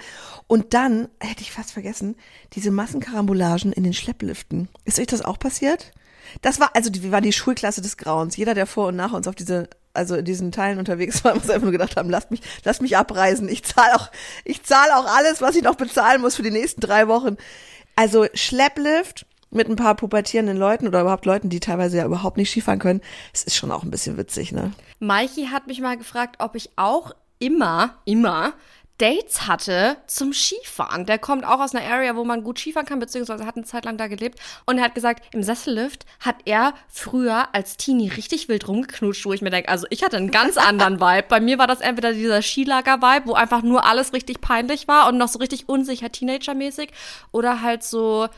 Und 0.47 0.73
dann, 0.73 1.07
hätte 1.19 1.41
ich 1.41 1.51
fast 1.51 1.71
vergessen, 1.71 2.15
diese 2.53 2.71
Massenkarambolagen 2.71 3.73
in 3.73 3.83
den 3.83 3.93
Schleppliften. 3.93 4.69
Ist 4.85 4.99
euch 4.99 5.07
das 5.07 5.23
auch 5.23 5.39
passiert? 5.39 5.93
Das 6.41 6.59
war, 6.59 6.75
also 6.75 6.89
die 6.89 7.11
war 7.11 7.21
die 7.21 7.33
Schulklasse 7.33 7.81
des 7.81 7.97
Grauens. 7.97 8.37
Jeder, 8.37 8.53
der 8.53 8.67
vor 8.67 8.87
und 8.87 8.95
nach 8.95 9.13
uns 9.13 9.27
auf 9.27 9.35
diese, 9.35 9.69
also 9.93 10.15
in 10.15 10.25
diesen 10.25 10.51
Teilen 10.51 10.79
unterwegs 10.79 11.23
war, 11.23 11.33
muss 11.35 11.49
einfach 11.49 11.63
nur 11.63 11.71
gedacht 11.71 11.97
haben, 11.97 12.09
lasst 12.09 12.31
mich, 12.31 12.41
lasst 12.63 12.81
mich 12.81 12.97
abreisen. 12.97 13.49
Ich 13.49 13.63
zahle 13.63 13.95
auch, 13.95 14.11
ich 14.43 14.63
zahle 14.63 14.95
auch 14.97 15.05
alles, 15.05 15.41
was 15.41 15.55
ich 15.55 15.63
noch 15.63 15.75
bezahlen 15.75 16.21
muss 16.21 16.35
für 16.35 16.43
die 16.43 16.51
nächsten 16.51 16.81
drei 16.81 17.07
Wochen. 17.07 17.37
Also 17.95 18.25
Schlepplift 18.33 19.25
mit 19.55 19.69
ein 19.69 19.75
paar 19.75 19.95
pubertierenden 19.95 20.57
Leuten 20.57 20.87
oder 20.87 21.01
überhaupt 21.01 21.25
Leuten, 21.25 21.49
die 21.49 21.59
teilweise 21.59 21.97
ja 21.97 22.05
überhaupt 22.05 22.37
nicht 22.37 22.49
Skifahren 22.49 22.79
können, 22.79 23.01
es 23.33 23.43
ist 23.43 23.55
schon 23.55 23.71
auch 23.71 23.83
ein 23.83 23.91
bisschen 23.91 24.17
witzig, 24.17 24.51
ne? 24.51 24.71
Maiki 24.99 25.47
hat 25.47 25.67
mich 25.67 25.81
mal 25.81 25.97
gefragt, 25.97 26.37
ob 26.39 26.55
ich 26.55 26.71
auch 26.75 27.11
immer, 27.39 27.95
immer 28.05 28.53
Dates 28.99 29.47
hatte 29.47 29.97
zum 30.05 30.33
Skifahren. 30.33 31.05
Der 31.05 31.17
kommt 31.17 31.45
auch 31.45 31.59
aus 31.59 31.73
einer 31.73 31.85
Area, 31.85 32.15
wo 32.15 32.23
man 32.23 32.43
gut 32.43 32.59
Skifahren 32.59 32.85
kann, 32.85 32.99
beziehungsweise 32.99 33.45
hat 33.45 33.55
eine 33.55 33.65
Zeit 33.65 33.85
lang 33.85 33.97
da 33.97 34.07
gelebt. 34.07 34.39
Und 34.65 34.77
er 34.77 34.83
hat 34.83 34.95
gesagt, 34.95 35.25
im 35.33 35.41
Sessellift 35.41 36.05
hat 36.19 36.35
er 36.45 36.73
früher 36.87 37.53
als 37.53 37.75
Teenie 37.77 38.09
richtig 38.09 38.49
wild 38.49 38.67
rumgeknutscht, 38.67 39.25
wo 39.25 39.33
ich 39.33 39.41
mir 39.41 39.49
denke, 39.49 39.69
also 39.69 39.87
ich 39.89 40.03
hatte 40.03 40.17
einen 40.17 40.31
ganz 40.31 40.57
anderen 40.57 40.99
Vibe. 41.01 41.25
Bei 41.27 41.39
mir 41.39 41.57
war 41.57 41.67
das 41.67 41.81
entweder 41.81 42.13
dieser 42.13 42.41
Skilager-Vibe, 42.41 43.27
wo 43.27 43.33
einfach 43.33 43.63
nur 43.63 43.85
alles 43.85 44.13
richtig 44.13 44.41
peinlich 44.41 44.87
war 44.87 45.09
und 45.09 45.17
noch 45.17 45.27
so 45.27 45.39
richtig 45.39 45.67
unsicher 45.67 46.11
Teenager-mäßig, 46.11 46.89
oder 47.31 47.61
halt 47.61 47.83
so 47.83 48.29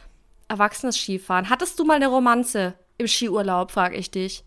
erwachsenes 0.47 0.97
Skifahren. 0.97 1.49
Hattest 1.49 1.79
du 1.79 1.85
mal 1.85 1.95
eine 1.95 2.07
Romanze 2.07 2.75
im 2.97 3.07
Skiurlaub, 3.07 3.71
frage 3.71 3.95
ich 3.95 4.11
dich. 4.11 4.43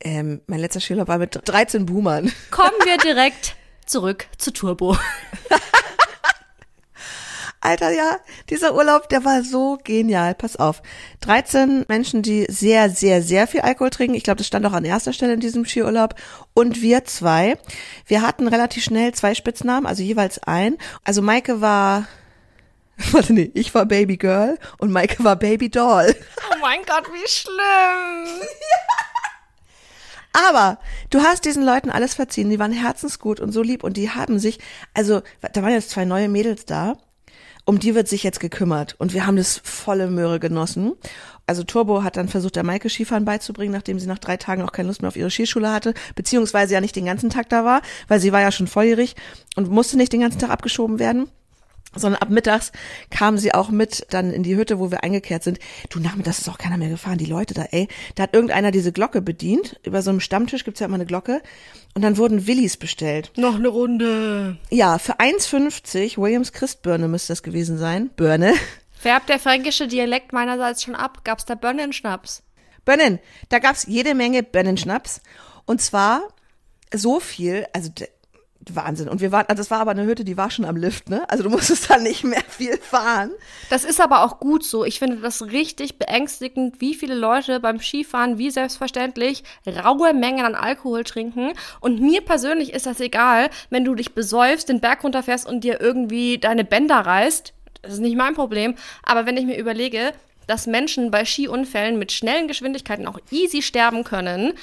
Ähm, 0.00 0.40
mein 0.46 0.60
letzter 0.60 0.80
Skiurlaub 0.80 1.08
war 1.08 1.18
mit 1.18 1.38
13 1.44 1.86
Boomern. 1.86 2.32
Kommen 2.50 2.78
wir 2.84 2.96
direkt 2.98 3.56
zurück 3.86 4.26
zu 4.38 4.52
Turbo. 4.52 4.96
Alter, 7.62 7.90
ja, 7.90 8.18
dieser 8.48 8.74
Urlaub, 8.74 9.10
der 9.10 9.22
war 9.26 9.42
so 9.42 9.78
genial. 9.84 10.34
Pass 10.34 10.56
auf. 10.56 10.80
13 11.20 11.84
Menschen, 11.88 12.22
die 12.22 12.46
sehr, 12.48 12.88
sehr, 12.88 13.20
sehr 13.20 13.46
viel 13.46 13.60
Alkohol 13.60 13.90
trinken. 13.90 14.14
Ich 14.14 14.24
glaube, 14.24 14.38
das 14.38 14.46
stand 14.46 14.64
auch 14.64 14.72
an 14.72 14.86
erster 14.86 15.12
Stelle 15.12 15.34
in 15.34 15.40
diesem 15.40 15.66
Skiurlaub. 15.66 16.14
Und 16.54 16.80
wir 16.80 17.04
zwei. 17.04 17.58
Wir 18.06 18.22
hatten 18.22 18.48
relativ 18.48 18.82
schnell 18.84 19.12
zwei 19.12 19.34
Spitznamen, 19.34 19.84
also 19.84 20.02
jeweils 20.02 20.42
ein. 20.42 20.78
Also 21.04 21.20
Maike 21.20 21.60
war, 21.60 22.06
warte, 23.12 23.32
nee, 23.32 23.50
ich 23.54 23.74
war 23.74 23.86
Baby 23.86 24.16
Girl 24.16 24.58
und 24.78 24.92
Maike 24.92 25.22
war 25.24 25.36
Baby 25.36 25.70
Doll. 25.70 26.14
Oh 26.52 26.62
mein 26.62 26.80
Gott, 26.84 27.06
wie 27.12 27.28
schlimm. 27.28 28.40
Aber 30.32 30.78
du 31.08 31.20
hast 31.20 31.44
diesen 31.44 31.64
Leuten 31.64 31.90
alles 31.90 32.14
verziehen. 32.14 32.50
Die 32.50 32.58
waren 32.58 32.72
herzensgut 32.72 33.40
und 33.40 33.52
so 33.52 33.62
lieb 33.62 33.82
und 33.82 33.96
die 33.96 34.10
haben 34.10 34.38
sich, 34.38 34.58
also 34.92 35.22
da 35.40 35.62
waren 35.62 35.72
jetzt 35.72 35.90
zwei 35.90 36.04
neue 36.04 36.28
Mädels 36.28 36.66
da. 36.66 36.98
Um 37.64 37.78
die 37.78 37.94
wird 37.94 38.08
sich 38.08 38.22
jetzt 38.22 38.40
gekümmert 38.40 38.96
und 38.98 39.14
wir 39.14 39.26
haben 39.26 39.36
das 39.36 39.60
volle 39.64 40.08
Möhre 40.08 40.40
genossen. 40.40 40.92
Also 41.46 41.62
Turbo 41.62 42.02
hat 42.02 42.16
dann 42.16 42.28
versucht, 42.28 42.56
der 42.56 42.64
Maike 42.64 42.90
Skifahren 42.90 43.24
beizubringen, 43.24 43.72
nachdem 43.72 43.98
sie 43.98 44.06
nach 44.06 44.18
drei 44.18 44.36
Tagen 44.36 44.62
auch 44.62 44.72
keine 44.72 44.88
Lust 44.88 45.02
mehr 45.02 45.08
auf 45.08 45.16
ihre 45.16 45.30
Skischule 45.30 45.72
hatte, 45.72 45.94
beziehungsweise 46.14 46.74
ja 46.74 46.80
nicht 46.80 46.96
den 46.96 47.06
ganzen 47.06 47.30
Tag 47.30 47.48
da 47.48 47.64
war, 47.64 47.82
weil 48.08 48.20
sie 48.20 48.32
war 48.32 48.40
ja 48.40 48.50
schon 48.50 48.66
volljährig 48.66 49.14
und 49.56 49.70
musste 49.70 49.96
nicht 49.96 50.12
den 50.12 50.20
ganzen 50.20 50.38
Tag 50.38 50.50
abgeschoben 50.50 50.98
werden 50.98 51.30
sondern 51.94 52.22
ab 52.22 52.30
mittags 52.30 52.72
kam 53.10 53.38
sie 53.38 53.52
auch 53.52 53.70
mit 53.70 54.06
dann 54.10 54.32
in 54.32 54.42
die 54.42 54.56
Hütte, 54.56 54.78
wo 54.78 54.90
wir 54.90 55.02
eingekehrt 55.02 55.42
sind. 55.42 55.58
Du, 55.88 55.98
nachmittags 56.00 56.38
ist 56.38 56.48
auch 56.48 56.58
keiner 56.58 56.76
mehr 56.76 56.88
gefahren, 56.88 57.18
die 57.18 57.26
Leute 57.26 57.54
da, 57.54 57.64
ey. 57.70 57.88
Da 58.14 58.24
hat 58.24 58.34
irgendeiner 58.34 58.70
diese 58.70 58.92
Glocke 58.92 59.22
bedient. 59.22 59.80
Über 59.84 60.02
so 60.02 60.10
einem 60.10 60.20
Stammtisch 60.20 60.64
gibt's 60.64 60.80
ja 60.80 60.86
immer 60.86 60.96
eine 60.96 61.06
Glocke. 61.06 61.42
Und 61.94 62.02
dann 62.02 62.16
wurden 62.16 62.46
Willis 62.46 62.76
bestellt. 62.76 63.32
Noch 63.36 63.56
eine 63.56 63.68
Runde. 63.68 64.58
Ja, 64.70 64.98
für 64.98 65.18
1,50, 65.18 66.18
Williams 66.18 66.52
Christbirne 66.52 67.08
müsste 67.08 67.32
das 67.32 67.42
gewesen 67.42 67.78
sein. 67.78 68.10
Birne. 68.16 68.54
Färbt 68.92 69.28
der 69.28 69.38
fränkische 69.38 69.88
Dialekt 69.88 70.32
meinerseits 70.32 70.82
schon 70.82 70.94
ab? 70.94 71.24
Gab's 71.24 71.46
da 71.46 71.54
Birnenschnaps? 71.54 72.42
Birnen. 72.84 73.18
Da 73.48 73.58
gab's 73.58 73.86
jede 73.88 74.14
Menge 74.14 74.42
Birnenschnaps. 74.42 75.22
Und 75.64 75.80
zwar 75.80 76.22
so 76.92 77.18
viel, 77.20 77.66
also 77.72 77.90
Wahnsinn. 78.68 79.08
Und 79.08 79.20
wir 79.20 79.32
waren, 79.32 79.46
also 79.48 79.60
das 79.60 79.70
war 79.70 79.80
aber 79.80 79.92
eine 79.92 80.04
Hütte, 80.04 80.24
die 80.24 80.36
war 80.36 80.50
schon 80.50 80.64
am 80.64 80.76
Lift, 80.76 81.08
ne? 81.08 81.28
Also 81.28 81.44
du 81.44 81.50
musstest 81.50 81.90
da 81.90 81.98
nicht 81.98 82.24
mehr 82.24 82.42
viel 82.46 82.76
fahren. 82.76 83.30
Das 83.70 83.84
ist 83.84 84.00
aber 84.00 84.24
auch 84.24 84.38
gut 84.38 84.64
so. 84.64 84.84
Ich 84.84 84.98
finde 84.98 85.16
das 85.16 85.42
richtig 85.42 85.98
beängstigend, 85.98 86.80
wie 86.80 86.94
viele 86.94 87.14
Leute 87.14 87.60
beim 87.60 87.80
Skifahren, 87.80 88.38
wie 88.38 88.50
selbstverständlich, 88.50 89.44
raue 89.66 90.12
Mengen 90.12 90.44
an 90.44 90.54
Alkohol 90.54 91.04
trinken. 91.04 91.52
Und 91.80 92.00
mir 92.00 92.20
persönlich 92.20 92.72
ist 92.72 92.86
das 92.86 93.00
egal, 93.00 93.48
wenn 93.70 93.84
du 93.84 93.94
dich 93.94 94.14
besäufst, 94.14 94.68
den 94.68 94.80
Berg 94.80 95.04
runterfährst 95.04 95.46
und 95.46 95.64
dir 95.64 95.80
irgendwie 95.80 96.38
deine 96.38 96.64
Bänder 96.64 96.98
reißt. 97.00 97.54
Das 97.82 97.94
ist 97.94 98.00
nicht 98.00 98.16
mein 98.16 98.34
Problem. 98.34 98.74
Aber 99.02 99.24
wenn 99.24 99.38
ich 99.38 99.46
mir 99.46 99.56
überlege, 99.56 100.12
dass 100.46 100.66
Menschen 100.66 101.10
bei 101.10 101.24
Skiunfällen 101.24 101.98
mit 101.98 102.12
schnellen 102.12 102.48
Geschwindigkeiten 102.48 103.06
auch 103.06 103.18
easy 103.30 103.62
sterben 103.62 104.04
können, 104.04 104.54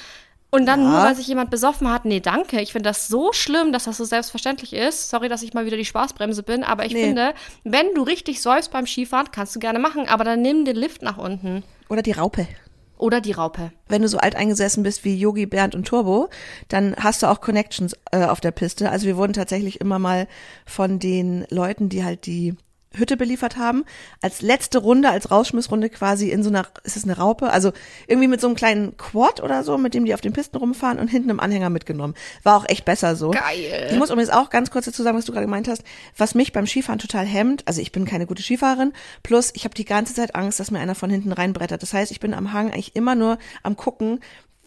Und 0.50 0.64
dann 0.66 0.82
Ja. 0.82 0.88
nur, 0.88 0.98
weil 1.02 1.14
sich 1.14 1.26
jemand 1.26 1.50
besoffen 1.50 1.92
hat, 1.92 2.04
nee, 2.06 2.20
danke. 2.20 2.60
Ich 2.62 2.72
finde 2.72 2.88
das 2.88 3.06
so 3.08 3.32
schlimm, 3.32 3.70
dass 3.72 3.84
das 3.84 3.98
so 3.98 4.04
selbstverständlich 4.04 4.72
ist. 4.72 5.10
Sorry, 5.10 5.28
dass 5.28 5.42
ich 5.42 5.52
mal 5.52 5.66
wieder 5.66 5.76
die 5.76 5.84
Spaßbremse 5.84 6.42
bin, 6.42 6.64
aber 6.64 6.86
ich 6.86 6.94
Nee. 6.94 7.04
finde, 7.04 7.34
wenn 7.64 7.86
du 7.94 8.02
richtig 8.02 8.40
säufst 8.40 8.70
beim 8.70 8.86
Skifahren, 8.86 9.30
kannst 9.30 9.54
du 9.54 9.60
gerne 9.60 9.78
machen, 9.78 10.08
aber 10.08 10.24
dann 10.24 10.40
nimm 10.40 10.64
den 10.64 10.76
Lift 10.76 11.02
nach 11.02 11.18
unten. 11.18 11.64
Oder 11.90 12.00
die 12.02 12.12
Raupe. 12.12 12.46
Oder 12.96 13.20
die 13.20 13.32
Raupe. 13.32 13.70
Wenn 13.88 14.02
du 14.02 14.08
so 14.08 14.18
alt 14.18 14.34
eingesessen 14.34 14.82
bist 14.82 15.04
wie 15.04 15.14
Yogi, 15.14 15.46
Bernd 15.46 15.74
und 15.76 15.86
Turbo, 15.86 16.30
dann 16.68 16.96
hast 16.98 17.22
du 17.22 17.26
auch 17.26 17.40
Connections 17.40 17.94
äh, 18.10 18.24
auf 18.24 18.40
der 18.40 18.50
Piste. 18.50 18.90
Also 18.90 19.06
wir 19.06 19.16
wurden 19.16 19.34
tatsächlich 19.34 19.80
immer 19.80 19.98
mal 20.00 20.26
von 20.66 20.98
den 20.98 21.46
Leuten, 21.50 21.90
die 21.90 22.02
halt 22.04 22.26
die 22.26 22.56
Hütte 22.94 23.16
beliefert 23.16 23.56
haben, 23.56 23.84
als 24.22 24.40
letzte 24.40 24.78
Runde, 24.78 25.10
als 25.10 25.30
Rausschmissrunde 25.30 25.90
quasi 25.90 26.30
in 26.30 26.42
so 26.42 26.48
einer, 26.48 26.66
ist 26.84 26.96
es 26.96 27.04
eine 27.04 27.16
Raupe? 27.16 27.50
Also 27.50 27.72
irgendwie 28.06 28.28
mit 28.28 28.40
so 28.40 28.46
einem 28.46 28.56
kleinen 28.56 28.96
Quad 28.96 29.42
oder 29.42 29.62
so, 29.62 29.76
mit 29.78 29.94
dem 29.94 30.04
die 30.04 30.14
auf 30.14 30.20
den 30.20 30.32
Pisten 30.32 30.56
rumfahren 30.56 30.98
und 30.98 31.08
hinten 31.08 31.30
im 31.30 31.40
Anhänger 31.40 31.70
mitgenommen. 31.70 32.14
War 32.42 32.56
auch 32.56 32.68
echt 32.68 32.84
besser 32.84 33.14
so. 33.16 33.30
Geil. 33.30 33.88
Ich 33.90 33.98
muss 33.98 34.10
übrigens 34.10 34.30
auch 34.30 34.50
ganz 34.50 34.70
kurz 34.70 34.86
dazu 34.86 35.02
sagen, 35.02 35.16
was 35.16 35.26
du 35.26 35.32
gerade 35.32 35.46
gemeint 35.46 35.68
hast, 35.68 35.82
was 36.16 36.34
mich 36.34 36.52
beim 36.52 36.66
Skifahren 36.66 36.98
total 36.98 37.26
hemmt. 37.26 37.62
Also 37.66 37.80
ich 37.80 37.92
bin 37.92 38.04
keine 38.04 38.26
gute 38.26 38.42
Skifahrerin, 38.42 38.92
plus 39.22 39.50
ich 39.54 39.64
habe 39.64 39.74
die 39.74 39.84
ganze 39.84 40.14
Zeit 40.14 40.34
Angst, 40.34 40.58
dass 40.58 40.70
mir 40.70 40.80
einer 40.80 40.94
von 40.94 41.10
hinten 41.10 41.32
reinbrettert. 41.32 41.82
Das 41.82 41.92
heißt, 41.92 42.10
ich 42.10 42.20
bin 42.20 42.34
am 42.34 42.52
Hang 42.52 42.72
eigentlich 42.72 42.96
immer 42.96 43.14
nur 43.14 43.38
am 43.62 43.76
gucken, 43.76 44.20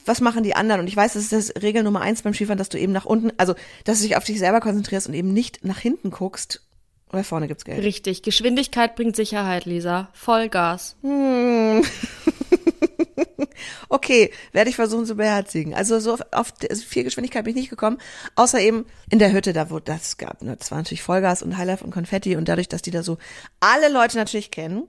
was 0.06 0.22
machen 0.22 0.44
die 0.44 0.56
anderen? 0.56 0.82
Und 0.82 0.88
ich 0.88 0.96
weiß, 0.96 1.14
das 1.14 1.24
ist 1.24 1.34
das 1.34 1.62
Regel 1.62 1.84
Nummer 1.84 2.02
eins 2.02 2.22
beim 2.22 2.34
Skifahren, 2.34 2.58
dass 2.58 2.70
du 2.70 2.80
eben 2.80 2.92
nach 2.92 3.06
unten, 3.06 3.32
also 3.38 3.54
dass 3.84 4.00
du 4.00 4.08
dich 4.08 4.18
auf 4.18 4.24
dich 4.24 4.40
selber 4.40 4.60
konzentrierst 4.60 5.08
und 5.08 5.14
eben 5.14 5.34
nicht 5.34 5.64
nach 5.64 5.78
hinten 5.80 6.12
guckst. 6.12 6.62
Weil 7.12 7.24
vorne 7.24 7.48
gibt's 7.48 7.66
Geld. 7.66 7.84
Richtig. 7.84 8.22
Geschwindigkeit 8.24 8.96
bringt 8.96 9.16
Sicherheit, 9.16 9.66
Lisa. 9.66 10.10
Vollgas. 10.14 10.96
Okay, 13.90 14.32
werde 14.52 14.70
ich 14.70 14.76
versuchen 14.76 15.06
zu 15.06 15.16
beherzigen. 15.16 15.74
Also 15.74 16.00
so 16.00 16.14
auf, 16.14 16.22
auf 16.32 16.54
also 16.70 16.84
viel 16.84 17.04
Geschwindigkeit 17.04 17.44
bin 17.44 17.52
ich 17.52 17.62
nicht 17.62 17.70
gekommen, 17.70 17.98
außer 18.36 18.60
eben 18.60 18.86
in 19.10 19.20
der 19.20 19.32
Hütte, 19.34 19.54
da 19.54 19.70
wo 19.70 19.80
das 19.80 20.18
gab. 20.18 20.42
Ne, 20.42 20.56
das 20.58 20.72
war 20.72 20.78
natürlich 20.78 21.04
Vollgas 21.04 21.44
und 21.44 21.58
Highlife 21.58 21.84
und 21.84 21.92
Konfetti 21.92 22.36
und 22.36 22.48
dadurch, 22.48 22.70
dass 22.70 22.82
die 22.82 22.92
da 22.92 23.04
so 23.04 23.18
alle 23.60 23.90
Leute 23.92 24.18
natürlich 24.18 24.52
kennen, 24.52 24.88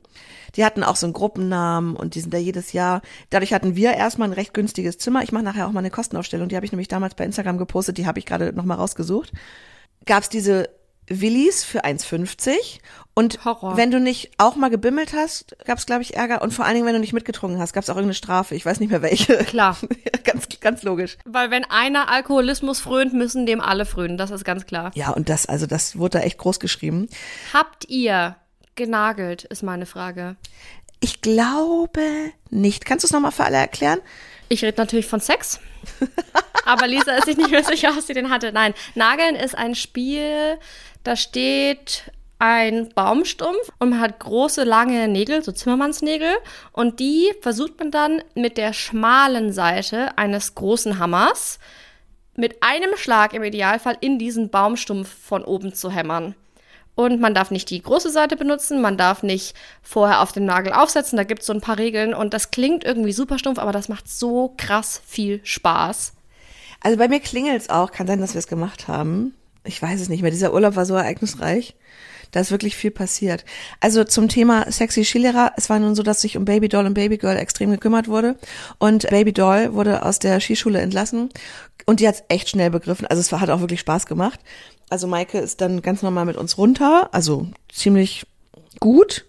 die 0.57 0.65
hatten 0.65 0.85
auch 0.85 0.97
so 0.97 1.07
einen 1.07 1.13
Gruppennamen 1.15 1.97
und 1.97 2.15
die 2.15 2.21
sind 2.21 2.33
da 2.33 2.39
jedes 2.39 2.73
Jahr. 2.73 3.03
Dadurch 3.31 3.53
hatten 3.53 3.77
wir 3.77 3.95
erstmal 3.95 4.29
ein 4.29 4.35
recht 4.35 4.55
günstiges 4.55 4.99
Zimmer. 4.99 5.23
Ich 5.23 5.33
mache 5.33 5.45
nachher 5.45 5.67
auch 5.67 5.73
mal 5.73 5.81
eine 5.81 5.91
Kostenaufstellung, 5.91 6.49
die 6.49 6.57
habe 6.57 6.67
ich 6.67 6.73
nämlich 6.73 6.89
damals 6.89 7.15
bei 7.15 7.25
Instagram 7.25 7.59
gepostet, 7.59 7.99
die 7.99 8.07
habe 8.07 8.19
ich 8.19 8.27
gerade 8.27 8.53
noch 8.53 8.65
mal 8.65 8.77
rausgesucht. 8.77 9.33
Gab's 10.05 10.29
diese 10.29 10.69
Willis 11.09 11.65
für 11.65 11.85
1,50 11.85 12.55
und 13.15 13.45
Horror. 13.45 13.77
wenn 13.77 13.91
du 13.91 14.01
nicht 14.01 14.31
auch 14.39 14.57
mal 14.57 14.71
gebimmelt 14.71 15.13
hast, 15.15 15.57
gab's 15.65 15.85
glaube 15.85 16.03
ich 16.03 16.17
Ärger 16.17 16.41
und 16.43 16.53
vor 16.53 16.65
allen 16.65 16.75
Dingen, 16.75 16.87
wenn 16.87 16.95
du 16.95 17.01
nicht 17.01 17.13
mitgetrunken 17.13 17.61
hast, 17.61 17.73
gab's 17.73 17.91
auch 17.91 17.97
irgendeine 17.97 18.15
Strafe. 18.15 18.55
Ich 18.55 18.65
weiß 18.65 18.81
nicht 18.81 18.91
mehr 18.91 19.03
welche. 19.03 19.37
Klar. 19.45 19.77
ganz, 20.25 20.49
ganz 20.61 20.83
logisch. 20.83 21.19
Weil 21.25 21.51
wenn 21.51 21.65
einer 21.65 22.09
Alkoholismus 22.09 22.81
frönt, 22.81 23.13
müssen 23.13 23.45
dem 23.45 23.61
alle 23.61 23.85
frönen. 23.85 24.17
Das 24.17 24.31
ist 24.31 24.45
ganz 24.45 24.65
klar. 24.65 24.93
Ja, 24.95 25.11
und 25.11 25.29
das, 25.29 25.47
also 25.47 25.67
das 25.67 25.99
wurde 25.99 26.19
da 26.19 26.25
echt 26.25 26.39
groß 26.39 26.61
geschrieben. 26.61 27.09
Habt 27.53 27.89
ihr 27.89 28.37
genagelt, 28.75 29.45
ist 29.45 29.63
meine 29.63 29.87
Frage. 29.87 30.37
Ich 31.01 31.21
glaube 31.21 32.01
nicht. 32.51 32.85
Kannst 32.85 33.03
du 33.03 33.07
es 33.07 33.13
nochmal 33.13 33.33
für 33.33 33.45
alle 33.45 33.57
erklären? 33.57 34.01
Ich 34.49 34.65
rede 34.65 34.81
natürlich 34.81 35.07
von 35.07 35.21
Sex. 35.21 35.61
Aber 36.65 36.87
Lisa 36.87 37.13
ist 37.17 37.25
sich 37.25 37.37
nicht 37.37 37.51
mehr 37.51 37.65
sicher, 37.65 37.93
was 37.97 38.07
sie 38.07 38.15
den 38.15 38.31
hatte. 38.31 38.53
Nein, 38.53 38.75
Nageln 38.95 39.35
ist 39.35 39.57
ein 39.57 39.75
Spiel, 39.75 40.59
da 41.05 41.17
steht 41.17 42.11
ein 42.39 42.89
Baumstumpf 42.89 43.71
und 43.79 43.91
man 43.91 44.01
hat 44.01 44.19
große, 44.19 44.65
lange 44.65 45.07
Nägel, 45.07 45.45
so 45.45 45.53
Zimmermannsnägel. 45.53 46.33
Und 46.73 46.99
die 46.99 47.31
versucht 47.41 47.79
man 47.79 47.93
dann 47.93 48.23
mit 48.35 48.57
der 48.57 48.73
schmalen 48.73 49.53
Seite 49.53 50.19
eines 50.19 50.57
großen 50.57 50.99
Hammers 50.99 51.61
mit 52.35 52.63
einem 52.63 52.97
Schlag 52.97 53.33
im 53.35 53.45
Idealfall 53.45 53.97
in 54.01 54.19
diesen 54.19 54.51
Baumstumpf 54.51 55.09
von 55.09 55.45
oben 55.45 55.73
zu 55.75 55.91
hämmern. 55.91 56.35
Und 56.95 57.21
man 57.21 57.33
darf 57.33 57.51
nicht 57.51 57.71
die 57.71 57.81
große 57.81 58.11
Seite 58.11 58.37
benutzen, 58.37 58.81
man 58.81 58.99
darf 58.99 59.23
nicht 59.23 59.55
vorher 59.81 60.21
auf 60.21 60.33
den 60.33 60.45
Nagel 60.45 60.73
aufsetzen, 60.73 61.17
da 61.17 61.25
gibt 61.25 61.41
es 61.41 61.47
so 61.47 61.53
ein 61.53 61.61
paar 61.61 61.79
Regeln 61.79 62.13
und 62.13 62.35
das 62.35 62.51
klingt 62.51 62.85
irgendwie 62.85 63.13
super 63.13 63.39
stumpf, 63.39 63.59
aber 63.59 63.73
das 63.73 63.89
macht 63.89 64.11
so 64.11 64.53
krass 64.59 65.01
viel 65.07 65.41
Spaß. 65.45 66.13
Also 66.81 66.99
bei 66.99 67.09
mir 67.09 67.21
klingelt's 67.21 67.71
auch. 67.71 67.93
Kann 67.93 68.09
sein, 68.09 68.21
dass 68.21 68.35
wir 68.35 68.41
es 68.41 68.49
gemacht 68.49 68.89
haben. 68.89 69.35
Ich 69.65 69.81
weiß 69.81 70.01
es 70.01 70.09
nicht 70.09 70.23
mehr. 70.23 70.31
Dieser 70.31 70.53
Urlaub 70.53 70.77
war 70.77 70.87
so 70.87 70.95
ereignisreich. 70.95 71.75
Da 72.33 72.41
ist 72.41 72.51
wirklich 72.51 72.77
viel 72.77 72.91
passiert. 72.91 73.45
Also 73.81 74.05
zum 74.05 74.29
Thema 74.29 74.71
sexy 74.73 75.05
Skilehrer. 75.05 75.53
Es 75.57 75.69
war 75.69 75.79
nun 75.79 75.95
so, 75.95 76.03
dass 76.03 76.23
sich 76.23 76.37
um 76.37 76.45
Baby 76.45 76.69
Doll 76.69 76.87
und 76.87 76.95
Baby 76.95 77.19
Girl 77.19 77.37
extrem 77.37 77.71
gekümmert 77.71 78.09
wurde. 78.09 78.37
Und 78.79 79.09
Baby 79.11 79.33
Doll 79.33 79.75
wurde 79.75 80.05
aus 80.05 80.19
der 80.19 80.41
Skischule 80.41 80.81
entlassen. 80.81 81.29
Und 81.85 82.01
die 82.01 82.09
hat's 82.09 82.23
echt 82.29 82.49
schnell 82.49 82.71
begriffen. 82.71 83.07
Also 83.07 83.21
es 83.21 83.31
hat 83.33 83.51
auch 83.51 83.61
wirklich 83.61 83.81
Spaß 83.81 84.07
gemacht. 84.07 84.41
Also 84.89 85.07
Maike 85.07 85.39
ist 85.39 85.61
dann 85.61 85.83
ganz 85.83 86.03
normal 86.03 86.25
mit 86.25 86.37
uns 86.37 86.57
runter. 86.57 87.11
Also 87.13 87.49
ziemlich 87.71 88.27
gut. 88.81 89.27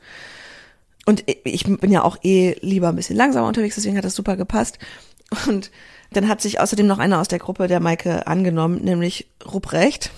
Und 1.05 1.23
ich 1.27 1.65
bin 1.65 1.91
ja 1.91 2.03
auch 2.03 2.17
eh 2.23 2.55
lieber 2.61 2.89
ein 2.89 2.95
bisschen 2.95 3.17
langsamer 3.17 3.47
unterwegs, 3.47 3.75
deswegen 3.75 3.97
hat 3.97 4.05
das 4.05 4.15
super 4.15 4.37
gepasst. 4.37 4.79
Und 5.47 5.71
dann 6.15 6.27
hat 6.27 6.41
sich 6.41 6.59
außerdem 6.59 6.87
noch 6.87 6.99
einer 6.99 7.19
aus 7.19 7.27
der 7.27 7.39
Gruppe 7.39 7.67
der 7.67 7.79
Maike 7.79 8.27
angenommen, 8.27 8.83
nämlich 8.83 9.27
Ruprecht. 9.45 10.11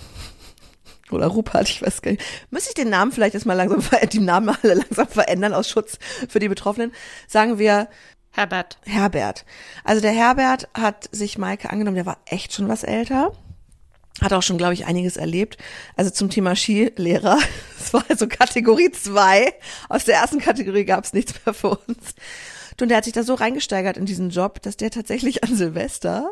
Oder 1.10 1.28
Rupert, 1.28 1.68
ich 1.68 1.82
weiß 1.82 2.02
gar 2.02 2.12
nicht. 2.12 2.22
Müsste 2.50 2.70
ich 2.70 2.74
den 2.74 2.90
Namen 2.90 3.12
vielleicht 3.12 3.34
jetzt 3.34 3.46
mal 3.46 3.54
langsam, 3.54 3.82
die 4.12 4.18
Namen 4.18 4.56
alle 4.62 4.74
langsam 4.74 5.08
verändern 5.08 5.54
aus 5.54 5.68
Schutz 5.68 5.98
für 6.28 6.38
die 6.38 6.48
Betroffenen? 6.48 6.92
Sagen 7.28 7.58
wir 7.58 7.88
Herbert. 8.32 8.78
Herbert. 8.84 9.46
Also 9.82 10.02
der 10.02 10.12
Herbert 10.12 10.68
hat 10.74 11.08
sich 11.10 11.38
Maike 11.38 11.70
angenommen, 11.70 11.96
der 11.96 12.06
war 12.06 12.18
echt 12.26 12.52
schon 12.52 12.68
was 12.68 12.82
älter. 12.82 13.32
Hat 14.20 14.32
auch 14.32 14.42
schon, 14.42 14.58
glaube 14.58 14.74
ich, 14.74 14.86
einiges 14.86 15.16
erlebt. 15.16 15.58
Also 15.94 16.10
zum 16.10 16.30
Thema 16.30 16.54
Skilehrer. 16.56 17.38
Es 17.78 17.92
war 17.94 18.04
also 18.08 18.26
Kategorie 18.26 18.90
2. 18.90 19.54
Aus 19.88 20.06
der 20.06 20.16
ersten 20.16 20.40
Kategorie 20.40 20.84
gab 20.84 21.04
es 21.04 21.12
nichts 21.12 21.34
mehr 21.44 21.54
für 21.54 21.70
uns. 21.70 22.14
Und 22.80 22.88
der 22.88 22.98
hat 22.98 23.04
sich 23.04 23.12
da 23.12 23.22
so 23.22 23.34
reingesteigert 23.34 23.96
in 23.96 24.04
diesen 24.06 24.30
Job, 24.30 24.60
dass 24.62 24.76
der 24.76 24.90
tatsächlich 24.90 25.42
an 25.44 25.54
Silvester, 25.56 26.30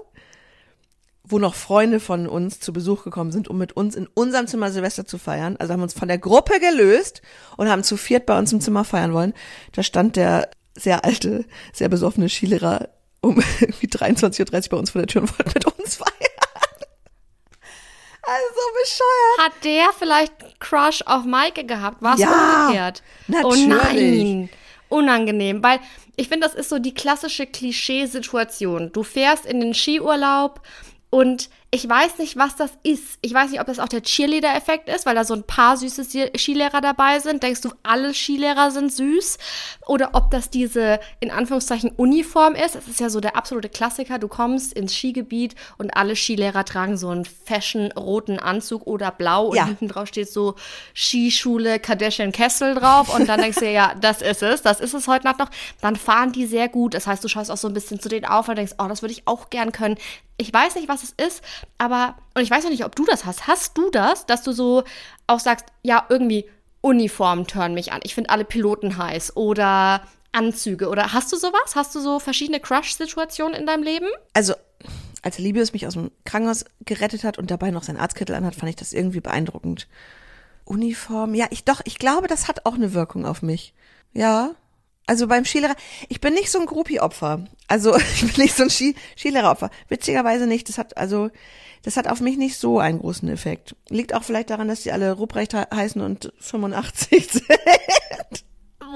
wo 1.22 1.38
noch 1.38 1.54
Freunde 1.54 2.00
von 2.00 2.26
uns 2.28 2.61
zu 2.61 2.72
Besuch 2.72 3.02
gekommen 3.04 3.33
sind, 3.33 3.48
um 3.48 3.57
mit 3.57 3.72
uns 3.72 3.94
in 3.94 4.07
unserem 4.12 4.46
Zimmer 4.46 4.70
Silvester 4.70 5.07
zu 5.07 5.16
feiern, 5.16 5.57
also 5.57 5.72
haben 5.72 5.80
wir 5.80 5.85
uns 5.85 5.94
von 5.94 6.09
der 6.09 6.18
Gruppe 6.18 6.61
gelöst 6.61 7.22
und 7.57 7.70
haben 7.70 7.83
zu 7.83 7.96
viert 7.96 8.26
bei 8.26 8.38
uns 8.38 8.52
im 8.52 8.61
Zimmer 8.61 8.85
feiern 8.85 9.14
wollen. 9.14 9.33
Da 9.72 9.83
stand 9.83 10.16
der 10.16 10.50
sehr 10.76 11.04
alte, 11.04 11.46
sehr 11.72 11.88
besoffene 11.88 12.28
Skilehrer 12.28 12.88
um 13.22 13.42
irgendwie 13.61 13.87
23.30 13.87 14.40
Uhr 14.64 14.68
bei 14.70 14.76
uns 14.76 14.90
vor 14.90 15.00
der 15.00 15.07
Tür 15.09 15.22
und 15.22 15.30
wollte 15.38 15.52
mit 15.54 15.64
uns 15.64 15.96
feiern. 15.96 16.11
Also 18.22 18.61
bescheuert. 18.83 19.38
Hat 19.42 19.64
der 19.64 19.87
vielleicht 19.98 20.61
Crush 20.61 21.02
auf 21.07 21.24
Maike 21.24 21.64
gehabt? 21.64 22.02
War 22.02 22.14
es 22.14 22.20
Ja, 22.20 22.66
umgekehrt? 22.66 23.02
natürlich. 23.28 23.64
Oh 23.64 23.68
nein. 23.68 24.48
Unangenehm, 24.94 25.62
weil 25.62 25.80
ich 26.16 26.28
finde, 26.28 26.46
das 26.46 26.54
ist 26.54 26.68
so 26.68 26.78
die 26.78 26.94
klassische 26.94 27.46
Klischeesituation. 27.46 28.92
Du 28.92 29.02
fährst 29.02 29.44
in 29.44 29.61
den 29.61 29.74
Skiurlaub 29.74 30.62
und 31.11 31.50
ich 31.75 31.89
weiß 31.89 32.19
nicht, 32.19 32.37
was 32.37 32.55
das 32.55 32.71
ist. 32.85 33.19
Ich 33.21 33.35
weiß 33.35 33.51
nicht, 33.51 33.61
ob 33.61 33.67
das 33.67 33.81
auch 33.81 33.89
der 33.89 34.01
Cheerleader-Effekt 34.01 34.89
ist, 34.89 35.07
weil 35.07 35.17
da 35.17 35.25
so 35.25 35.35
ein 35.35 35.43
paar 35.43 35.77
süße 35.77 36.05
Skilehrer 36.37 36.81
dabei 36.81 37.19
sind. 37.19 37.43
Denkst 37.43 37.63
du, 37.63 37.71
alle 37.83 38.15
Skilehrer 38.15 38.71
sind 38.71 38.93
süß? 38.93 39.39
Oder 39.89 40.11
ob 40.13 40.31
das 40.31 40.51
diese, 40.51 41.01
in 41.19 41.33
Anführungszeichen, 41.33 41.91
Uniform 41.97 42.55
ist. 42.55 42.77
Das 42.77 42.87
ist 42.87 43.01
ja 43.01 43.11
so 43.11 43.19
der 43.19 43.35
absolute 43.37 43.69
Klassiker. 43.69 44.21
Du 44.21 44.29
kommst 44.29 44.73
ins 44.73 44.95
Skigebiet 44.95 45.57
und 45.77 45.97
alle 45.97 46.15
Skilehrer 46.15 46.65
tragen 46.65 46.97
so 46.97 47.09
einen 47.09 47.25
fashion-roten 47.25 48.39
Anzug 48.39 48.87
oder 48.87 49.11
blau 49.11 49.47
und 49.49 49.57
Ja. 49.57 49.67
hinten 49.67 49.89
drauf 49.89 50.07
steht 50.07 50.31
so 50.31 50.55
Skischule 50.95 51.81
Kardashian 51.81 52.31
Kessel 52.31 52.77
drauf 52.77 53.13
und 53.13 53.29
dann 53.29 53.41
denkst 53.41 53.59
du 53.59 53.69
ja, 53.69 53.95
das 54.01 54.23
ist 54.23 54.45
es, 54.45 54.63
das 54.63 54.79
ist 54.79 54.95
es 54.95 55.09
heute 55.09 55.25
Nacht 55.25 55.41
noch. 55.41 55.51
Dann 55.81 55.97
fahren 55.97 56.31
die 56.31 56.47
sehr 56.47 56.69
gut. 56.69 56.95
Das 56.95 57.09
heißt, 57.09 57.25
du 57.25 57.27
schaust 57.29 57.51
auch 57.51 57.57
so 57.57 57.67
ein 57.67 57.75
bisschen 57.75 57.99
zu 57.99 58.09
denen 58.09 58.27
auf 58.27 58.49
und 58.49 58.55
denkst, 58.57 58.75
oh, 58.79 58.87
das 58.87 59.03
würde 59.03 59.13
ich 59.13 59.27
auch 59.27 59.51
gern 59.51 59.73
können. 59.73 59.97
Ich 60.37 60.53
weiß 60.53 60.75
nicht, 60.75 60.89
was 60.89 61.05
es 61.05 61.13
ist, 61.13 61.43
aber, 61.79 62.16
und 62.35 62.42
ich 62.42 62.50
weiß 62.50 62.64
auch 62.64 62.70
nicht, 62.70 62.85
ob 62.85 62.96
du 62.96 63.05
das 63.05 63.24
hast. 63.24 63.46
Hast 63.46 63.77
du 63.77 63.90
das, 63.90 64.27
dass 64.27 64.42
du 64.42 64.53
so 64.53 64.85
auch 65.27 65.40
sagst, 65.40 65.66
ja, 65.83 66.05
irgendwie 66.09 66.48
Uniformen 66.81 67.46
tören 67.46 67.74
mich 67.74 67.92
an. 67.92 68.00
Ich 68.03 68.14
finde 68.14 68.31
alle 68.31 68.44
Piloten 68.44 68.98
heiß 68.98 69.37
oder 69.37 70.03
Anzüge 70.33 70.88
oder 70.88 71.12
hast 71.12 71.33
du 71.33 71.37
sowas? 71.37 71.74
Hast 71.74 71.94
du 71.94 72.00
so 72.00 72.18
verschiedene 72.18 72.61
Crush-Situationen 72.61 73.59
in 73.59 73.66
deinem 73.66 73.83
Leben? 73.83 74.07
Also, 74.35 74.55
als 75.22 75.38
Libius 75.38 75.72
mich 75.72 75.87
aus 75.87 75.94
dem 75.94 76.11
Krankenhaus 76.24 76.66
gerettet 76.85 77.24
hat 77.24 77.38
und 77.38 77.50
dabei 77.50 77.70
noch 77.70 77.83
sein 77.83 77.96
Arztkittel 77.96 78.35
anhat, 78.35 78.55
fand 78.55 78.68
ich 78.68 78.77
das 78.77 78.92
irgendwie 78.92 79.20
beeindruckend. 79.20 79.88
Uniform, 80.64 81.35
ja, 81.35 81.46
ich 81.50 81.64
doch, 81.64 81.81
ich 81.85 81.98
glaube, 81.98 82.27
das 82.27 82.48
hat 82.48 82.66
auch 82.66 82.74
eine 82.74 82.92
Wirkung 82.92 83.24
auf 83.24 83.42
mich. 83.42 83.74
Ja. 84.12 84.50
Also 85.07 85.27
beim 85.27 85.45
Skilehrer, 85.45 85.75
ich 86.09 86.21
bin 86.21 86.35
nicht 86.35 86.51
so 86.51 86.59
ein 86.61 86.67
Groupie-Opfer. 86.67 87.45
Also 87.69 87.97
ich 88.14 88.21
bin 88.33 88.45
nicht 88.45 88.57
so 88.57 88.62
ein 88.64 88.71
Ski 88.71 88.95
Skilehrer-Opfer. 89.19 89.71
Witzigerweise 89.88 90.47
nicht. 90.47 90.69
Das 90.69 90.79
hat 90.79 90.97
also, 90.97 91.31
das 91.83 91.97
hat 91.97 92.09
auf 92.09 92.21
mich 92.21 92.37
nicht 92.38 92.57
so 92.57 92.79
einen 92.79 93.01
großen 93.01 93.29
Effekt. 93.29 93.77
Liegt 93.90 94.14
auch 94.14 94.23
vielleicht 94.25 94.51
daran, 94.51 94.69
dass 94.69 94.83
die 94.83 94.93
alle 94.93 95.12
Ruprecht 95.12 95.53
he- 95.53 95.64
heißen 95.75 96.01
und 96.01 96.33
85 96.40 97.29
sind. 97.33 97.45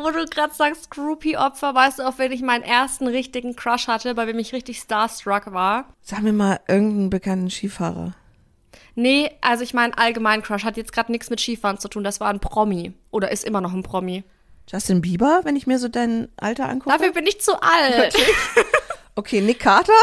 wo 0.03 0.11
du 0.11 0.25
gerade 0.27 0.55
sagst, 0.55 0.91
Groupie-Opfer, 0.91 1.75
weißt 1.75 1.99
du, 1.99 2.03
auf 2.09 2.19
wen 2.19 2.33
ich 2.33 2.41
meinen 2.43 2.63
ersten 2.63 3.07
richtigen 3.09 3.57
Crush 3.57 3.89
hatte, 3.89 4.15
bei 4.15 4.25
dem 4.27 4.39
ich 4.39 4.53
richtig 4.53 4.79
starstruck 4.79 5.53
war? 5.53 5.87
Sag 6.03 6.23
mir 6.23 6.33
mal 6.33 6.61
irgendeinen 6.69 7.11
bekannten 7.11 7.51
Skifahrer. 7.51 8.15
Nee, 8.95 9.31
also 9.41 9.63
ich 9.63 9.75
meine 9.75 9.97
allgemein 9.99 10.43
Crush 10.43 10.65
hat 10.65 10.77
jetzt 10.77 10.93
gerade 10.93 11.13
nichts 11.13 11.31
mit 11.31 11.41
Skifahren 11.41 11.79
zu 11.79 11.89
tun. 11.89 12.03
Das 12.05 12.21
war 12.21 12.29
ein 12.31 12.41
Promi. 12.41 12.93
Oder 13.11 13.31
ist 13.31 13.45
immer 13.45 13.61
noch 13.61 13.73
ein 13.73 13.83
Promi. 13.83 14.25
Justin 14.71 15.01
Bieber, 15.01 15.41
wenn 15.45 15.57
ich 15.57 15.67
mir 15.67 15.79
so 15.79 15.89
dein 15.89 16.29
Alter 16.37 16.69
angucke? 16.69 16.97
Dafür 16.97 17.13
bin 17.13 17.27
ich 17.27 17.41
zu 17.41 17.61
alt. 17.61 18.15
Okay, 19.15 19.41
Nick 19.41 19.61
Carter? 19.61 19.93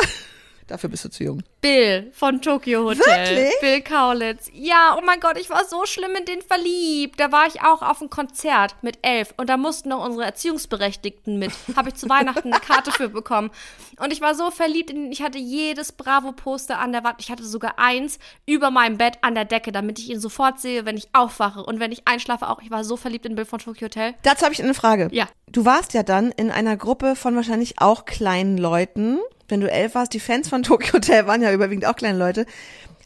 Dafür 0.68 0.90
bist 0.90 1.06
du 1.06 1.10
zu 1.10 1.24
jung. 1.24 1.44
Bill 1.62 2.12
von 2.12 2.42
Tokyo 2.42 2.86
Hotel. 2.86 3.06
Wirklich? 3.06 3.54
Bill 3.62 3.82
Kaulitz. 3.82 4.50
Ja, 4.54 4.98
oh 4.98 5.02
mein 5.06 5.20
Gott, 5.20 5.38
ich 5.38 5.50
war 5.50 5.64
so 5.66 5.86
schlimm 5.86 6.16
in 6.16 6.26
den 6.26 6.42
verliebt. 6.42 7.20
Da 7.20 7.32
war 7.32 7.46
ich 7.48 7.62
auch 7.62 7.84
auf 7.84 8.02
einem 8.02 8.10
Konzert 8.10 8.76
mit 8.82 8.98
elf 9.04 9.34
und 9.38 9.50
da 9.50 9.58
mussten 9.58 9.90
noch 9.90 10.04
unsere 10.04 10.26
Erziehungsberechtigten 10.26 11.38
mit. 11.38 11.52
Habe 11.76 11.90
ich 11.90 11.96
zu 11.96 12.10
Weihnachten 12.10 12.52
eine 12.52 12.62
Karte 12.62 12.92
für 12.92 13.10
bekommen. 13.10 13.52
Und 14.00 14.12
ich 14.12 14.22
war 14.22 14.34
so 14.34 14.52
verliebt 14.52 14.90
in 14.90 15.06
ihn. 15.06 15.12
Ich 15.12 15.22
hatte 15.22 15.38
jedes 15.38 15.92
Bravo-Poster 15.92 16.80
an 16.80 16.92
der 16.92 17.04
Wand. 17.04 17.18
Ich 17.20 17.32
hatte 17.32 17.46
sogar 17.46 17.78
eins 17.78 18.18
über 18.46 18.72
meinem 18.72 18.98
Bett 18.98 19.20
an 19.22 19.36
der 19.36 19.46
Decke, 19.46 19.72
damit 19.72 20.00
ich 20.00 20.10
ihn 20.10 20.20
sofort 20.20 20.60
sehe, 20.60 20.86
wenn 20.86 20.98
ich 20.98 21.10
aufwache 21.14 21.64
und 21.64 21.80
wenn 21.80 21.92
ich 21.92 22.08
einschlafe 22.08 22.50
auch. 22.50 22.62
Ich 22.62 22.72
war 22.72 22.84
so 22.84 22.98
verliebt 22.98 23.26
in 23.26 23.36
Bill 23.36 23.46
von 23.46 23.60
Tokyo 23.60 23.86
Hotel. 23.86 24.16
Dazu 24.24 24.44
habe 24.46 24.54
ich 24.54 24.64
eine 24.64 24.74
Frage. 24.74 25.10
Ja. 25.12 25.28
Du 25.52 25.64
warst 25.64 25.94
ja 25.94 26.04
dann 26.04 26.32
in 26.32 26.52
einer 26.52 26.76
Gruppe 26.76 27.16
von 27.16 27.36
wahrscheinlich 27.36 27.80
auch 27.80 28.06
kleinen 28.06 28.58
Leuten. 28.58 29.20
Wenn 29.48 29.62
du 29.62 29.70
elf 29.70 29.96
warst, 29.96 30.14
die 30.14 30.20
Fans 30.20 30.50
von 30.50 30.64
Tokyo 30.64 30.94
Hotel 30.94 31.28
waren 31.28 31.42
ja 31.42 31.52
überwiegend 31.52 31.86
auch 31.86 31.96
kleine 31.96 32.18
Leute. 32.18 32.46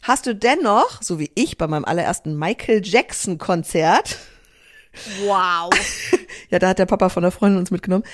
Hast 0.02 0.26
du 0.26 0.34
dennoch, 0.34 1.02
so 1.02 1.18
wie 1.18 1.30
ich 1.34 1.58
bei 1.58 1.66
meinem 1.66 1.84
allerersten 1.84 2.38
Michael 2.38 2.80
Jackson 2.84 3.38
Konzert, 3.38 4.18
Wow. 5.24 5.70
ja, 6.50 6.58
da 6.58 6.68
hat 6.68 6.78
der 6.78 6.86
Papa 6.86 7.08
von 7.08 7.22
der 7.22 7.32
Freundin 7.32 7.58
uns 7.58 7.70
mitgenommen, 7.70 8.04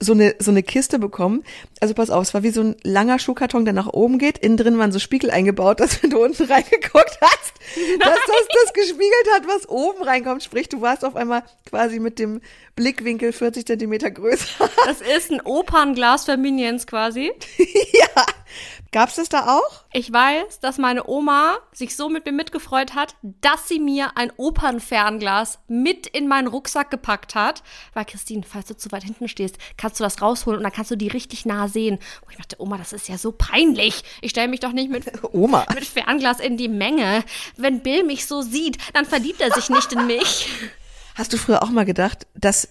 so 0.00 0.12
eine, 0.12 0.34
so 0.38 0.50
eine 0.50 0.62
Kiste 0.62 0.98
bekommen. 0.98 1.44
Also 1.80 1.94
pass 1.94 2.10
auf, 2.10 2.22
es 2.22 2.34
war 2.34 2.42
wie 2.42 2.50
so 2.50 2.62
ein 2.62 2.76
langer 2.82 3.18
Schuhkarton, 3.18 3.64
der 3.64 3.74
nach 3.74 3.88
oben 3.88 4.18
geht. 4.18 4.38
Innen 4.38 4.56
drin 4.56 4.78
waren 4.78 4.92
so 4.92 4.98
Spiegel 4.98 5.30
eingebaut, 5.30 5.80
dass 5.80 6.02
wenn 6.02 6.10
du 6.10 6.22
unten 6.22 6.44
reingeguckt 6.50 7.18
hast, 7.20 7.52
dass 8.00 8.14
das 8.26 8.48
das 8.64 8.72
gespiegelt 8.72 9.28
hat, 9.34 9.46
was 9.46 9.68
oben 9.68 10.02
reinkommt. 10.02 10.42
Sprich, 10.42 10.68
du 10.68 10.80
warst 10.80 11.04
auf 11.04 11.16
einmal 11.16 11.42
quasi 11.66 11.98
mit 11.98 12.18
dem 12.18 12.40
Blickwinkel 12.76 13.32
40 13.32 13.66
Zentimeter 13.66 14.10
größer. 14.10 14.70
Das 14.86 15.00
ist 15.00 15.30
ein 15.30 15.40
Opernglas 15.40 16.24
für 16.24 16.36
Minions 16.36 16.86
quasi. 16.86 17.32
ja. 17.58 18.26
Gab's 18.94 19.16
das 19.16 19.28
da 19.28 19.56
auch? 19.56 19.82
Ich 19.92 20.12
weiß, 20.12 20.60
dass 20.60 20.78
meine 20.78 21.08
Oma 21.08 21.56
sich 21.72 21.96
so 21.96 22.08
mit 22.08 22.26
mir 22.26 22.30
mitgefreut 22.30 22.94
hat, 22.94 23.16
dass 23.22 23.66
sie 23.66 23.80
mir 23.80 24.16
ein 24.16 24.30
Opernfernglas 24.36 25.58
mit 25.66 26.06
in 26.06 26.28
meinen 26.28 26.46
Rucksack 26.46 26.92
gepackt 26.92 27.34
hat. 27.34 27.64
Weil, 27.92 28.04
Christine, 28.04 28.44
falls 28.48 28.66
du 28.66 28.76
zu 28.76 28.92
weit 28.92 29.02
hinten 29.02 29.26
stehst, 29.26 29.58
kannst 29.76 29.98
du 29.98 30.04
das 30.04 30.22
rausholen 30.22 30.58
und 30.58 30.62
dann 30.62 30.72
kannst 30.72 30.92
du 30.92 30.96
die 30.96 31.08
richtig 31.08 31.44
nah 31.44 31.66
sehen. 31.66 31.96
Und 31.96 32.30
ich 32.30 32.36
dachte, 32.36 32.60
Oma, 32.60 32.78
das 32.78 32.92
ist 32.92 33.08
ja 33.08 33.18
so 33.18 33.32
peinlich. 33.32 34.04
Ich 34.20 34.30
stelle 34.30 34.46
mich 34.46 34.60
doch 34.60 34.70
nicht 34.70 34.92
mit, 34.92 35.10
Oma. 35.32 35.66
mit 35.74 35.84
Fernglas 35.84 36.38
in 36.38 36.56
die 36.56 36.68
Menge. 36.68 37.24
Wenn 37.56 37.82
Bill 37.82 38.04
mich 38.04 38.26
so 38.26 38.42
sieht, 38.42 38.78
dann 38.94 39.06
verliebt 39.06 39.40
er 39.40 39.52
sich 39.52 39.70
nicht 39.70 39.92
in 39.92 40.06
mich. 40.06 40.48
Hast 41.16 41.32
du 41.32 41.36
früher 41.36 41.64
auch 41.64 41.70
mal 41.70 41.84
gedacht, 41.84 42.28
dass, 42.36 42.68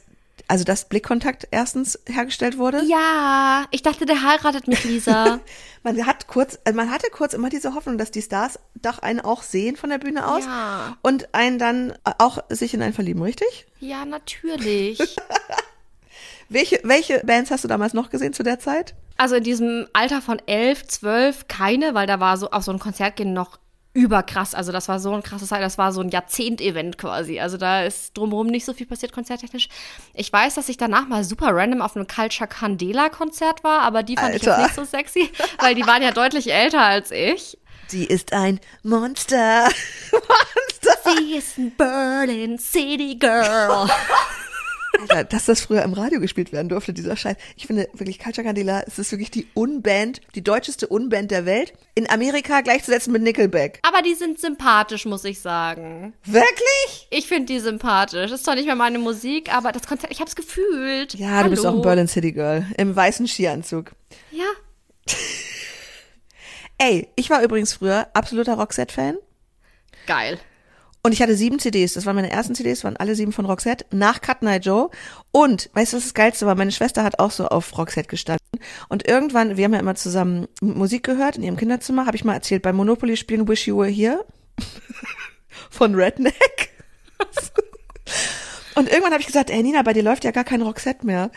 also 0.54 0.66
dass 0.66 0.88
Blickkontakt 0.88 1.48
erstens 1.50 1.98
hergestellt 2.06 2.60
wurde? 2.60 2.84
Ja, 2.86 3.66
ich 3.72 3.82
dachte, 3.82 4.06
der 4.06 4.22
heiratet 4.22 4.68
mich, 4.68 4.84
Lisa. 4.84 5.40
Man 5.84 6.06
hat 6.06 6.28
kurz, 6.28 6.60
äh, 6.64 6.72
man 6.74 6.92
hatte 6.92 7.08
kurz 7.12 7.34
immer 7.34 7.50
diese 7.50 7.74
Hoffnung, 7.74 7.98
dass 7.98 8.12
die 8.12 8.22
Stars 8.22 8.60
doch 8.84 9.00
einen 9.00 9.20
auch 9.20 9.42
sehen 9.44 9.76
von 9.78 9.90
der 9.90 9.98
Bühne 9.98 10.26
aus 10.28 10.46
Ja. 10.46 10.96
und 11.02 11.34
einen 11.34 11.58
dann 11.60 11.94
auch 12.20 12.38
sich 12.50 12.74
in 12.76 12.82
einen 12.84 12.94
verlieben, 12.94 13.22
richtig? 13.24 13.66
Ja, 13.80 14.06
natürlich. 14.06 15.00
Welche, 16.50 16.80
welche 16.84 17.20
Bands 17.26 17.50
hast 17.52 17.64
du 17.64 17.68
damals 17.68 17.94
noch 17.94 18.12
gesehen 18.12 18.32
zu 18.34 18.44
der 18.44 18.60
Zeit? 18.60 18.94
Also 19.18 19.36
in 19.36 19.44
diesem 19.44 19.88
Alter 19.94 20.22
von 20.22 20.40
elf, 20.46 20.86
zwölf 20.88 21.48
keine, 21.48 21.96
weil 21.96 22.06
da 22.06 22.20
war 22.20 22.38
so 22.38 22.52
auf 22.52 22.64
so 22.64 22.72
ein 22.72 22.80
Konzert 22.80 23.16
gehen 23.16 23.34
noch 23.34 23.58
überkrass. 23.94 24.56
Also 24.56 24.72
das 24.72 24.88
war 24.88 25.00
so 25.00 25.14
ein 25.14 25.22
krasses 25.24 25.50
Zeit, 25.50 25.62
das 25.62 25.78
war 25.78 25.92
so 25.92 26.02
ein 26.02 26.10
Jahrzehnt-Event 26.10 26.98
quasi. 26.98 27.40
Also 27.40 27.58
da 27.58 27.84
ist 27.84 28.18
drumherum 28.18 28.48
nicht 28.48 28.66
so 28.66 28.74
viel 28.74 28.88
passiert 28.88 29.14
konzerttechnisch. 29.14 29.70
Ich 30.14 30.34
weiß, 30.34 30.56
dass 30.56 30.70
ich 30.70 30.78
danach 30.78 31.08
mal 31.08 31.24
super 31.24 31.56
random 31.56 31.82
auf 31.82 31.96
einem 31.96 32.08
Culture 32.08 32.48
Candela 32.48 33.10
Konzert 33.10 33.64
war, 33.64 33.82
aber 33.82 34.04
die 34.04 34.18
fand 34.18 34.36
ich 34.36 34.48
Alter. 34.48 34.62
jetzt 34.62 34.68
nicht 34.68 34.76
so 34.76 34.84
sexy, 34.84 35.30
weil 35.60 35.76
die 35.76 35.86
waren 35.86 36.02
ja 36.02 36.12
deutlich 36.12 36.52
älter 36.52 36.82
als 36.82 37.12
ich. 37.12 37.58
Sie 37.88 38.06
ist 38.06 38.34
ein 38.34 38.60
Monster. 38.82 39.66
Monster. 40.12 41.16
Sie 41.18 41.36
ist 41.36 41.58
ein 41.58 41.76
Berlin 41.76 42.58
City 42.58 43.16
Girl. 43.16 43.90
Alter, 45.00 45.24
dass 45.24 45.46
das 45.46 45.62
früher 45.62 45.82
im 45.84 45.94
Radio 45.94 46.20
gespielt 46.20 46.52
werden 46.52 46.70
durfte, 46.70 46.94
dieser 46.94 47.16
Scheiß. 47.16 47.36
Ich 47.56 47.68
finde 47.68 47.90
wirklich, 47.94 48.20
Culture 48.20 48.46
Candela, 48.46 48.84
es 48.86 49.00
ist 49.00 49.12
wirklich 49.12 49.32
die 49.32 49.48
Unband, 49.54 50.22
die 50.36 50.44
deutscheste 50.44 50.88
Unband 50.88 51.32
der 51.32 51.46
Welt. 51.46 51.74
In 51.96 52.10
Amerika 52.10 52.62
gleichzusetzen 52.62 53.12
mit 53.12 53.22
Nickelback. 53.24 53.80
Aber 53.82 54.02
die 54.02 54.14
sind 54.14 54.40
sympathisch, 54.40 55.06
muss 55.06 55.26
ich 55.26 55.40
sagen. 55.42 56.14
Wirklich? 56.26 57.08
Ich 57.10 57.28
finde 57.28 57.54
die 57.54 57.60
sympathisch. 57.60 58.32
Ist 58.32 58.46
zwar 58.46 58.56
nicht 58.56 58.66
mehr 58.66 58.76
meine 58.76 59.00
Musik, 59.00 59.54
aber 59.54 59.72
das 59.72 59.88
Konzert, 59.88 60.12
ich 60.12 60.22
hab's 60.22 60.36
gefühlt. 60.36 61.16
Ja, 61.16 61.44
du 61.44 61.50
bist 61.50 61.66
auch 61.66 61.70
Hallo. 61.70 61.80
ein 61.80 61.84
Berlin 61.84 62.08
City 62.08 62.32
Girl. 62.32 62.66
Im 62.78 62.96
weißen 62.96 63.28
Skianzug. 63.28 63.92
Ja. 64.32 64.46
Ey, 66.78 67.08
ich 67.16 67.30
war 67.30 67.44
übrigens 67.44 67.74
früher 67.74 68.08
absoluter 68.14 68.56
Roxette-Fan. 68.56 69.18
Geil. 70.06 70.40
Und 71.06 71.12
ich 71.12 71.22
hatte 71.22 71.36
sieben 71.36 71.60
CDs. 71.60 71.94
Das 71.94 72.06
waren 72.06 72.16
meine 72.16 72.32
ersten 72.32 72.56
CDs, 72.56 72.86
waren 72.86 72.96
alle 72.96 73.16
sieben 73.16 73.34
von 73.34 73.46
Roxette. 73.46 73.86
Nach 73.92 74.22
Cut 74.22 74.42
Night 74.42 74.66
Joe. 74.66 74.90
Und, 75.32 75.70
weißt 75.74 75.92
du, 75.92 75.98
was 75.98 76.04
das 76.04 76.14
Geilste 76.14 76.46
war? 76.46 76.56
Meine 76.56 76.72
Schwester 76.72 77.04
hat 77.04 77.20
auch 77.20 77.32
so 77.32 77.48
auf 77.48 77.78
Roxette 77.78 78.08
gestanden. 78.08 78.40
Und 78.88 79.06
irgendwann, 79.06 79.58
wir 79.58 79.66
haben 79.66 79.74
ja 79.74 79.82
immer 79.82 79.96
zusammen 79.96 80.48
Musik 80.62 81.04
gehört 81.04 81.36
in 81.36 81.44
ihrem 81.44 81.58
Kinderzimmer, 81.58 82.06
habe 82.06 82.16
ich 82.16 82.24
mal 82.24 82.36
erzählt, 82.36 82.62
beim 82.62 82.78
Monopoly 82.78 83.18
spielen 83.18 83.50
Wish 83.50 83.68
You 83.68 83.80
Were 83.80 83.90
Here. 83.90 84.26
von 85.70 85.96
Redneck. 85.96 86.72
Und 88.76 88.90
irgendwann 88.90 89.12
habe 89.12 89.22
ich 89.22 89.28
gesagt, 89.28 89.50
ey 89.50 89.62
Nina, 89.62 89.82
bei 89.84 89.94
dir 89.94 90.04
läuft 90.04 90.24
ja 90.24 90.32
gar 90.32 90.44
kein 90.44 90.62
Roxette 90.62 91.06
mehr. 91.06 91.32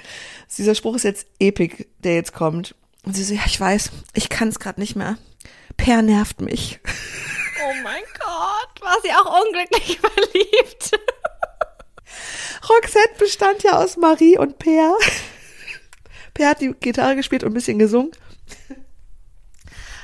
Dieser 0.56 0.74
Spruch 0.74 0.96
ist 0.96 1.02
jetzt 1.02 1.26
epic, 1.38 1.86
der 2.02 2.14
jetzt 2.14 2.32
kommt. 2.32 2.74
Und 3.04 3.14
sie 3.14 3.24
so, 3.24 3.34
ja, 3.34 3.42
ich 3.46 3.60
weiß, 3.60 3.90
ich 4.14 4.28
kann 4.28 4.48
es 4.48 4.58
gerade 4.58 4.80
nicht 4.80 4.96
mehr. 4.96 5.18
Per 5.76 6.02
nervt 6.02 6.40
mich. 6.40 6.80
Oh 6.84 7.74
mein 7.82 8.02
War 8.80 8.96
sie 9.02 9.10
auch 9.12 9.44
unglücklich 9.44 9.98
verliebt. 10.00 10.90
Roxette 12.68 13.18
bestand 13.18 13.62
ja 13.62 13.82
aus 13.82 13.96
Marie 13.96 14.38
und 14.38 14.58
Per. 14.58 14.94
Per 16.34 16.48
hat 16.48 16.60
die 16.60 16.74
Gitarre 16.80 17.16
gespielt 17.16 17.44
und 17.44 17.50
ein 17.50 17.54
bisschen 17.54 17.78
gesungen. 17.78 18.10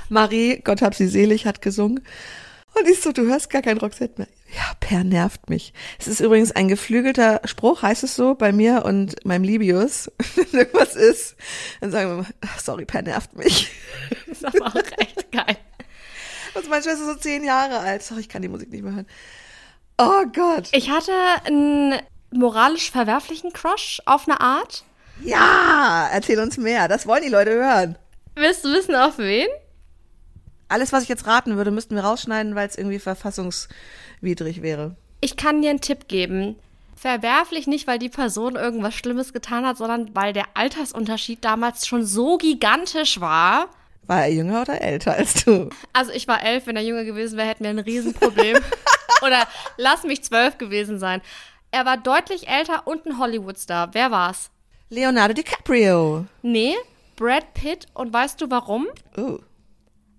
Marie, 0.09 0.61
Gott 0.63 0.83
hab 0.83 0.95
sie 0.95 1.09
selig, 1.09 1.47
hat 1.47 1.63
gesungen. 1.63 2.01
Und 2.75 2.89
ich 2.89 3.01
so, 3.03 3.13
du 3.13 3.23
hörst 3.27 3.51
gar 3.51 3.61
kein 3.63 3.79
Roxette 3.79 4.15
mehr. 4.19 4.29
Ja, 4.55 4.73
Per 4.81 5.05
nervt 5.05 5.49
mich. 5.51 5.73
Es 5.99 6.09
ist 6.09 6.21
übrigens 6.21 6.53
ein 6.53 6.69
geflügelter 6.69 7.41
Spruch, 7.45 7.83
heißt 7.83 8.03
es 8.03 8.15
so, 8.17 8.35
bei 8.35 8.53
mir 8.53 8.85
und 8.85 9.25
meinem 9.25 9.45
Libius. 9.45 10.11
Wenn 10.35 10.61
irgendwas 10.61 10.95
ist, 10.95 11.37
dann 11.81 11.91
sagen 11.91 12.11
wir 12.11 12.17
mal, 12.23 12.27
"Ach, 12.43 12.61
sorry, 12.61 12.85
Per 12.85 13.03
nervt 13.03 13.35
mich. 13.37 13.69
Das 14.27 14.39
ist 14.39 14.45
aber 14.45 14.67
auch 14.67 14.77
echt 14.99 15.31
geil. 15.33 15.57
Und 16.55 16.69
meine 16.69 16.83
Schwester 16.83 17.03
ist 17.03 17.15
so 17.15 17.15
zehn 17.15 17.45
Jahre 17.45 17.79
alt. 17.79 18.03
Sorry, 18.03 18.21
ich 18.21 18.29
kann 18.29 18.43
die 18.43 18.49
Musik 18.49 18.71
nicht 18.71 18.83
mehr 18.83 18.95
hören. 18.95 19.07
Oh 19.99 20.25
Gott. 20.33 20.69
Ich 20.73 20.91
hatte 20.91 21.13
einen 21.45 22.01
moralisch 22.31 22.91
verwerflichen 22.91 23.53
Crush 23.53 24.01
auf 24.07 24.29
eine 24.29 24.41
Art. 24.41 24.85
Ja, 25.23 26.09
erzähl 26.13 26.41
uns 26.41 26.57
mehr. 26.57 26.89
Das 26.89 27.07
wollen 27.07 27.23
die 27.23 27.29
Leute 27.29 27.53
hören. 27.53 27.97
Willst 28.35 28.65
du 28.65 28.73
wissen, 28.73 28.95
auf 28.95 29.19
wen? 29.19 29.49
Alles, 30.69 30.93
was 30.93 31.03
ich 31.03 31.09
jetzt 31.09 31.27
raten 31.27 31.57
würde, 31.57 31.71
müssten 31.71 31.95
wir 31.95 32.03
rausschneiden, 32.03 32.55
weil 32.55 32.67
es 32.67 32.77
irgendwie 32.77 32.99
verfassungswidrig 32.99 34.63
wäre. 34.63 34.97
Ich 35.21 35.37
kann 35.37 35.61
dir 35.61 35.71
einen 35.71 35.83
Tipp 35.83 36.09
geben. 36.09 36.57
Verwerflich 36.97 37.67
nicht, 37.67 37.87
weil 37.87 37.99
die 37.99 38.09
Person 38.09 38.57
irgendwas 38.57 38.95
Schlimmes 38.95 39.33
getan 39.33 39.67
hat, 39.67 39.77
sondern 39.77 40.15
weil 40.15 40.33
der 40.33 40.47
Altersunterschied 40.55 41.45
damals 41.45 41.87
schon 41.87 42.07
so 42.07 42.39
gigantisch 42.39 43.21
war. 43.21 43.69
War 44.07 44.23
er 44.23 44.33
jünger 44.33 44.63
oder 44.63 44.81
älter 44.81 45.15
als 45.15 45.45
du? 45.45 45.71
Also 45.93 46.13
ich 46.13 46.27
war 46.27 46.43
elf, 46.43 46.67
wenn 46.67 46.77
er 46.77 46.83
jünger 46.83 47.05
gewesen 47.05 47.37
wäre, 47.37 47.49
hätten 47.49 47.65
wir 47.65 47.71
ein 47.71 47.79
Riesenproblem. 47.79 48.59
Oder 49.23 49.47
lass 49.77 50.03
mich 50.03 50.25
zwölf 50.25 50.59
gewesen 50.59 50.99
sein. 50.99 51.23
Er 51.71 51.87
war 51.87 51.97
deutlich 51.97 52.49
älter 52.49 52.87
und 52.87 53.07
ein 53.07 53.19
Hollywoodstar. 53.19 53.95
Wer 53.95 54.11
war's? 54.11 54.51
Leonardo 54.89 55.33
DiCaprio. 55.33 56.27
Nee, 56.43 56.75
Brad 57.17 57.55
Pitt. 57.55 57.87
Und 57.95 58.13
weißt 58.13 58.41
du 58.41 58.51
warum? 58.51 58.89
Oh. 59.17 59.39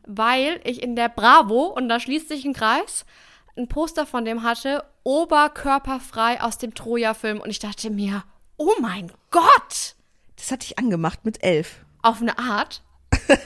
Weil 0.07 0.59
ich 0.63 0.81
in 0.81 0.95
der 0.95 1.09
Bravo, 1.09 1.65
und 1.65 1.89
da 1.89 1.99
schließt 1.99 2.29
sich 2.29 2.45
ein 2.45 2.53
Kreis, 2.53 3.05
ein 3.55 3.67
Poster 3.67 4.05
von 4.05 4.25
dem 4.25 4.43
hatte, 4.43 4.83
oberkörperfrei 5.03 6.41
aus 6.41 6.57
dem 6.57 6.73
Troja-Film. 6.73 7.39
Und 7.39 7.49
ich 7.49 7.59
dachte 7.59 7.89
mir, 7.89 8.23
oh 8.57 8.73
mein 8.81 9.11
Gott! 9.29 9.95
Das 10.37 10.49
hat 10.51 10.63
dich 10.63 10.79
angemacht 10.79 11.23
mit 11.23 11.43
elf. 11.43 11.85
Auf 12.01 12.21
eine 12.21 12.39
Art. 12.39 12.81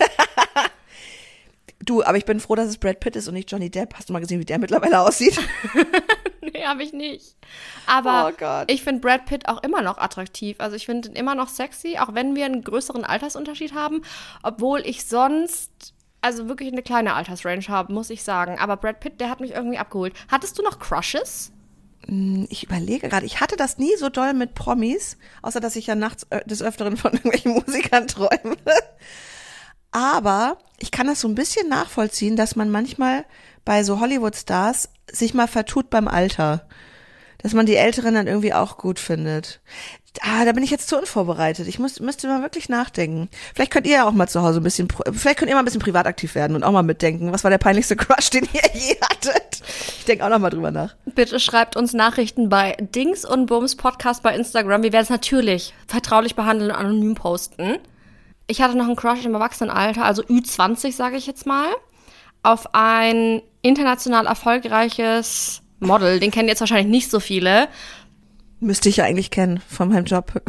Du, 1.86 2.04
aber 2.04 2.18
ich 2.18 2.26
bin 2.26 2.42
froh, 2.42 2.56
dass 2.56 2.68
es 2.68 2.78
Brad 2.78 3.00
Pitt 3.00 3.16
ist 3.16 3.30
und 3.30 3.34
nicht 3.36 3.50
Johnny 3.50 3.70
Depp. 3.70 3.94
Hast 3.94 4.10
du 4.10 4.14
mal 4.14 4.20
gesehen, 4.20 4.42
wie 4.42 4.46
der 4.46 4.60
mittlerweile 4.60 5.00
aussieht? 5.02 5.40
Nee, 6.54 6.64
habe 6.64 6.82
ich 6.82 6.94
nicht. 6.94 7.36
Aber 7.88 8.30
Oh 8.32 8.36
Gott. 8.38 8.72
ich 8.72 8.82
finde 8.82 9.02
Brad 9.02 9.26
Pitt 9.26 9.50
auch 9.50 9.62
immer 9.64 9.82
noch 9.82 9.98
attraktiv. 9.98 10.56
Also 10.60 10.78
ich 10.78 10.86
finde 10.86 11.10
ihn 11.10 11.16
immer 11.16 11.36
noch 11.36 11.50
sexy, 11.50 11.98
auch 12.00 12.14
wenn 12.14 12.38
wir 12.38 12.46
einen 12.46 12.64
größeren 12.64 13.04
Altersunterschied 13.04 13.74
haben. 13.74 14.02
Obwohl 14.44 14.80
ich 14.80 15.06
sonst, 15.06 15.94
also 16.22 16.48
wirklich 16.48 16.72
eine 16.72 16.84
kleine 16.84 17.16
Altersrange 17.16 17.68
habe, 17.68 17.92
muss 17.92 18.10
ich 18.10 18.24
sagen. 18.24 18.58
Aber 18.60 18.78
Brad 18.78 19.02
Pitt, 19.02 19.20
der 19.20 19.30
hat 19.30 19.42
mich 19.42 19.52
irgendwie 19.52 19.78
abgeholt. 19.78 20.14
Hattest 20.30 20.58
du 20.58 20.64
noch 20.64 20.80
Crushes? 20.80 21.52
Ich 22.50 22.64
überlege 22.64 23.10
gerade, 23.10 23.26
ich 23.26 23.42
hatte 23.42 23.58
das 23.58 23.78
nie 23.78 23.98
so 23.98 24.08
doll 24.08 24.34
mit 24.34 24.56
Promis, 24.56 25.18
außer 25.42 25.60
dass 25.60 25.76
ich 25.76 25.88
ja 25.88 25.96
nachts 25.96 26.26
äh, 26.30 26.46
des 26.46 26.64
Öfteren 26.64 26.96
von 26.96 27.12
irgendwelchen 27.14 27.52
Musikern 27.52 28.08
träume. 28.08 28.56
Aber 29.98 30.58
ich 30.78 30.92
kann 30.92 31.08
das 31.08 31.22
so 31.22 31.28
ein 31.28 31.34
bisschen 31.34 31.70
nachvollziehen, 31.70 32.36
dass 32.36 32.56
man 32.56 32.70
manchmal 32.70 33.26
bei 33.66 33.84
so 33.84 34.00
Hollywood-Stars 34.00 34.90
sich 35.12 35.34
mal 35.34 35.48
vertut 35.48 35.90
beim 35.90 36.08
Alter. 36.08 36.68
Dass 37.40 37.54
man 37.54 37.66
die 37.66 37.78
Älteren 37.78 38.14
dann 38.14 38.28
irgendwie 38.28 38.54
auch 38.54 38.78
gut 38.78 39.00
findet. 39.00 39.60
Ah, 40.22 40.46
da 40.46 40.52
bin 40.52 40.64
ich 40.64 40.70
jetzt 40.70 40.88
zu 40.88 41.00
unvorbereitet. 41.00 41.68
Ich 41.68 41.80
muss, 41.80 42.00
müsste 42.00 42.28
mal 42.28 42.44
wirklich 42.44 42.70
nachdenken. 42.70 43.28
Vielleicht 43.56 43.72
könnt 43.72 43.88
ihr 43.88 43.94
ja 43.94 44.08
auch 44.08 44.12
mal 44.12 44.28
zu 44.28 44.44
Hause 44.44 44.60
ein 44.60 44.64
bisschen, 44.64 44.88
vielleicht 45.14 45.40
könnt 45.40 45.50
ihr 45.50 45.56
mal 45.56 45.64
ein 45.64 45.66
bisschen 45.66 45.82
privat 45.82 46.06
aktiv 46.06 46.36
werden 46.36 46.56
und 46.56 46.64
auch 46.64 46.72
mal 46.72 46.84
mitdenken. 46.84 47.34
Was 47.34 47.44
war 47.44 47.50
der 47.50 47.58
peinlichste 47.58 47.96
Crush, 47.96 48.30
den 48.30 48.48
ihr 48.54 48.70
je 48.76 48.98
hattet? 49.02 49.64
Ich 49.98 50.06
denke 50.06 50.26
auch 50.26 50.30
noch 50.30 50.38
mal 50.38 50.52
drüber 50.52 50.70
nach. 50.70 50.96
Bitte 51.06 51.40
schreibt 51.40 51.76
uns 51.76 51.94
Nachrichten 51.94 52.50
bei 52.50 52.78
Dings 52.80 53.26
und 53.26 53.48
Bums 53.48 53.76
Podcast 53.76 54.22
bei 54.22 54.36
Instagram. 54.36 54.84
Wir 54.84 54.94
werden 54.94 55.06
es 55.06 55.10
natürlich 55.10 55.74
vertraulich 55.88 56.36
behandeln 56.36 56.70
und 56.70 56.78
anonym 56.78 57.16
posten. 57.16 57.80
Ich 58.48 58.62
hatte 58.62 58.78
noch 58.78 58.86
einen 58.86 58.96
Crush 58.96 59.26
im 59.26 59.34
Erwachsenenalter, 59.34 60.06
also 60.06 60.24
Ü20, 60.24 60.94
sage 60.94 61.18
ich 61.18 61.28
jetzt 61.28 61.46
mal, 61.46 61.68
auf 62.44 62.74
ein 62.74 63.42
international 63.62 64.26
erfolgreiches 64.26 65.62
Model. 65.80 66.20
Den 66.20 66.32
kennen 66.32 66.48
jetzt 66.48 66.62
wahrscheinlich 66.62 66.88
nicht 66.88 67.12
so 67.12 67.20
viele. 67.20 67.68
Müsste 68.60 68.90
ich 68.90 68.98
ja 68.98 69.04
eigentlich 69.04 69.32
kennen 69.32 69.62
von 69.68 69.90
meinem 69.90 70.06
Job. 70.06 70.32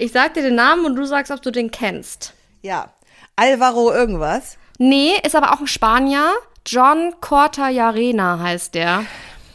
Ich 0.00 0.12
sag 0.12 0.32
dir 0.32 0.42
den 0.42 0.54
Namen 0.54 0.86
und 0.86 0.96
du 0.96 1.04
sagst, 1.04 1.30
ob 1.30 1.42
du 1.42 1.50
den 1.50 1.70
kennst. 1.70 2.32
Ja. 2.62 2.90
Alvaro 3.36 3.92
irgendwas. 3.92 4.56
Nee, 4.78 5.12
ist 5.26 5.36
aber 5.36 5.52
auch 5.52 5.60
ein 5.60 5.66
Spanier. 5.66 6.32
John 6.64 7.12
Cortajarena 7.20 8.38
heißt 8.38 8.74
der. 8.74 9.04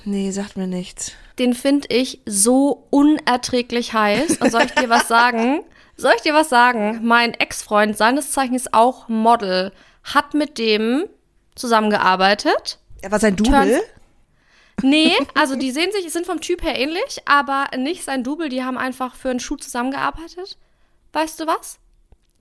Nee, 0.03 0.29
sagt 0.29 0.55
mir 0.55 0.67
nichts. 0.67 1.13
Den 1.39 1.55
finde 1.55 1.87
ich 1.89 2.21
so 2.27 2.85
unerträglich 2.91 3.93
heiß. 3.93 4.37
Und 4.37 4.51
soll 4.51 4.65
ich 4.65 4.73
dir 4.73 4.87
was 4.87 5.07
sagen? 5.07 5.63
Soll 5.97 6.13
ich 6.15 6.21
dir 6.21 6.33
was 6.33 6.49
sagen? 6.49 6.99
Mein 7.03 7.33
Ex-Freund, 7.33 7.97
seines 7.97 8.31
Zeichens 8.31 8.73
auch 8.73 9.07
Model, 9.07 9.71
hat 10.03 10.33
mit 10.33 10.57
dem 10.57 11.05
zusammengearbeitet. 11.55 12.79
Er 13.01 13.11
war 13.11 13.19
sein 13.19 13.35
Double. 13.35 13.51
Turns- 13.51 13.79
Nee, 14.81 15.13
also 15.35 15.55
die 15.55 15.71
sehen 15.71 15.91
sich, 15.93 16.11
sind 16.11 16.25
vom 16.25 16.41
Typ 16.41 16.61
her 16.61 16.77
ähnlich, 16.77 17.19
aber 17.25 17.67
nicht 17.77 18.03
sein 18.03 18.23
Double. 18.25 18.49
Die 18.49 18.63
haben 18.63 18.77
einfach 18.77 19.15
für 19.15 19.29
einen 19.29 19.39
Schuh 19.39 19.55
zusammengearbeitet. 19.55 20.57
Weißt 21.13 21.39
du 21.39 21.47
was? 21.47 21.79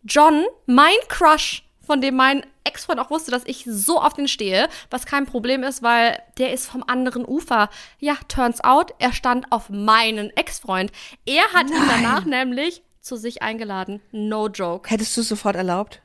John, 0.03 0.45
mein 0.67 0.97
Crush, 1.09 1.63
von 1.87 2.01
dem 2.01 2.17
mein 2.17 2.45
Ex-Freund 2.65 2.99
auch 2.99 3.11
wusste, 3.11 3.31
dass 3.31 3.45
ich 3.47 3.65
so 3.69 4.01
auf 4.01 4.15
den 4.15 4.27
stehe, 4.27 4.69
was 4.91 5.07
kein 5.07 5.27
Problem 5.27 5.63
ist, 5.63 5.83
weil 5.85 6.21
der 6.39 6.53
ist 6.53 6.67
vom 6.67 6.83
anderen 6.89 7.25
Ufer. 7.25 7.69
Ja, 8.01 8.17
turns 8.27 8.63
out, 8.65 8.93
er 8.99 9.13
stand 9.13 9.53
auf 9.53 9.71
meinen 9.71 10.31
Ex-Freund. 10.37 10.91
Er 11.27 11.45
hat 11.53 11.71
ihn 11.71 11.83
danach 11.89 12.25
nämlich 12.25 12.83
zu 13.05 13.17
sich 13.17 13.43
eingeladen. 13.43 14.01
No 14.13 14.49
joke. 14.49 14.89
Hättest 14.91 15.17
du 15.17 15.21
es 15.21 15.29
sofort 15.29 15.57
erlaubt? 15.57 16.01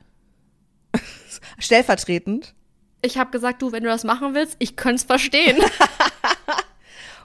Stellvertretend. 1.58 2.54
Ich 3.02 3.16
habe 3.16 3.30
gesagt, 3.30 3.62
du, 3.62 3.72
wenn 3.72 3.82
du 3.82 3.88
das 3.88 4.04
machen 4.04 4.34
willst, 4.34 4.56
ich 4.58 4.76
könnte 4.76 4.96
es 4.96 5.04
verstehen. 5.04 5.58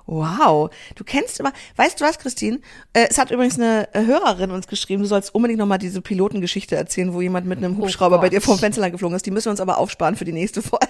Wow, 0.08 0.70
du 0.94 1.04
kennst 1.04 1.40
immer, 1.40 1.52
weißt 1.78 2.00
du 2.00 2.06
was, 2.06 2.20
Christine? 2.20 2.60
Äh, 2.94 3.08
es 3.10 3.18
hat 3.18 3.32
übrigens 3.32 3.60
eine 3.60 3.90
Hörerin 3.92 4.52
uns 4.52 4.68
geschrieben, 4.68 5.02
du 5.02 5.08
sollst 5.08 5.34
unbedingt 5.34 5.58
nochmal 5.58 5.80
diese 5.80 6.00
Pilotengeschichte 6.00 6.76
erzählen, 6.76 7.12
wo 7.12 7.22
jemand 7.22 7.48
mit 7.48 7.58
einem 7.58 7.78
Hubschrauber 7.78 8.20
bei 8.20 8.28
Gott. 8.28 8.34
dir 8.34 8.42
vom 8.42 8.60
Fenster 8.60 8.82
lang 8.82 8.92
geflogen 8.92 9.16
ist. 9.16 9.26
Die 9.26 9.32
müssen 9.32 9.46
wir 9.48 9.52
uns 9.52 9.60
aber 9.60 9.80
aufsparen 9.80 10.16
für 10.16 10.24
die 10.26 10.32
nächste 10.32 10.62
Folge. 10.62 10.86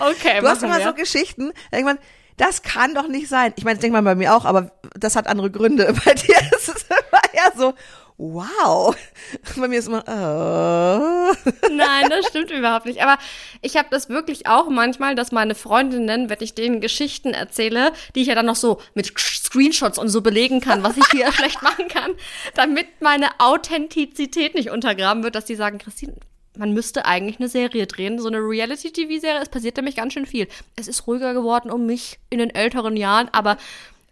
Okay, 0.00 0.40
Du 0.40 0.48
hast 0.48 0.62
immer 0.62 0.78
wir. 0.78 0.86
so 0.86 0.94
Geschichten, 0.94 1.52
irgendwann, 1.70 1.98
das 2.38 2.62
kann 2.62 2.94
doch 2.94 3.08
nicht 3.08 3.28
sein. 3.28 3.52
Ich 3.56 3.64
meine, 3.64 3.74
das 3.76 3.82
denkt 3.82 3.92
man 3.92 4.04
bei 4.04 4.14
mir 4.14 4.34
auch, 4.34 4.46
aber 4.46 4.72
das 4.98 5.16
hat 5.16 5.26
andere 5.26 5.50
Gründe. 5.50 5.94
Bei 6.06 6.14
dir 6.14 6.36
ist 6.56 6.68
es 6.70 6.82
immer 6.84 7.22
eher 7.34 7.52
so, 7.56 7.74
wow. 8.18 8.96
Bei 9.56 9.68
mir 9.68 9.78
ist 9.78 9.88
immer, 9.88 10.04
oh. 10.06 11.50
Nein, 11.70 12.10
das 12.10 12.26
stimmt 12.28 12.50
überhaupt 12.50 12.86
nicht. 12.86 13.02
Aber 13.02 13.18
ich 13.62 13.76
habe 13.76 13.88
das 13.90 14.08
wirklich 14.08 14.46
auch 14.46 14.68
manchmal, 14.68 15.14
dass 15.14 15.32
meine 15.32 15.54
Freundinnen, 15.54 16.28
wenn 16.28 16.38
ich 16.40 16.54
denen 16.54 16.80
Geschichten 16.80 17.34
erzähle, 17.34 17.92
die 18.14 18.22
ich 18.22 18.28
ja 18.28 18.34
dann 18.34 18.46
noch 18.46 18.56
so 18.56 18.80
mit 18.94 19.12
Screenshots 19.18 19.98
und 19.98 20.08
so 20.08 20.20
belegen 20.20 20.60
kann, 20.60 20.82
was 20.82 20.96
ich 20.96 21.06
hier 21.10 21.30
schlecht 21.32 21.62
machen 21.62 21.88
kann, 21.88 22.12
damit 22.54 22.86
meine 23.00 23.28
Authentizität 23.38 24.54
nicht 24.54 24.70
untergraben 24.70 25.22
wird, 25.22 25.34
dass 25.34 25.44
die 25.44 25.56
sagen, 25.56 25.78
Christine, 25.78 26.14
man 26.56 26.72
müsste 26.72 27.04
eigentlich 27.04 27.38
eine 27.38 27.48
Serie 27.48 27.86
drehen, 27.86 28.18
so 28.18 28.28
eine 28.28 28.38
Reality-TV-Serie. 28.38 29.42
Es 29.42 29.48
passiert 29.48 29.76
nämlich 29.76 29.96
ganz 29.96 30.14
schön 30.14 30.26
viel. 30.26 30.48
Es 30.74 30.88
ist 30.88 31.06
ruhiger 31.06 31.34
geworden 31.34 31.70
um 31.70 31.86
mich 31.86 32.18
in 32.30 32.38
den 32.38 32.54
älteren 32.54 32.96
Jahren, 32.96 33.28
aber 33.32 33.58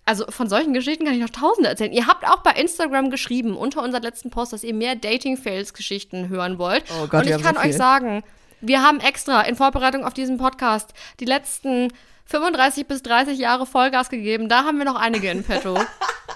also 0.06 0.26
von 0.28 0.48
solchen 0.48 0.74
Geschichten 0.74 1.04
kann 1.04 1.14
ich 1.14 1.20
noch 1.20 1.30
tausende 1.30 1.68
erzählen. 1.70 1.92
Ihr 1.92 2.06
habt 2.06 2.26
auch 2.26 2.38
bei 2.42 2.52
Instagram 2.52 3.10
geschrieben, 3.10 3.56
unter 3.56 3.82
unserem 3.82 4.02
letzten 4.02 4.30
Post, 4.30 4.52
dass 4.52 4.64
ihr 4.64 4.74
mehr 4.74 4.96
Dating-Fails-Geschichten 4.96 6.28
hören 6.28 6.58
wollt. 6.58 6.84
Oh 6.90 7.06
Gott, 7.06 7.24
Und 7.24 7.30
ich 7.30 7.42
kann 7.42 7.54
so 7.54 7.62
euch 7.62 7.76
sagen, 7.76 8.22
wir 8.60 8.82
haben 8.82 9.00
extra 9.00 9.42
in 9.42 9.56
Vorbereitung 9.56 10.04
auf 10.04 10.14
diesen 10.14 10.36
Podcast 10.36 10.92
die 11.20 11.24
letzten 11.24 11.92
35 12.26 12.86
bis 12.86 13.02
30 13.02 13.38
Jahre 13.38 13.66
Vollgas 13.66 14.08
gegeben. 14.10 14.48
Da 14.48 14.64
haben 14.64 14.78
wir 14.78 14.84
noch 14.84 15.00
einige 15.00 15.30
in 15.30 15.44
petto. 15.44 15.78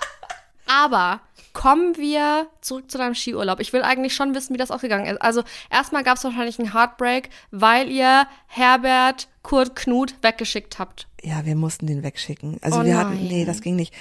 Aber 0.66 1.20
kommen 1.58 1.96
wir 1.96 2.46
zurück 2.60 2.88
zu 2.88 2.98
deinem 2.98 3.16
Skiurlaub. 3.16 3.58
Ich 3.58 3.72
will 3.72 3.82
eigentlich 3.82 4.14
schon 4.14 4.32
wissen, 4.32 4.54
wie 4.54 4.58
das 4.58 4.70
ausgegangen 4.70 5.06
ist. 5.06 5.20
Also 5.20 5.42
erstmal 5.72 6.04
gab 6.04 6.16
es 6.16 6.22
wahrscheinlich 6.22 6.60
einen 6.60 6.72
Heartbreak, 6.72 7.30
weil 7.50 7.90
ihr 7.90 8.28
Herbert 8.46 9.26
Kurt 9.42 9.74
Knut 9.74 10.14
weggeschickt 10.22 10.78
habt. 10.78 11.08
Ja, 11.20 11.44
wir 11.44 11.56
mussten 11.56 11.88
den 11.88 12.04
wegschicken. 12.04 12.58
Also 12.60 12.78
Oh 12.78 12.84
wir 12.84 12.96
hatten, 12.96 13.16
nein. 13.16 13.26
nee, 13.26 13.44
das 13.44 13.60
ging 13.60 13.74
nicht. 13.74 13.92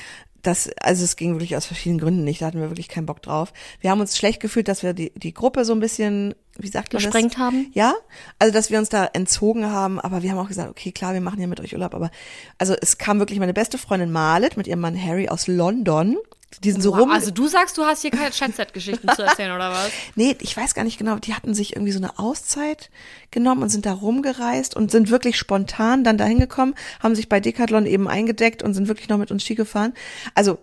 Das, 0.43 0.69
also 0.81 1.03
es 1.03 1.15
ging 1.15 1.33
wirklich 1.33 1.57
aus 1.57 1.65
verschiedenen 1.65 1.99
Gründen 1.99 2.23
nicht. 2.23 2.43
Da 2.43 2.45
hatten 2.45 2.61
wir 2.61 2.69
wirklich 2.69 2.89
keinen 2.89 3.07
Bock 3.07 3.23
drauf. 3.23 3.51
Wir 3.81 3.89
haben 3.89 4.01
uns 4.01 4.15
schlecht 4.15 4.39
gefühlt, 4.39 4.67
dass 4.67 4.83
wir 4.83 4.93
die, 4.93 5.11
die 5.15 5.33
Gruppe 5.33 5.65
so 5.65 5.73
ein 5.73 5.79
bisschen, 5.79 6.35
wie 6.59 6.67
sagt 6.67 6.93
man 6.93 7.01
das? 7.01 7.11
Gesprengt 7.11 7.37
haben? 7.37 7.71
Ja, 7.73 7.93
also 8.39 8.53
dass 8.53 8.69
wir 8.69 8.79
uns 8.79 8.89
da 8.89 9.05
entzogen 9.13 9.65
haben. 9.65 9.99
Aber 9.99 10.23
wir 10.23 10.31
haben 10.31 10.39
auch 10.39 10.47
gesagt, 10.47 10.69
okay, 10.69 10.91
klar, 10.91 11.13
wir 11.13 11.21
machen 11.21 11.39
ja 11.39 11.47
mit 11.47 11.59
euch 11.59 11.73
Urlaub. 11.73 11.93
Aber 11.93 12.11
also 12.57 12.75
es 12.79 12.97
kam 12.97 13.19
wirklich 13.19 13.39
meine 13.39 13.53
beste 13.53 13.77
Freundin 13.77 14.11
Marlet 14.11 14.57
mit 14.57 14.67
ihrem 14.67 14.79
Mann 14.79 15.01
Harry 15.01 15.29
aus 15.29 15.47
London. 15.47 16.17
Die 16.63 16.71
sind 16.71 16.81
so 16.81 16.91
rum. 16.91 17.11
Also 17.11 17.29
du 17.29 17.47
sagst, 17.47 17.77
du 17.77 17.83
hast 17.83 18.01
hier 18.01 18.09
keine 18.11 18.31
Chatset-Geschichten 18.31 19.09
zu 19.13 19.21
erzählen, 19.21 19.51
oder 19.51 19.71
was? 19.71 19.91
Nee, 20.15 20.35
ich 20.39 20.55
weiß 20.55 20.73
gar 20.73 20.85
nicht 20.85 20.97
genau. 20.97 21.17
Die 21.17 21.33
hatten 21.33 21.53
sich 21.53 21.75
irgendwie 21.75 21.91
so 21.91 21.99
eine 21.99 22.17
Auszeit 22.17 22.89
genommen 23.31 23.61
und 23.63 23.69
sind 23.69 23.85
da 23.85 23.93
rumgereist 23.93 24.75
und 24.75 24.89
sind 24.89 25.09
wirklich 25.09 25.37
spontan 25.37 26.05
dann 26.05 26.17
dahin 26.17 26.39
gekommen, 26.39 26.73
haben 27.01 27.15
sich 27.15 27.27
bei 27.27 27.41
Decathlon 27.41 27.85
eben 27.85 28.07
eingedeckt 28.07 28.63
und 28.63 28.73
sind 28.73 28.87
wirklich 28.87 29.09
noch 29.09 29.17
mit 29.17 29.29
uns 29.29 29.43
Ski 29.43 29.55
gefahren. 29.55 29.93
Also, 30.35 30.57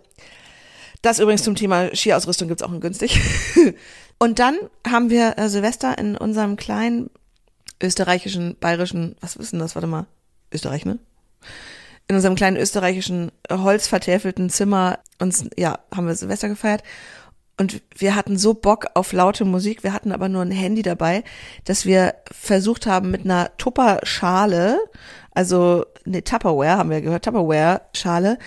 das 1.05 1.19
übrigens 1.19 1.43
zum 1.43 1.55
Thema 1.55 1.95
Skiausrüstung 1.95 2.47
gibt's 2.47 2.63
auch 2.63 2.71
in 2.71 2.79
günstig. 2.79 3.19
Und 4.19 4.39
dann 4.39 4.57
haben 4.87 5.09
wir 5.09 5.37
äh, 5.37 5.49
Silvester 5.49 5.97
in 5.97 6.15
unserem 6.15 6.55
kleinen 6.55 7.09
österreichischen, 7.81 8.55
bayerischen, 8.59 9.15
was 9.19 9.35
ist 9.35 9.51
denn 9.51 9.59
das? 9.59 9.75
Warte 9.75 9.87
mal. 9.87 10.05
Österreich, 10.51 10.85
ne? 10.85 10.99
in 12.07 12.15
unserem 12.15 12.35
kleinen 12.35 12.57
österreichischen 12.57 13.31
äh, 13.49 13.57
holzvertäfelten 13.57 14.49
Zimmer 14.49 14.99
uns, 15.19 15.45
ja, 15.57 15.79
haben 15.93 16.07
wir 16.07 16.15
Silvester 16.15 16.49
gefeiert. 16.49 16.83
Und 17.57 17.81
wir 17.97 18.15
hatten 18.15 18.37
so 18.37 18.53
Bock 18.53 18.87
auf 18.95 19.13
laute 19.13 19.45
Musik, 19.45 19.83
wir 19.83 19.93
hatten 19.93 20.11
aber 20.11 20.27
nur 20.27 20.41
ein 20.41 20.51
Handy 20.51 20.81
dabei, 20.81 21.23
dass 21.63 21.85
wir 21.85 22.15
versucht 22.29 22.85
haben 22.85 23.11
mit 23.11 23.23
einer 23.23 23.55
Tupperschale, 23.57 24.77
also 25.31 25.85
ne 26.03 26.21
Tupperware, 26.21 26.77
haben 26.77 26.89
wir 26.89 26.99
gehört, 26.99 27.23
Tupperware-Schale, 27.23 28.39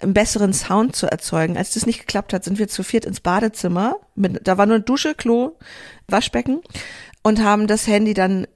einen 0.00 0.14
besseren 0.14 0.52
Sound 0.52 0.96
zu 0.96 1.06
erzeugen. 1.06 1.56
Als 1.56 1.74
das 1.74 1.86
nicht 1.86 2.00
geklappt 2.00 2.32
hat, 2.32 2.44
sind 2.44 2.58
wir 2.58 2.68
zu 2.68 2.82
viert 2.82 3.04
ins 3.04 3.20
Badezimmer, 3.20 3.96
mit, 4.14 4.46
da 4.46 4.58
war 4.58 4.66
nur 4.66 4.80
Dusche, 4.80 5.14
Klo, 5.14 5.52
Waschbecken 6.08 6.60
und 7.22 7.42
haben 7.42 7.66
das 7.66 7.86
Handy 7.86 8.14
dann 8.14 8.46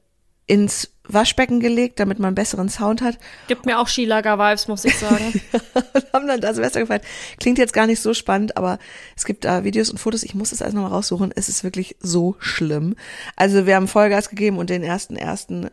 ins 0.47 0.91
Waschbecken 1.05 1.61
gelegt, 1.61 2.01
damit 2.01 2.19
man 2.19 2.29
einen 2.29 2.35
besseren 2.35 2.69
Sound 2.69 3.01
hat 3.03 3.19
Gibt 3.49 3.67
mir 3.67 3.79
auch 3.79 3.89
Skilager-Vibes, 3.89 4.69
muss 4.69 4.85
ich 4.85 4.99
sagen. 4.99 5.41
und 5.95 6.13
haben 6.13 6.27
dann 6.27 6.41
da 6.41 6.53
Silvester 6.53 6.81
gefeiert. 6.81 7.05
Klingt 7.41 7.59
jetzt 7.59 7.73
gar 7.73 7.87
nicht 7.87 8.01
so 8.01 8.13
spannend, 8.15 8.57
aber 8.57 8.79
es 9.17 9.25
gibt 9.25 9.45
da 9.45 9.65
Videos 9.65 9.91
und 9.91 9.99
Fotos. 9.99 10.23
Ich 10.23 10.35
muss 10.35 10.51
das 10.51 10.63
alles 10.63 10.75
nochmal 10.75 10.93
raussuchen. 10.93 11.33
Es 11.35 11.49
ist 11.49 11.65
wirklich 11.65 11.97
so 12.01 12.37
schlimm. 12.39 12.95
Also 13.37 13.67
wir 13.67 13.77
haben 13.77 13.89
Vollgas 13.89 14.29
gegeben 14.29 14.59
und 14.59 14.71
den 14.71 14.83
ersten 14.83 15.17
ersten 15.17 15.71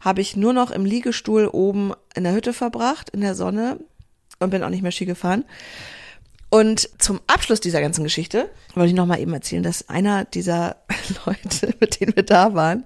habe 0.00 0.20
ich 0.20 0.36
nur 0.36 0.52
noch 0.52 0.70
im 0.70 0.84
Liegestuhl 0.84 1.46
oben 1.46 1.92
in 2.14 2.24
der 2.24 2.34
Hütte 2.34 2.52
verbracht, 2.52 3.10
in 3.10 3.20
der 3.20 3.34
Sonne 3.34 3.78
und 4.42 4.50
bin 4.50 4.62
auch 4.62 4.68
nicht 4.68 4.82
mehr 4.82 4.92
Ski 4.92 5.04
gefahren. 5.06 5.44
Und 6.50 6.90
zum 6.98 7.20
Abschluss 7.28 7.60
dieser 7.60 7.80
ganzen 7.80 8.04
Geschichte 8.04 8.50
wollte 8.74 8.90
ich 8.90 8.94
noch 8.94 9.06
mal 9.06 9.18
eben 9.18 9.32
erzählen, 9.32 9.62
dass 9.62 9.88
einer 9.88 10.26
dieser 10.26 10.76
Leute, 11.26 11.74
mit 11.80 11.98
denen 11.98 12.14
wir 12.14 12.24
da 12.24 12.54
waren, 12.54 12.84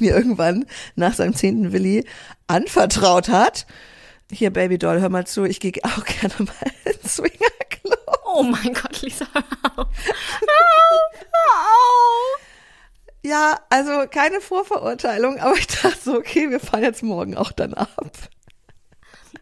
mir 0.00 0.16
irgendwann 0.16 0.66
nach 0.96 1.14
seinem 1.14 1.34
zehnten 1.34 1.72
Willi 1.72 2.04
anvertraut 2.48 3.28
hat, 3.28 3.66
Hier, 4.32 4.50
Baby 4.50 4.78
Doll, 4.78 5.00
hör 5.00 5.10
mal 5.10 5.26
zu, 5.26 5.44
ich 5.44 5.60
gehe 5.60 5.72
auch 5.82 6.04
gerne 6.20 6.34
mal 6.40 6.72
ins 6.92 7.14
Swingerclub. 7.14 8.20
Oh 8.24 8.42
mein 8.42 8.74
Gott, 8.74 9.00
Lisa. 9.02 9.26
Ja, 13.22 13.58
also 13.70 14.06
keine 14.10 14.40
Vorverurteilung, 14.40 15.38
aber 15.38 15.54
ich 15.56 15.66
dachte 15.66 15.96
so, 16.02 16.14
okay, 16.16 16.50
wir 16.50 16.60
fahren 16.60 16.82
jetzt 16.82 17.02
morgen 17.02 17.36
auch 17.36 17.52
dann 17.52 17.74
ab. 17.74 18.12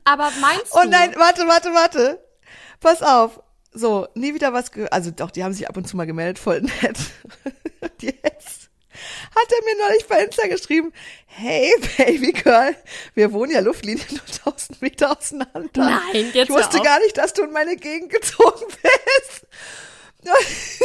Aber 0.05 0.31
meinst 0.41 0.75
du? 0.75 0.79
Oh 0.79 0.85
nein, 0.85 1.15
warte, 1.17 1.47
warte, 1.47 1.69
warte. 1.75 2.25
Pass 2.81 3.03
auf. 3.03 3.41
So, 3.73 4.09
nie 4.15 4.35
wieder 4.35 4.53
was 4.53 4.71
ge 4.73 4.89
Also 4.91 5.11
doch, 5.11 5.31
die 5.31 5.45
haben 5.45 5.55
sich 5.55 5.69
ab 5.69 5.77
und 5.77 5.89
zu 5.89 5.97
mal 5.97 6.07
gemeldet, 6.07 6.39
voll 6.39 6.61
nett. 6.61 6.99
Und 7.81 8.03
jetzt 8.03 8.69
hat 9.35 9.51
er 9.51 9.65
mir 9.65 9.87
neulich 9.87 10.07
bei 10.07 10.23
Insta 10.23 10.47
geschrieben, 10.47 10.93
hey 11.27 11.73
Baby 11.97 12.33
Girl, 12.33 12.77
wir 13.15 13.33
wohnen 13.33 13.51
ja 13.51 13.61
Luftlinie 13.61 14.05
nur 14.11 14.21
1000 14.47 14.83
Meter 14.83 15.17
auseinander. 15.17 15.71
Nein, 15.75 16.31
jetzt 16.33 16.51
Ich 16.51 16.55
wusste 16.55 16.81
gar 16.81 17.01
nicht, 17.01 17.17
dass 17.17 17.33
du 17.33 17.43
in 17.43 17.53
meine 17.53 17.77
Gegend 17.77 18.11
gezogen 18.11 18.67
bist. 18.83 19.47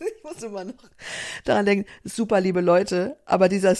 ich 0.00 0.24
muss 0.24 0.42
immer 0.42 0.64
noch 0.64 0.74
daran 1.44 1.66
denken, 1.66 1.86
super 2.04 2.40
liebe 2.40 2.60
Leute, 2.60 3.16
aber 3.24 3.48
dieser, 3.48 3.76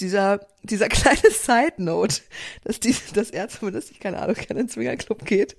dieser, 0.00 0.40
dieser 0.62 0.88
kleine 0.90 1.30
Side 1.30 1.74
Note, 1.78 2.20
dass 2.64 2.80
die, 2.80 2.94
dass 3.14 3.30
er 3.30 3.48
zumindest, 3.48 3.90
ich 3.90 4.00
keine 4.00 4.20
Ahnung, 4.20 4.34
gerne 4.34 4.60
in 4.60 4.66
den 4.66 4.68
Swingerclub 4.68 5.24
geht, 5.24 5.56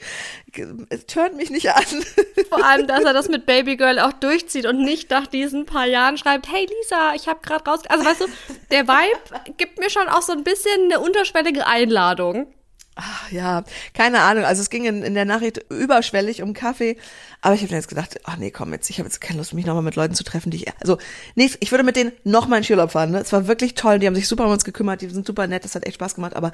es 0.89 1.05
turnt 1.05 1.35
mich 1.35 1.49
nicht 1.49 1.71
an. 1.71 1.83
Vor 2.49 2.63
allem, 2.63 2.87
dass 2.87 3.03
er 3.03 3.13
das 3.13 3.29
mit 3.29 3.45
Baby 3.45 3.77
Girl 3.77 3.99
auch 3.99 4.13
durchzieht 4.13 4.65
und 4.65 4.81
nicht 4.81 5.09
nach 5.09 5.27
diesen 5.27 5.65
paar 5.65 5.85
Jahren 5.85 6.17
schreibt, 6.17 6.51
hey 6.51 6.65
Lisa, 6.65 7.13
ich 7.15 7.27
habe 7.27 7.39
gerade 7.41 7.65
raus. 7.65 7.79
Also 7.87 8.05
weißt 8.05 8.21
du, 8.21 8.25
der 8.71 8.87
Vibe 8.87 9.53
gibt 9.57 9.79
mir 9.79 9.89
schon 9.89 10.07
auch 10.07 10.21
so 10.21 10.33
ein 10.33 10.43
bisschen 10.43 10.85
eine 10.85 10.99
unterschwellige 10.99 11.65
Einladung. 11.65 12.53
Ach, 12.97 13.29
ja, 13.29 13.63
keine 13.93 14.21
Ahnung. 14.21 14.45
Also 14.45 14.61
es 14.61 14.69
ging 14.69 14.85
in, 14.85 15.03
in 15.03 15.15
der 15.15 15.25
Nachricht 15.25 15.65
überschwellig 15.69 16.41
um 16.41 16.53
Kaffee, 16.53 16.95
aber 17.41 17.53
ich 17.53 17.61
habe 17.61 17.71
mir 17.71 17.77
jetzt 17.77 17.89
gedacht, 17.89 18.21
ach 18.23 18.37
nee, 18.37 18.51
komm 18.51 18.71
jetzt, 18.71 18.89
ich 18.89 18.99
habe 18.99 19.07
jetzt 19.07 19.19
keine 19.19 19.39
Lust, 19.39 19.53
mich 19.53 19.65
nochmal 19.65 19.83
mit 19.83 19.97
Leuten 19.97 20.15
zu 20.15 20.23
treffen, 20.23 20.49
die 20.49 20.63
ich, 20.63 20.67
also 20.79 20.97
nee, 21.35 21.51
ich 21.59 21.71
würde 21.71 21.83
mit 21.83 21.97
denen 21.97 22.13
nochmal 22.23 22.59
in 22.59 22.63
Skiurlaub 22.63 22.91
fahren. 22.91 23.11
Ne? 23.11 23.19
Es 23.19 23.33
war 23.33 23.47
wirklich 23.47 23.73
toll, 23.73 23.99
die 23.99 24.07
haben 24.07 24.15
sich 24.15 24.29
super 24.29 24.45
um 24.45 24.51
uns 24.51 24.63
gekümmert, 24.63 25.01
die 25.01 25.09
sind 25.09 25.27
super 25.27 25.45
nett, 25.45 25.65
das 25.65 25.75
hat 25.75 25.85
echt 25.85 25.95
Spaß 25.95 26.15
gemacht, 26.15 26.37
aber 26.37 26.53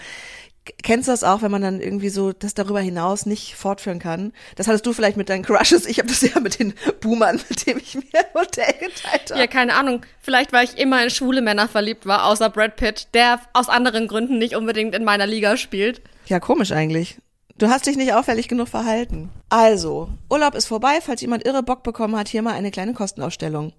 kennst 0.82 1.08
du 1.08 1.12
das 1.12 1.24
auch, 1.24 1.44
wenn 1.44 1.52
man 1.52 1.62
dann 1.62 1.80
irgendwie 1.80 2.10
so 2.10 2.34
das 2.34 2.56
darüber 2.56 2.80
hinaus 2.80 3.28
nicht 3.28 3.56
fortführen 3.56 4.00
kann? 4.00 4.34
Das 4.56 4.68
hattest 4.68 4.86
du 4.88 4.94
vielleicht 4.94 5.18
mit 5.18 5.30
deinen 5.30 5.44
Crushes, 5.44 5.86
ich 5.86 6.00
habe 6.00 6.10
das 6.10 6.22
ja 6.22 6.40
mit 6.40 6.60
den 6.60 6.74
Boomern, 7.02 7.40
mit 7.50 7.68
denen 7.68 7.82
ich 7.82 7.94
mir 7.94 8.04
ein 8.14 8.34
Hotel 8.34 8.74
geteilt 8.74 9.30
habe. 9.30 9.40
Ja, 9.40 9.48
keine 9.48 9.76
Ahnung. 9.76 10.04
Vielleicht, 10.20 10.54
weil 10.54 10.66
ich 10.66 10.78
immer 10.80 11.04
in 11.04 11.12
schwule 11.12 11.42
Männer 11.42 11.68
verliebt 11.68 12.08
war, 12.08 12.26
außer 12.26 12.50
Brad 12.50 12.78
Pitt, 12.78 13.10
der 13.14 13.42
aus 13.54 13.70
anderen 13.70 14.08
Gründen 14.08 14.40
nicht 14.40 14.56
unbedingt 14.56 14.96
in 14.96 15.04
meiner 15.04 15.28
Liga 15.28 15.56
spielt. 15.56 16.02
Ja, 16.32 16.40
komisch 16.40 16.72
eigentlich. 16.72 17.18
Du 17.58 17.68
hast 17.68 17.88
dich 17.88 17.98
nicht 17.98 18.14
auffällig 18.14 18.48
genug 18.48 18.70
verhalten. 18.70 19.30
Also, 19.50 20.08
Urlaub 20.30 20.56
ist 20.56 20.66
vorbei. 20.66 21.00
Falls 21.02 21.20
jemand 21.20 21.46
irre 21.46 21.62
Bock 21.62 21.84
bekommen 21.84 22.16
hat, 22.16 22.30
hier 22.30 22.42
mal 22.42 22.54
eine 22.54 22.72
kleine 22.72 22.94
Kostenausstellung. 22.94 23.74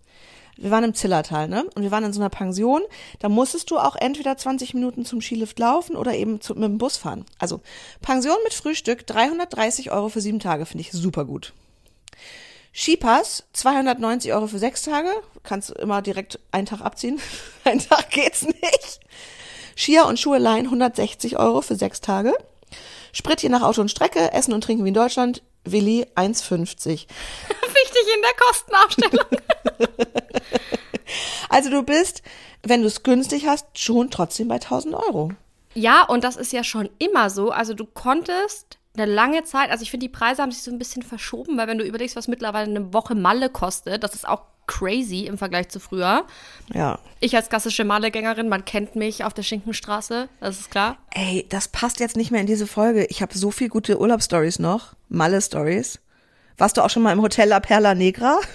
Wir 0.59 0.71
waren 0.71 0.85
im 0.85 0.93
Zillertal, 0.93 1.49
ne? 1.49 1.65
Und 1.75 1.83
wir 1.83 1.91
waren 1.91 2.05
in 2.05 2.13
so 2.13 2.21
einer 2.21 2.29
Pension. 2.29 2.83
Da 3.21 3.31
musstest 3.31 3.71
du 3.71 3.79
auch 3.79 3.97
entweder 3.97 4.37
20 4.37 4.75
Minuten 4.75 5.07
zum 5.07 5.23
Skilift 5.23 5.59
laufen 5.59 5.97
oder 5.97 6.13
eben 6.13 6.43
zu, 6.43 6.53
mit 6.53 6.65
dem 6.65 6.77
Bus 6.77 6.99
fahren. 6.99 7.25
Also, 7.39 7.63
Pension 8.03 8.37
mit 8.45 8.53
Frühstück, 8.53 9.07
330 9.07 9.91
Euro 9.91 10.11
für 10.11 10.21
sieben 10.21 10.39
Tage, 10.39 10.67
finde 10.67 10.83
ich 10.83 10.93
super 10.93 11.25
gut. 11.25 11.55
Skipass, 12.75 13.45
290 13.55 14.31
Euro 14.35 14.47
für 14.47 14.59
sechs 14.59 14.83
Tage. 14.83 15.09
Kannst 15.43 15.71
du 15.71 15.75
immer 15.77 16.03
direkt 16.03 16.39
einen 16.51 16.67
Tag 16.67 16.83
abziehen. 16.83 17.19
Ein 17.65 17.79
Tag 17.79 18.11
geht's 18.11 18.43
nicht. 18.43 19.01
Skier 19.77 20.07
und 20.07 20.19
Schuhe 20.19 20.39
leihen 20.39 20.67
160 20.67 21.39
Euro 21.39 21.61
für 21.61 21.77
sechs 21.77 22.01
Tage. 22.01 22.35
Sprit 23.13 23.43
je 23.43 23.49
nach 23.49 23.63
Auto 23.63 23.81
und 23.81 23.91
Strecke, 23.91 24.33
Essen 24.33 24.55
und 24.55 24.65
Trinken 24.65 24.85
wie 24.85 24.89
in 24.89 24.95
Deutschland, 24.95 25.43
Willi 25.65 26.07
1,50. 26.17 26.87
Wichtig 26.89 28.07
in 28.15 28.23
der 28.23 28.35
Kostenaufstellung. 28.39 29.27
Also 31.49 31.71
du 31.71 31.83
bist, 31.83 32.23
wenn 32.63 32.83
du 32.83 32.87
es 32.87 33.03
günstig 33.03 33.47
hast, 33.47 33.79
schon 33.79 34.11
trotzdem 34.11 34.49
bei 34.49 34.57
1000 34.57 34.95
Euro. 34.95 35.33
Ja, 35.75 36.05
und 36.05 36.25
das 36.25 36.37
ist 36.37 36.53
ja 36.53 36.65
schon 36.65 36.91
immer 36.99 37.31
so. 37.31 37.51
Also 37.51 37.75
du 37.75 37.87
konntest 37.87 38.79
eine 38.95 39.11
lange 39.11 39.45
Zeit, 39.45 39.71
also 39.71 39.83
ich 39.83 39.91
finde, 39.91 40.07
die 40.07 40.13
Preise 40.13 40.43
haben 40.43 40.53
sich 40.53 40.63
so 40.63 40.71
ein 40.71 40.79
bisschen 40.79 41.03
verschoben, 41.03 41.57
weil 41.57 41.67
wenn 41.67 41.79
du 41.79 41.85
überlegst, 41.85 42.15
was 42.17 42.29
mittlerweile 42.29 42.69
eine 42.69 42.93
Woche 42.93 43.15
Malle 43.15 43.49
kostet, 43.49 44.03
das 44.05 44.15
ist 44.15 44.29
auch 44.29 44.43
crazy 44.67 45.27
im 45.27 45.39
Vergleich 45.39 45.69
zu 45.71 45.81
früher. 45.81 46.25
Ja. 46.73 46.99
Ich 47.21 47.35
als 47.35 47.49
klassische 47.49 47.85
Malle-Gängerin, 47.85 48.49
man 48.49 48.65
kennt 48.65 48.95
mich 48.95 49.25
auf 49.25 49.35
der 49.35 49.43
Schinkenstraße, 49.43 50.29
das 50.41 50.61
ist 50.61 50.71
klar. 50.71 50.99
Ey, 51.11 51.47
das 51.49 51.69
passt 51.69 52.01
jetzt 52.01 52.17
nicht 52.17 52.31
mehr 52.31 52.41
in 52.41 52.47
diese 52.47 52.67
Folge. 52.67 53.07
Ich 53.07 53.23
habe 53.23 53.37
so 53.37 53.51
viel 53.51 53.69
gute 53.69 53.99
Urlaubsstories 53.99 54.59
noch, 54.59 54.95
Malle-Stories. 55.09 56.01
Warst 56.59 56.77
du 56.77 56.83
auch 56.83 56.91
schon 56.91 57.03
mal 57.03 57.13
im 57.13 57.23
Hotel 57.23 57.49
La 57.49 57.61
Perla 57.61 57.95
Negra? 57.95 58.39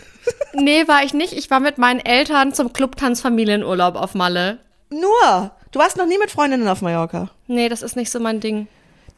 Nee, 0.53 0.89
war 0.89 1.03
ich 1.03 1.13
nicht. 1.13 1.31
Ich 1.31 1.49
war 1.49 1.61
mit 1.61 1.77
meinen 1.77 2.01
Eltern 2.01 2.53
zum 2.53 2.73
Clubtanz-Familienurlaub 2.73 3.95
auf 3.95 4.13
Malle. 4.13 4.59
Nur. 4.89 5.51
Du 5.71 5.79
warst 5.79 5.95
noch 5.95 6.05
nie 6.05 6.17
mit 6.17 6.31
Freundinnen 6.31 6.67
auf 6.67 6.81
Mallorca. 6.81 7.29
Nee, 7.47 7.69
das 7.69 7.81
ist 7.81 7.95
nicht 7.95 8.11
so 8.11 8.19
mein 8.19 8.41
Ding. 8.41 8.67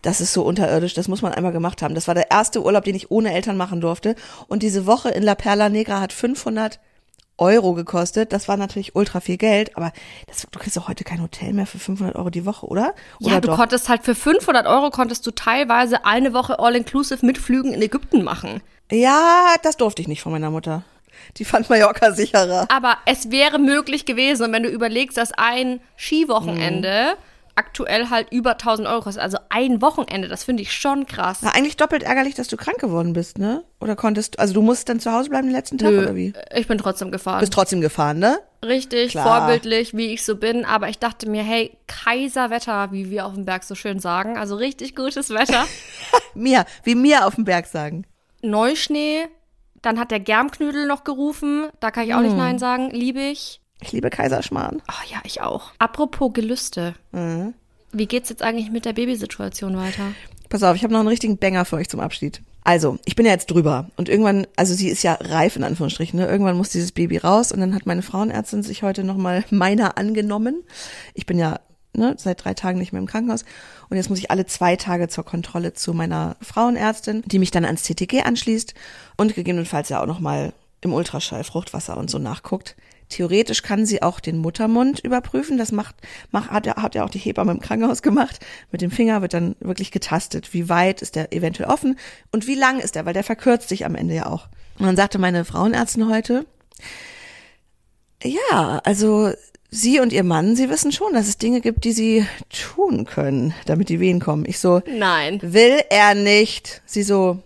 Das 0.02 0.22
ist 0.22 0.32
so 0.34 0.44
unterirdisch, 0.44 0.94
das 0.94 1.08
muss 1.08 1.22
man 1.22 1.34
einmal 1.34 1.52
gemacht 1.52 1.82
haben. 1.82 1.94
Das 1.96 2.08
war 2.08 2.16
der 2.16 2.32
erste 2.32 2.64
Urlaub, 2.64 2.84
den 2.86 2.96
ich 2.96 3.12
ohne 3.12 3.34
Eltern 3.34 3.58
machen 3.58 3.82
durfte. 3.82 4.16
Und 4.48 4.64
diese 4.64 4.86
Woche 4.86 5.10
in 5.10 5.24
La 5.24 5.36
Perla 5.36 5.70
Negra 5.70 6.00
hat 6.00 6.14
500 6.14 6.80
Euro 7.38 7.74
gekostet. 7.74 8.32
Das 8.34 8.48
war 8.48 8.58
natürlich 8.58 8.96
ultra 8.96 9.20
viel 9.22 9.38
Geld, 9.38 9.76
aber 9.78 9.92
das, 10.28 10.46
du 10.52 10.60
kriegst 10.60 10.76
doch 10.78 10.88
heute 10.88 11.04
kein 11.04 11.22
Hotel 11.22 11.54
mehr 11.54 11.66
für 11.66 11.80
500 11.80 12.16
Euro 12.16 12.30
die 12.30 12.46
Woche, 12.46 12.66
oder? 12.66 12.94
Oder 13.22 13.32
Ja, 13.34 13.40
du 13.42 13.48
doch? 13.50 13.56
konntest 13.58 13.88
halt 13.90 14.04
für 14.04 14.16
500 14.16 14.68
Euro 14.68 14.90
konntest 14.90 15.26
du 15.26 15.32
teilweise 15.32 16.06
eine 16.06 16.34
Woche 16.34 16.60
All-Inclusive 16.60 17.26
mit 17.26 17.38
Flügen 17.38 17.74
in 17.74 17.82
Ägypten 17.82 18.24
machen. 18.24 18.62
Ja, 18.92 19.56
das 19.64 19.78
durfte 19.78 20.02
ich 20.02 20.08
nicht 20.08 20.22
von 20.22 20.32
meiner 20.32 20.50
Mutter. 20.52 20.84
Die 21.38 21.46
fand 21.46 21.70
Mallorca 21.70 22.12
sicherer. 22.12 22.68
Aber 22.70 22.98
es 23.06 23.30
wäre 23.32 23.60
möglich 23.60 24.06
gewesen, 24.06 24.44
und 24.44 24.52
wenn 24.54 24.64
du 24.64 24.70
überlegst, 24.70 25.18
dass 25.18 25.32
ein 25.34 25.80
Skiwochenende 25.98 27.14
aktuell 27.60 28.10
halt 28.10 28.32
über 28.32 28.52
1000 28.52 28.88
Euro 28.88 29.02
kostet, 29.02 29.22
also 29.22 29.38
ein 29.50 29.82
Wochenende, 29.82 30.30
das 30.30 30.46
finde 30.46 30.64
ich 30.64 30.72
schon 30.72 31.06
krass. 31.06 31.40
Na, 31.42 31.52
eigentlich 31.52 31.76
doppelt 31.76 32.04
ärgerlich, 32.04 32.34
dass 32.34 32.48
du 32.48 32.56
krank 32.56 32.80
geworden 32.80 33.12
bist, 33.12 33.38
ne? 33.38 33.66
Oder 33.82 33.98
konntest, 33.98 34.40
also 34.40 34.54
du 34.54 34.62
musst 34.62 34.88
dann 34.88 35.02
zu 35.02 35.12
Hause 35.12 35.30
bleiben 35.30 35.48
den 35.48 35.56
letzten 35.56 35.78
Tag, 35.78 35.92
oder 35.92 36.16
wie? 36.16 36.34
Ich 36.56 36.68
bin 36.68 36.78
trotzdem 36.78 37.12
gefahren. 37.12 37.42
Bist 37.42 37.52
trotzdem 37.52 37.82
gefahren, 37.82 38.20
ne? 38.20 38.40
Richtig, 38.64 39.12
Klar. 39.12 39.42
vorbildlich, 39.42 39.96
wie 39.96 40.14
ich 40.14 40.24
so 40.24 40.38
bin. 40.38 40.64
Aber 40.64 40.90
ich 40.90 41.00
dachte 41.00 41.30
mir, 41.30 41.44
hey, 41.44 41.78
Kaiserwetter, 41.88 42.92
wie 42.92 43.10
wir 43.10 43.26
auf 43.26 43.34
dem 43.34 43.46
Berg 43.46 43.64
so 43.64 43.76
schön 43.76 44.00
sagen. 44.00 44.38
Also 44.38 44.56
richtig 44.56 44.96
gutes 44.96 45.30
Wetter. 45.30 45.66
Mir, 46.34 46.66
wie 46.84 46.96
mir 46.96 47.26
auf 47.26 47.36
dem 47.36 47.44
Berg 47.46 47.66
sagen. 47.66 48.06
Neuschnee. 48.42 49.28
Dann 49.82 50.00
hat 50.00 50.12
der 50.12 50.20
Germknödel 50.20 50.88
noch 50.88 51.04
gerufen. 51.04 51.70
Da 51.80 51.92
kann 51.92 52.06
ich 52.06 52.14
auch 52.14 52.22
nicht 52.22 52.36
Nein 52.36 52.60
sagen. 52.60 52.90
Liebe 52.92 53.20
ich. 53.20 53.62
Ich 53.82 53.92
liebe 53.92 54.10
Kaiserschmarrn. 54.10 54.82
Ach 54.88 55.06
ja, 55.06 55.20
ich 55.24 55.42
auch. 55.42 55.72
Apropos 55.80 56.34
Gelüste. 56.34 56.96
Wie 57.92 58.06
geht's 58.06 58.30
jetzt 58.30 58.44
eigentlich 58.44 58.72
mit 58.72 58.86
der 58.86 58.94
Babysituation 58.94 59.78
weiter? 59.78 60.12
Pass 60.50 60.64
auf, 60.64 60.76
ich 60.76 60.84
habe 60.84 60.94
noch 60.94 61.00
einen 61.00 61.10
richtigen 61.10 61.38
Banger 61.38 61.66
für 61.66 61.78
euch 61.78 61.90
zum 61.90 62.00
Abschied. 62.00 62.42
Also, 62.64 63.00
ich 63.06 63.16
bin 63.16 63.26
ja 63.26 63.32
jetzt 63.32 63.52
drüber 63.52 63.90
und 63.96 64.10
irgendwann, 64.10 64.46
also 64.56 64.74
sie 64.74 64.90
ist 64.90 65.02
ja 65.04 65.14
reif 65.14 65.56
in 65.56 65.64
Anführungsstrichen, 65.64 66.20
ne? 66.20 66.28
irgendwann 66.28 66.58
muss 66.58 66.70
dieses 66.70 66.92
Baby 66.92 67.18
raus 67.18 67.52
und 67.52 67.62
dann 67.62 67.74
hat 67.74 67.86
meine 67.86 68.02
Frauenärztin 68.02 68.64
sich 68.64 68.84
heute 68.84 69.04
nochmal 69.04 69.46
meiner 69.50 69.98
angenommen. 69.98 70.64
Ich 71.14 71.26
bin 71.26 71.40
ja 71.40 71.60
ne, 71.96 72.16
seit 72.18 72.44
drei 72.44 72.54
Tagen 72.54 72.80
nicht 72.80 72.92
mehr 72.92 73.02
im 73.02 73.08
Krankenhaus 73.08 73.46
und 73.90 73.98
jetzt 73.98 74.10
muss 74.10 74.20
ich 74.20 74.30
alle 74.30 74.46
zwei 74.46 74.76
Tage 74.76 75.08
zur 75.08 75.24
Kontrolle 75.24 75.74
zu 75.74 75.94
meiner 75.94 76.36
Frauenärztin, 76.42 77.24
die 77.26 77.40
mich 77.40 77.52
dann 77.52 77.66
ans 77.66 77.84
TTG 77.84 78.24
anschließt 78.24 78.74
und 79.18 79.36
gegebenenfalls 79.36 79.90
ja 79.90 80.02
auch 80.02 80.08
nochmal 80.08 80.54
im 80.82 80.94
Ultraschall 80.94 81.44
Fruchtwasser 81.44 81.98
und 81.98 82.10
so 82.10 82.20
nachguckt. 82.20 82.76
Theoretisch 83.10 83.64
kann 83.64 83.86
sie 83.86 84.02
auch 84.02 84.20
den 84.20 84.38
Muttermund 84.38 85.00
überprüfen. 85.00 85.58
Das 85.58 85.72
macht, 85.72 85.96
macht 86.32 86.52
hat, 86.52 86.66
ja, 86.66 86.76
hat 86.76 86.96
ja 86.96 87.04
auch 87.04 87.10
die 87.10 87.20
Hebamme 87.20 87.52
im 87.52 87.60
Krankenhaus 87.60 88.02
gemacht. 88.02 88.40
Mit 88.72 88.82
dem 88.82 88.92
Finger 88.92 89.22
wird 89.22 89.34
dann 89.34 89.56
wirklich 89.60 89.92
getastet, 89.92 90.54
wie 90.54 90.70
weit 90.70 91.02
ist 91.02 91.16
der 91.16 91.34
eventuell 91.34 91.70
offen 91.70 91.98
und 92.32 92.48
wie 92.48 92.56
lang 92.56 92.80
ist 92.80 92.96
der, 92.96 93.06
weil 93.06 93.14
der 93.14 93.24
verkürzt 93.24 93.70
sich 93.70 93.86
am 93.86 93.96
Ende 93.96 94.14
ja 94.14 94.28
auch. 94.28 94.48
Und 94.78 94.86
dann 94.86 94.96
sagte 94.96 95.18
meine 95.18 95.44
Frauenärztin 95.44 96.08
heute, 96.08 96.46
ja, 98.24 98.80
also 98.84 99.32
sie 99.72 100.00
und 100.00 100.14
ihr 100.14 100.24
Mann, 100.24 100.56
sie 100.56 100.70
wissen 100.70 100.92
schon, 100.92 101.14
dass 101.14 101.28
es 101.28 101.38
Dinge 101.38 101.62
gibt, 101.62 101.84
die 101.86 101.92
sie 101.92 102.26
tun 102.50 103.06
können, 103.06 103.54
damit 103.66 103.90
die 103.90 104.00
Wehen 104.00 104.20
kommen. 104.20 104.46
Ich 104.46 104.60
so, 104.60 104.82
Nein. 104.88 105.40
will 105.42 105.80
er 105.90 106.16
nicht. 106.16 106.82
Sie 106.86 107.04
so, 107.04 107.42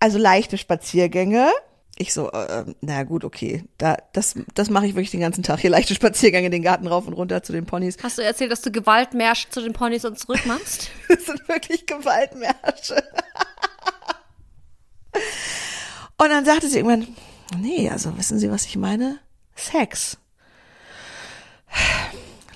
also 0.00 0.18
leichte 0.18 0.58
Spaziergänge. 0.58 1.50
Ich 1.98 2.12
so, 2.12 2.30
äh, 2.30 2.64
na 2.82 3.04
gut, 3.04 3.24
okay. 3.24 3.64
Da, 3.78 3.96
das, 4.12 4.34
das 4.54 4.68
mache 4.68 4.86
ich 4.86 4.94
wirklich 4.94 5.12
den 5.12 5.20
ganzen 5.20 5.42
Tag. 5.42 5.60
Hier 5.60 5.70
leichte 5.70 5.94
Spaziergänge, 5.94 6.50
den 6.50 6.62
Garten 6.62 6.86
rauf 6.86 7.06
und 7.06 7.14
runter 7.14 7.42
zu 7.42 7.52
den 7.52 7.64
Ponys. 7.64 7.96
Hast 8.02 8.18
du 8.18 8.22
erzählt, 8.22 8.52
dass 8.52 8.60
du 8.60 8.70
Gewaltmärsche 8.70 9.48
zu 9.48 9.62
den 9.62 9.72
Ponys 9.72 10.04
und 10.04 10.18
zurück 10.18 10.44
machst? 10.46 10.90
Das 11.08 11.24
sind 11.24 11.48
wirklich 11.48 11.86
Gewaltmärsche. 11.86 13.02
Und 16.18 16.28
dann 16.28 16.44
sagte 16.44 16.68
sie 16.68 16.78
irgendwann, 16.78 17.06
nee, 17.58 17.88
also 17.88 18.16
wissen 18.18 18.38
Sie, 18.38 18.50
was 18.50 18.66
ich 18.66 18.76
meine? 18.76 19.18
Sex. 19.54 20.18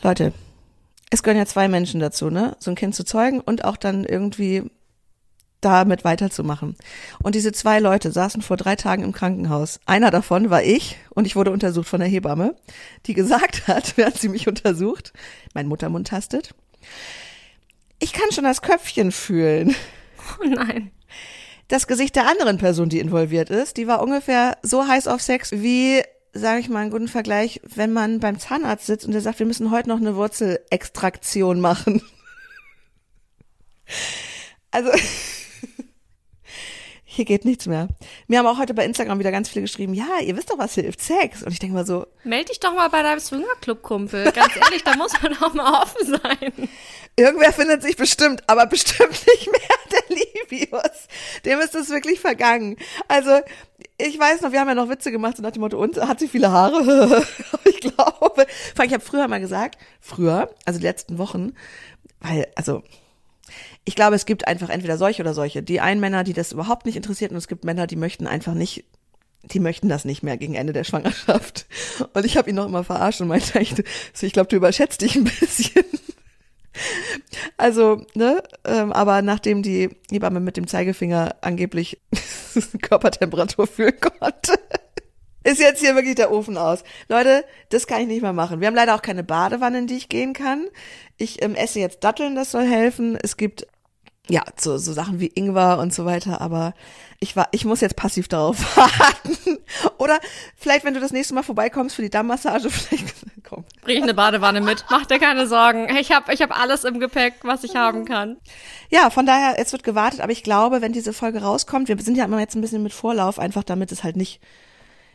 Leute, 0.02 0.32
es 1.10 1.22
gehören 1.22 1.38
ja 1.38 1.46
zwei 1.46 1.68
Menschen 1.68 2.00
dazu, 2.00 2.30
ne? 2.30 2.56
So 2.58 2.70
ein 2.70 2.74
Kind 2.74 2.94
zu 2.94 3.04
zeugen 3.04 3.40
und 3.40 3.64
auch 3.64 3.76
dann 3.76 4.04
irgendwie 4.04 4.70
damit 5.60 6.04
weiterzumachen. 6.04 6.76
Und 7.22 7.34
diese 7.34 7.52
zwei 7.52 7.80
Leute 7.80 8.10
saßen 8.12 8.42
vor 8.42 8.56
drei 8.56 8.76
Tagen 8.76 9.02
im 9.02 9.12
Krankenhaus. 9.12 9.80
Einer 9.86 10.10
davon 10.10 10.50
war 10.50 10.62
ich 10.62 10.96
und 11.10 11.26
ich 11.26 11.36
wurde 11.36 11.50
untersucht 11.50 11.88
von 11.88 12.00
der 12.00 12.08
Hebamme, 12.08 12.54
die 13.06 13.14
gesagt 13.14 13.66
hat, 13.68 13.96
während 13.96 14.18
sie 14.18 14.28
mich 14.28 14.48
untersucht, 14.48 15.12
mein 15.54 15.66
Muttermund 15.66 16.08
tastet, 16.08 16.54
ich 17.98 18.12
kann 18.12 18.32
schon 18.32 18.44
das 18.44 18.62
Köpfchen 18.62 19.12
fühlen. 19.12 19.74
Oh 20.40 20.46
nein. 20.46 20.90
Das 21.68 21.86
Gesicht 21.86 22.16
der 22.16 22.28
anderen 22.28 22.58
Person, 22.58 22.88
die 22.88 22.98
involviert 22.98 23.50
ist, 23.50 23.76
die 23.76 23.86
war 23.86 24.02
ungefähr 24.02 24.56
so 24.62 24.86
heiß 24.86 25.06
auf 25.06 25.20
Sex 25.20 25.52
wie 25.52 26.02
sage 26.32 26.60
ich 26.60 26.68
mal 26.68 26.80
einen 26.80 26.90
guten 26.90 27.08
Vergleich, 27.08 27.60
wenn 27.64 27.92
man 27.92 28.20
beim 28.20 28.38
Zahnarzt 28.38 28.86
sitzt 28.86 29.04
und 29.04 29.12
der 29.12 29.20
sagt, 29.20 29.38
wir 29.38 29.46
müssen 29.46 29.70
heute 29.70 29.88
noch 29.88 29.98
eine 29.98 30.16
Wurzelextraktion 30.16 31.60
machen. 31.60 32.02
Also 34.72 34.88
hier 37.12 37.24
geht 37.24 37.44
nichts 37.44 37.66
mehr. 37.66 37.88
Mir 38.28 38.38
haben 38.38 38.46
auch 38.46 38.58
heute 38.58 38.72
bei 38.72 38.84
Instagram 38.84 39.18
wieder 39.18 39.32
ganz 39.32 39.48
viele 39.48 39.62
geschrieben, 39.62 39.94
ja, 39.94 40.20
ihr 40.22 40.36
wisst 40.36 40.48
doch, 40.48 40.58
was 40.58 40.74
hilft, 40.74 41.02
Sex. 41.02 41.42
Und 41.42 41.50
ich 41.50 41.58
denke 41.58 41.74
mal 41.74 41.84
so. 41.84 42.06
Meld 42.22 42.50
dich 42.50 42.60
doch 42.60 42.72
mal 42.72 42.88
bei 42.88 43.02
deinem 43.02 43.18
Swingerclub-Kumpel. 43.18 44.30
Ganz 44.30 44.54
ehrlich, 44.54 44.84
da 44.84 44.94
muss 44.94 45.20
man 45.20 45.36
auch 45.38 45.52
mal 45.52 45.82
offen 45.82 46.06
sein. 46.06 46.68
Irgendwer 47.16 47.52
findet 47.52 47.82
sich 47.82 47.96
bestimmt, 47.96 48.48
aber 48.48 48.66
bestimmt 48.66 49.10
nicht 49.10 49.50
mehr 49.50 49.60
der 49.90 50.16
Livius. 50.16 51.08
Dem 51.44 51.58
ist 51.58 51.74
es 51.74 51.90
wirklich 51.90 52.20
vergangen. 52.20 52.76
Also, 53.08 53.40
ich 53.98 54.16
weiß 54.16 54.42
noch, 54.42 54.52
wir 54.52 54.60
haben 54.60 54.68
ja 54.68 54.76
noch 54.76 54.88
Witze 54.88 55.10
gemacht, 55.10 55.36
so 55.36 55.42
nach 55.42 55.50
dem 55.50 55.62
Motto, 55.62 55.82
und 55.82 55.96
hat 55.96 56.20
sie 56.20 56.28
viele 56.28 56.52
Haare? 56.52 57.26
ich 57.64 57.80
glaube. 57.80 57.96
Vor 58.24 58.36
allem, 58.36 58.86
ich 58.86 58.94
habe 58.94 59.04
früher 59.04 59.26
mal 59.26 59.40
gesagt, 59.40 59.78
früher, 60.00 60.54
also 60.64 60.78
die 60.78 60.86
letzten 60.86 61.18
Wochen, 61.18 61.54
weil, 62.20 62.46
also 62.54 62.84
ich 63.84 63.94
glaube, 63.94 64.16
es 64.16 64.26
gibt 64.26 64.46
einfach 64.46 64.68
entweder 64.68 64.98
solche 64.98 65.22
oder 65.22 65.34
solche. 65.34 65.62
Die 65.62 65.80
einen 65.80 66.00
Männer, 66.00 66.24
die 66.24 66.32
das 66.32 66.52
überhaupt 66.52 66.86
nicht 66.86 66.96
interessiert 66.96 67.30
und 67.30 67.38
es 67.38 67.48
gibt 67.48 67.64
Männer, 67.64 67.86
die 67.86 67.96
möchten 67.96 68.26
einfach 68.26 68.54
nicht, 68.54 68.84
die 69.42 69.60
möchten 69.60 69.88
das 69.88 70.04
nicht 70.04 70.22
mehr 70.22 70.36
gegen 70.36 70.54
Ende 70.54 70.72
der 70.72 70.84
Schwangerschaft. 70.84 71.66
Und 72.12 72.24
ich 72.26 72.36
habe 72.36 72.50
ihn 72.50 72.56
noch 72.56 72.66
immer 72.66 72.84
verarscht 72.84 73.20
und 73.20 73.28
meinte, 73.28 73.58
ich, 73.58 73.74
ich 74.20 74.32
glaube, 74.32 74.48
du 74.48 74.56
überschätzt 74.56 75.00
dich 75.00 75.16
ein 75.16 75.24
bisschen. 75.24 75.84
Also, 77.56 78.04
ne, 78.14 78.42
ähm, 78.64 78.92
aber 78.92 79.22
nachdem 79.22 79.62
die 79.62 79.90
Hebamme 80.10 80.40
mit 80.40 80.56
dem 80.56 80.66
Zeigefinger 80.66 81.36
angeblich 81.40 82.00
Körpertemperatur 82.82 83.66
fühlen 83.66 83.98
konnte, 84.00 84.54
ist 85.42 85.60
jetzt 85.60 85.80
hier 85.80 85.94
wirklich 85.94 86.14
der 86.14 86.30
Ofen 86.30 86.56
aus. 86.56 86.84
Leute, 87.08 87.44
das 87.70 87.86
kann 87.86 88.02
ich 88.02 88.06
nicht 88.06 88.22
mehr 88.22 88.32
machen. 88.32 88.60
Wir 88.60 88.68
haben 88.68 88.74
leider 88.74 88.94
auch 88.94 89.02
keine 89.02 89.24
Badewanne, 89.24 89.78
in 89.78 89.86
die 89.86 89.96
ich 89.96 90.08
gehen 90.08 90.32
kann. 90.32 90.66
Ich 91.16 91.42
ähm, 91.42 91.54
esse 91.54 91.80
jetzt 91.80 92.04
Datteln, 92.04 92.34
das 92.34 92.50
soll 92.50 92.66
helfen. 92.66 93.18
Es 93.20 93.36
gibt 93.36 93.66
ja 94.28 94.42
so, 94.58 94.78
so 94.78 94.92
Sachen 94.92 95.20
wie 95.20 95.32
Ingwer 95.34 95.78
und 95.78 95.92
so 95.92 96.04
weiter, 96.04 96.40
aber 96.40 96.74
ich 97.18 97.36
war, 97.36 97.48
ich 97.52 97.64
muss 97.64 97.80
jetzt 97.80 97.96
passiv 97.96 98.28
darauf 98.28 98.76
warten. 98.76 99.58
Oder 99.98 100.20
vielleicht, 100.56 100.84
wenn 100.84 100.94
du 100.94 101.00
das 101.00 101.12
nächste 101.12 101.34
Mal 101.34 101.42
vorbeikommst 101.42 101.96
für 101.96 102.02
die 102.02 102.10
Dammmassage, 102.10 102.70
vielleicht 102.70 103.14
komm. 103.42 103.64
Bring 103.82 103.98
ich 103.98 104.02
eine 104.02 104.14
Badewanne 104.14 104.60
mit. 104.60 104.84
Mach 104.90 105.06
dir 105.06 105.18
keine 105.18 105.46
Sorgen. 105.46 105.88
Ich 105.96 106.12
habe 106.12 106.32
ich 106.32 106.42
hab 106.42 106.58
alles 106.58 106.84
im 106.84 107.00
Gepäck, 107.00 107.34
was 107.42 107.64
ich 107.64 107.76
haben 107.76 108.04
kann. 108.04 108.36
Ja, 108.90 109.10
von 109.10 109.26
daher, 109.26 109.58
es 109.58 109.72
wird 109.72 109.84
gewartet, 109.84 110.20
aber 110.20 110.32
ich 110.32 110.42
glaube, 110.42 110.80
wenn 110.80 110.92
diese 110.92 111.12
Folge 111.12 111.42
rauskommt, 111.42 111.88
wir 111.88 111.98
sind 112.00 112.16
ja 112.16 112.24
immer 112.24 112.40
jetzt 112.40 112.54
ein 112.54 112.60
bisschen 112.60 112.82
mit 112.82 112.92
Vorlauf, 112.92 113.38
einfach 113.38 113.64
damit 113.64 113.92
es 113.92 114.04
halt 114.04 114.16
nicht 114.16 114.40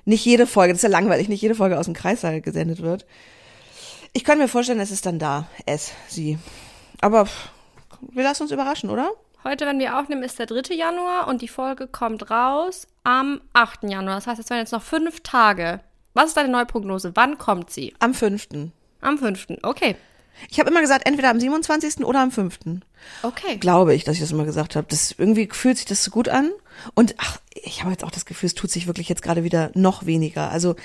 nicht 0.05 0.23
jede 0.23 0.45
Folge, 0.45 0.73
das 0.73 0.79
ist 0.79 0.83
ja 0.83 0.89
langweilig, 0.89 1.29
nicht 1.29 1.41
jede 1.41 1.55
Folge 1.55 1.79
aus 1.79 1.85
dem 1.85 1.95
Kreissaal 1.95 2.39
gesendet 2.39 2.81
wird. 2.81 3.05
Ich 4.13 4.23
kann 4.23 4.37
mir 4.37 4.47
vorstellen, 4.47 4.79
es 4.79 4.91
ist 4.91 5.05
dann 5.05 5.19
da, 5.19 5.49
es, 5.65 5.91
sie. 6.07 6.37
Aber 7.01 7.27
wir 8.01 8.23
lassen 8.23 8.43
uns 8.43 8.51
überraschen, 8.51 8.89
oder? 8.89 9.11
Heute, 9.43 9.65
wenn 9.67 9.79
wir 9.79 9.99
aufnehmen, 9.99 10.23
ist 10.23 10.39
der 10.39 10.47
3. 10.47 10.73
Januar 10.73 11.27
und 11.27 11.41
die 11.41 11.47
Folge 11.47 11.87
kommt 11.87 12.31
raus 12.31 12.87
am 13.03 13.41
8. 13.53 13.83
Januar. 13.83 14.15
Das 14.15 14.27
heißt, 14.27 14.39
es 14.39 14.49
werden 14.49 14.61
jetzt 14.61 14.71
noch 14.71 14.81
fünf 14.81 15.21
Tage. 15.21 15.81
Was 16.15 16.29
ist 16.29 16.37
deine 16.37 16.49
Neuprognose? 16.49 17.11
Wann 17.13 17.37
kommt 17.37 17.69
sie? 17.69 17.93
Am 17.99 18.13
5. 18.13 18.47
Am 19.01 19.17
5. 19.17 19.47
Okay. 19.61 19.95
Ich 20.49 20.59
habe 20.59 20.69
immer 20.69 20.81
gesagt, 20.81 21.07
entweder 21.07 21.29
am 21.29 21.39
27. 21.39 22.05
oder 22.05 22.21
am 22.21 22.31
5. 22.31 22.59
Okay. 23.21 23.57
Glaube 23.57 23.93
ich, 23.93 24.03
dass 24.03 24.15
ich 24.15 24.21
das 24.21 24.31
immer 24.31 24.45
gesagt 24.45 24.75
habe. 24.75 24.87
Das 24.89 25.13
irgendwie 25.17 25.47
fühlt 25.51 25.77
sich 25.77 25.85
das 25.85 26.03
so 26.03 26.11
gut 26.11 26.29
an. 26.29 26.51
Und 26.93 27.15
ach, 27.17 27.39
ich 27.53 27.81
habe 27.81 27.91
jetzt 27.91 28.03
auch 28.03 28.11
das 28.11 28.25
Gefühl, 28.25 28.47
es 28.47 28.55
tut 28.55 28.71
sich 28.71 28.87
wirklich 28.87 29.09
jetzt 29.09 29.21
gerade 29.21 29.43
wieder 29.43 29.71
noch 29.75 30.05
weniger. 30.05 30.49
Also 30.49 30.75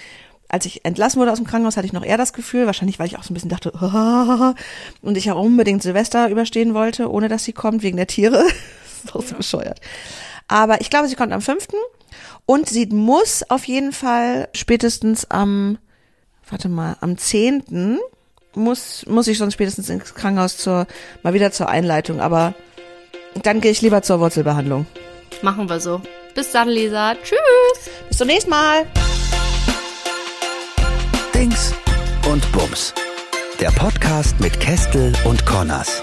als 0.51 0.67
ich 0.67 0.85
entlassen 0.85 1.21
wurde 1.21 1.31
aus 1.31 1.39
dem 1.39 1.47
Krankenhaus, 1.47 1.77
hatte 1.77 1.87
ich 1.87 1.93
noch 1.93 2.05
eher 2.05 2.19
das 2.19 2.33
Gefühl, 2.33 2.67
wahrscheinlich, 2.67 2.99
weil 2.99 3.07
ich 3.07 3.17
auch 3.17 3.23
so 3.23 3.33
ein 3.33 3.35
bisschen 3.35 3.51
dachte, 3.51 3.73
oh, 3.81 4.55
und 5.07 5.17
ich 5.17 5.31
auch 5.31 5.43
unbedingt 5.43 5.83
Silvester 5.83 6.29
überstehen 6.29 6.75
wollte, 6.75 7.11
ohne 7.11 7.29
dass 7.29 7.45
sie 7.45 7.53
kommt, 7.53 7.83
wegen 7.83 7.97
der 7.97 8.09
Tiere. 8.09 8.43
das 8.83 9.05
ist 9.05 9.15
auch 9.15 9.23
so 9.23 9.37
bescheuert. 9.37 9.81
Aber 10.49 10.81
ich 10.81 10.91
glaube, 10.91 11.09
sie 11.09 11.15
kommt 11.15 11.33
am 11.33 11.41
5. 11.41 11.69
Und 12.45 12.69
sie 12.69 12.87
muss 12.87 13.49
auf 13.49 13.65
jeden 13.67 13.93
Fall 13.93 14.49
spätestens 14.53 15.31
am, 15.31 15.79
warte 16.49 16.69
mal, 16.69 16.97
am 17.01 17.17
10 17.17 17.99
muss, 18.57 19.07
muss 19.07 19.29
ich 19.29 19.39
sonst 19.39 19.55
spätestens 19.55 19.89
ins 19.89 20.15
Krankenhaus 20.15 20.57
zur, 20.57 20.89
mal 21.23 21.35
wieder 21.35 21.53
zur 21.53 21.69
Einleitung, 21.69 22.21
aber 22.21 22.55
dann 23.45 23.61
gehe 23.61 23.71
ich 23.71 23.81
lieber 23.81 24.03
zur 24.03 24.19
Wurzelbehandlung. 24.19 24.87
Machen 25.43 25.69
wir 25.69 25.79
so. 25.79 26.01
Bis 26.35 26.51
dann, 26.51 26.69
Lisa. 26.69 27.15
Tschüss. 27.15 27.91
Bis 28.09 28.19
zum 28.19 28.27
nächsten 28.27 28.51
Mal. 28.51 28.87
Dings 31.41 31.73
und 32.31 32.53
Bums. 32.53 32.93
Der 33.63 33.71
Podcast 33.71 34.39
mit 34.41 34.61
Kestel 34.61 35.11
und 35.25 35.47
Connors. 35.47 36.03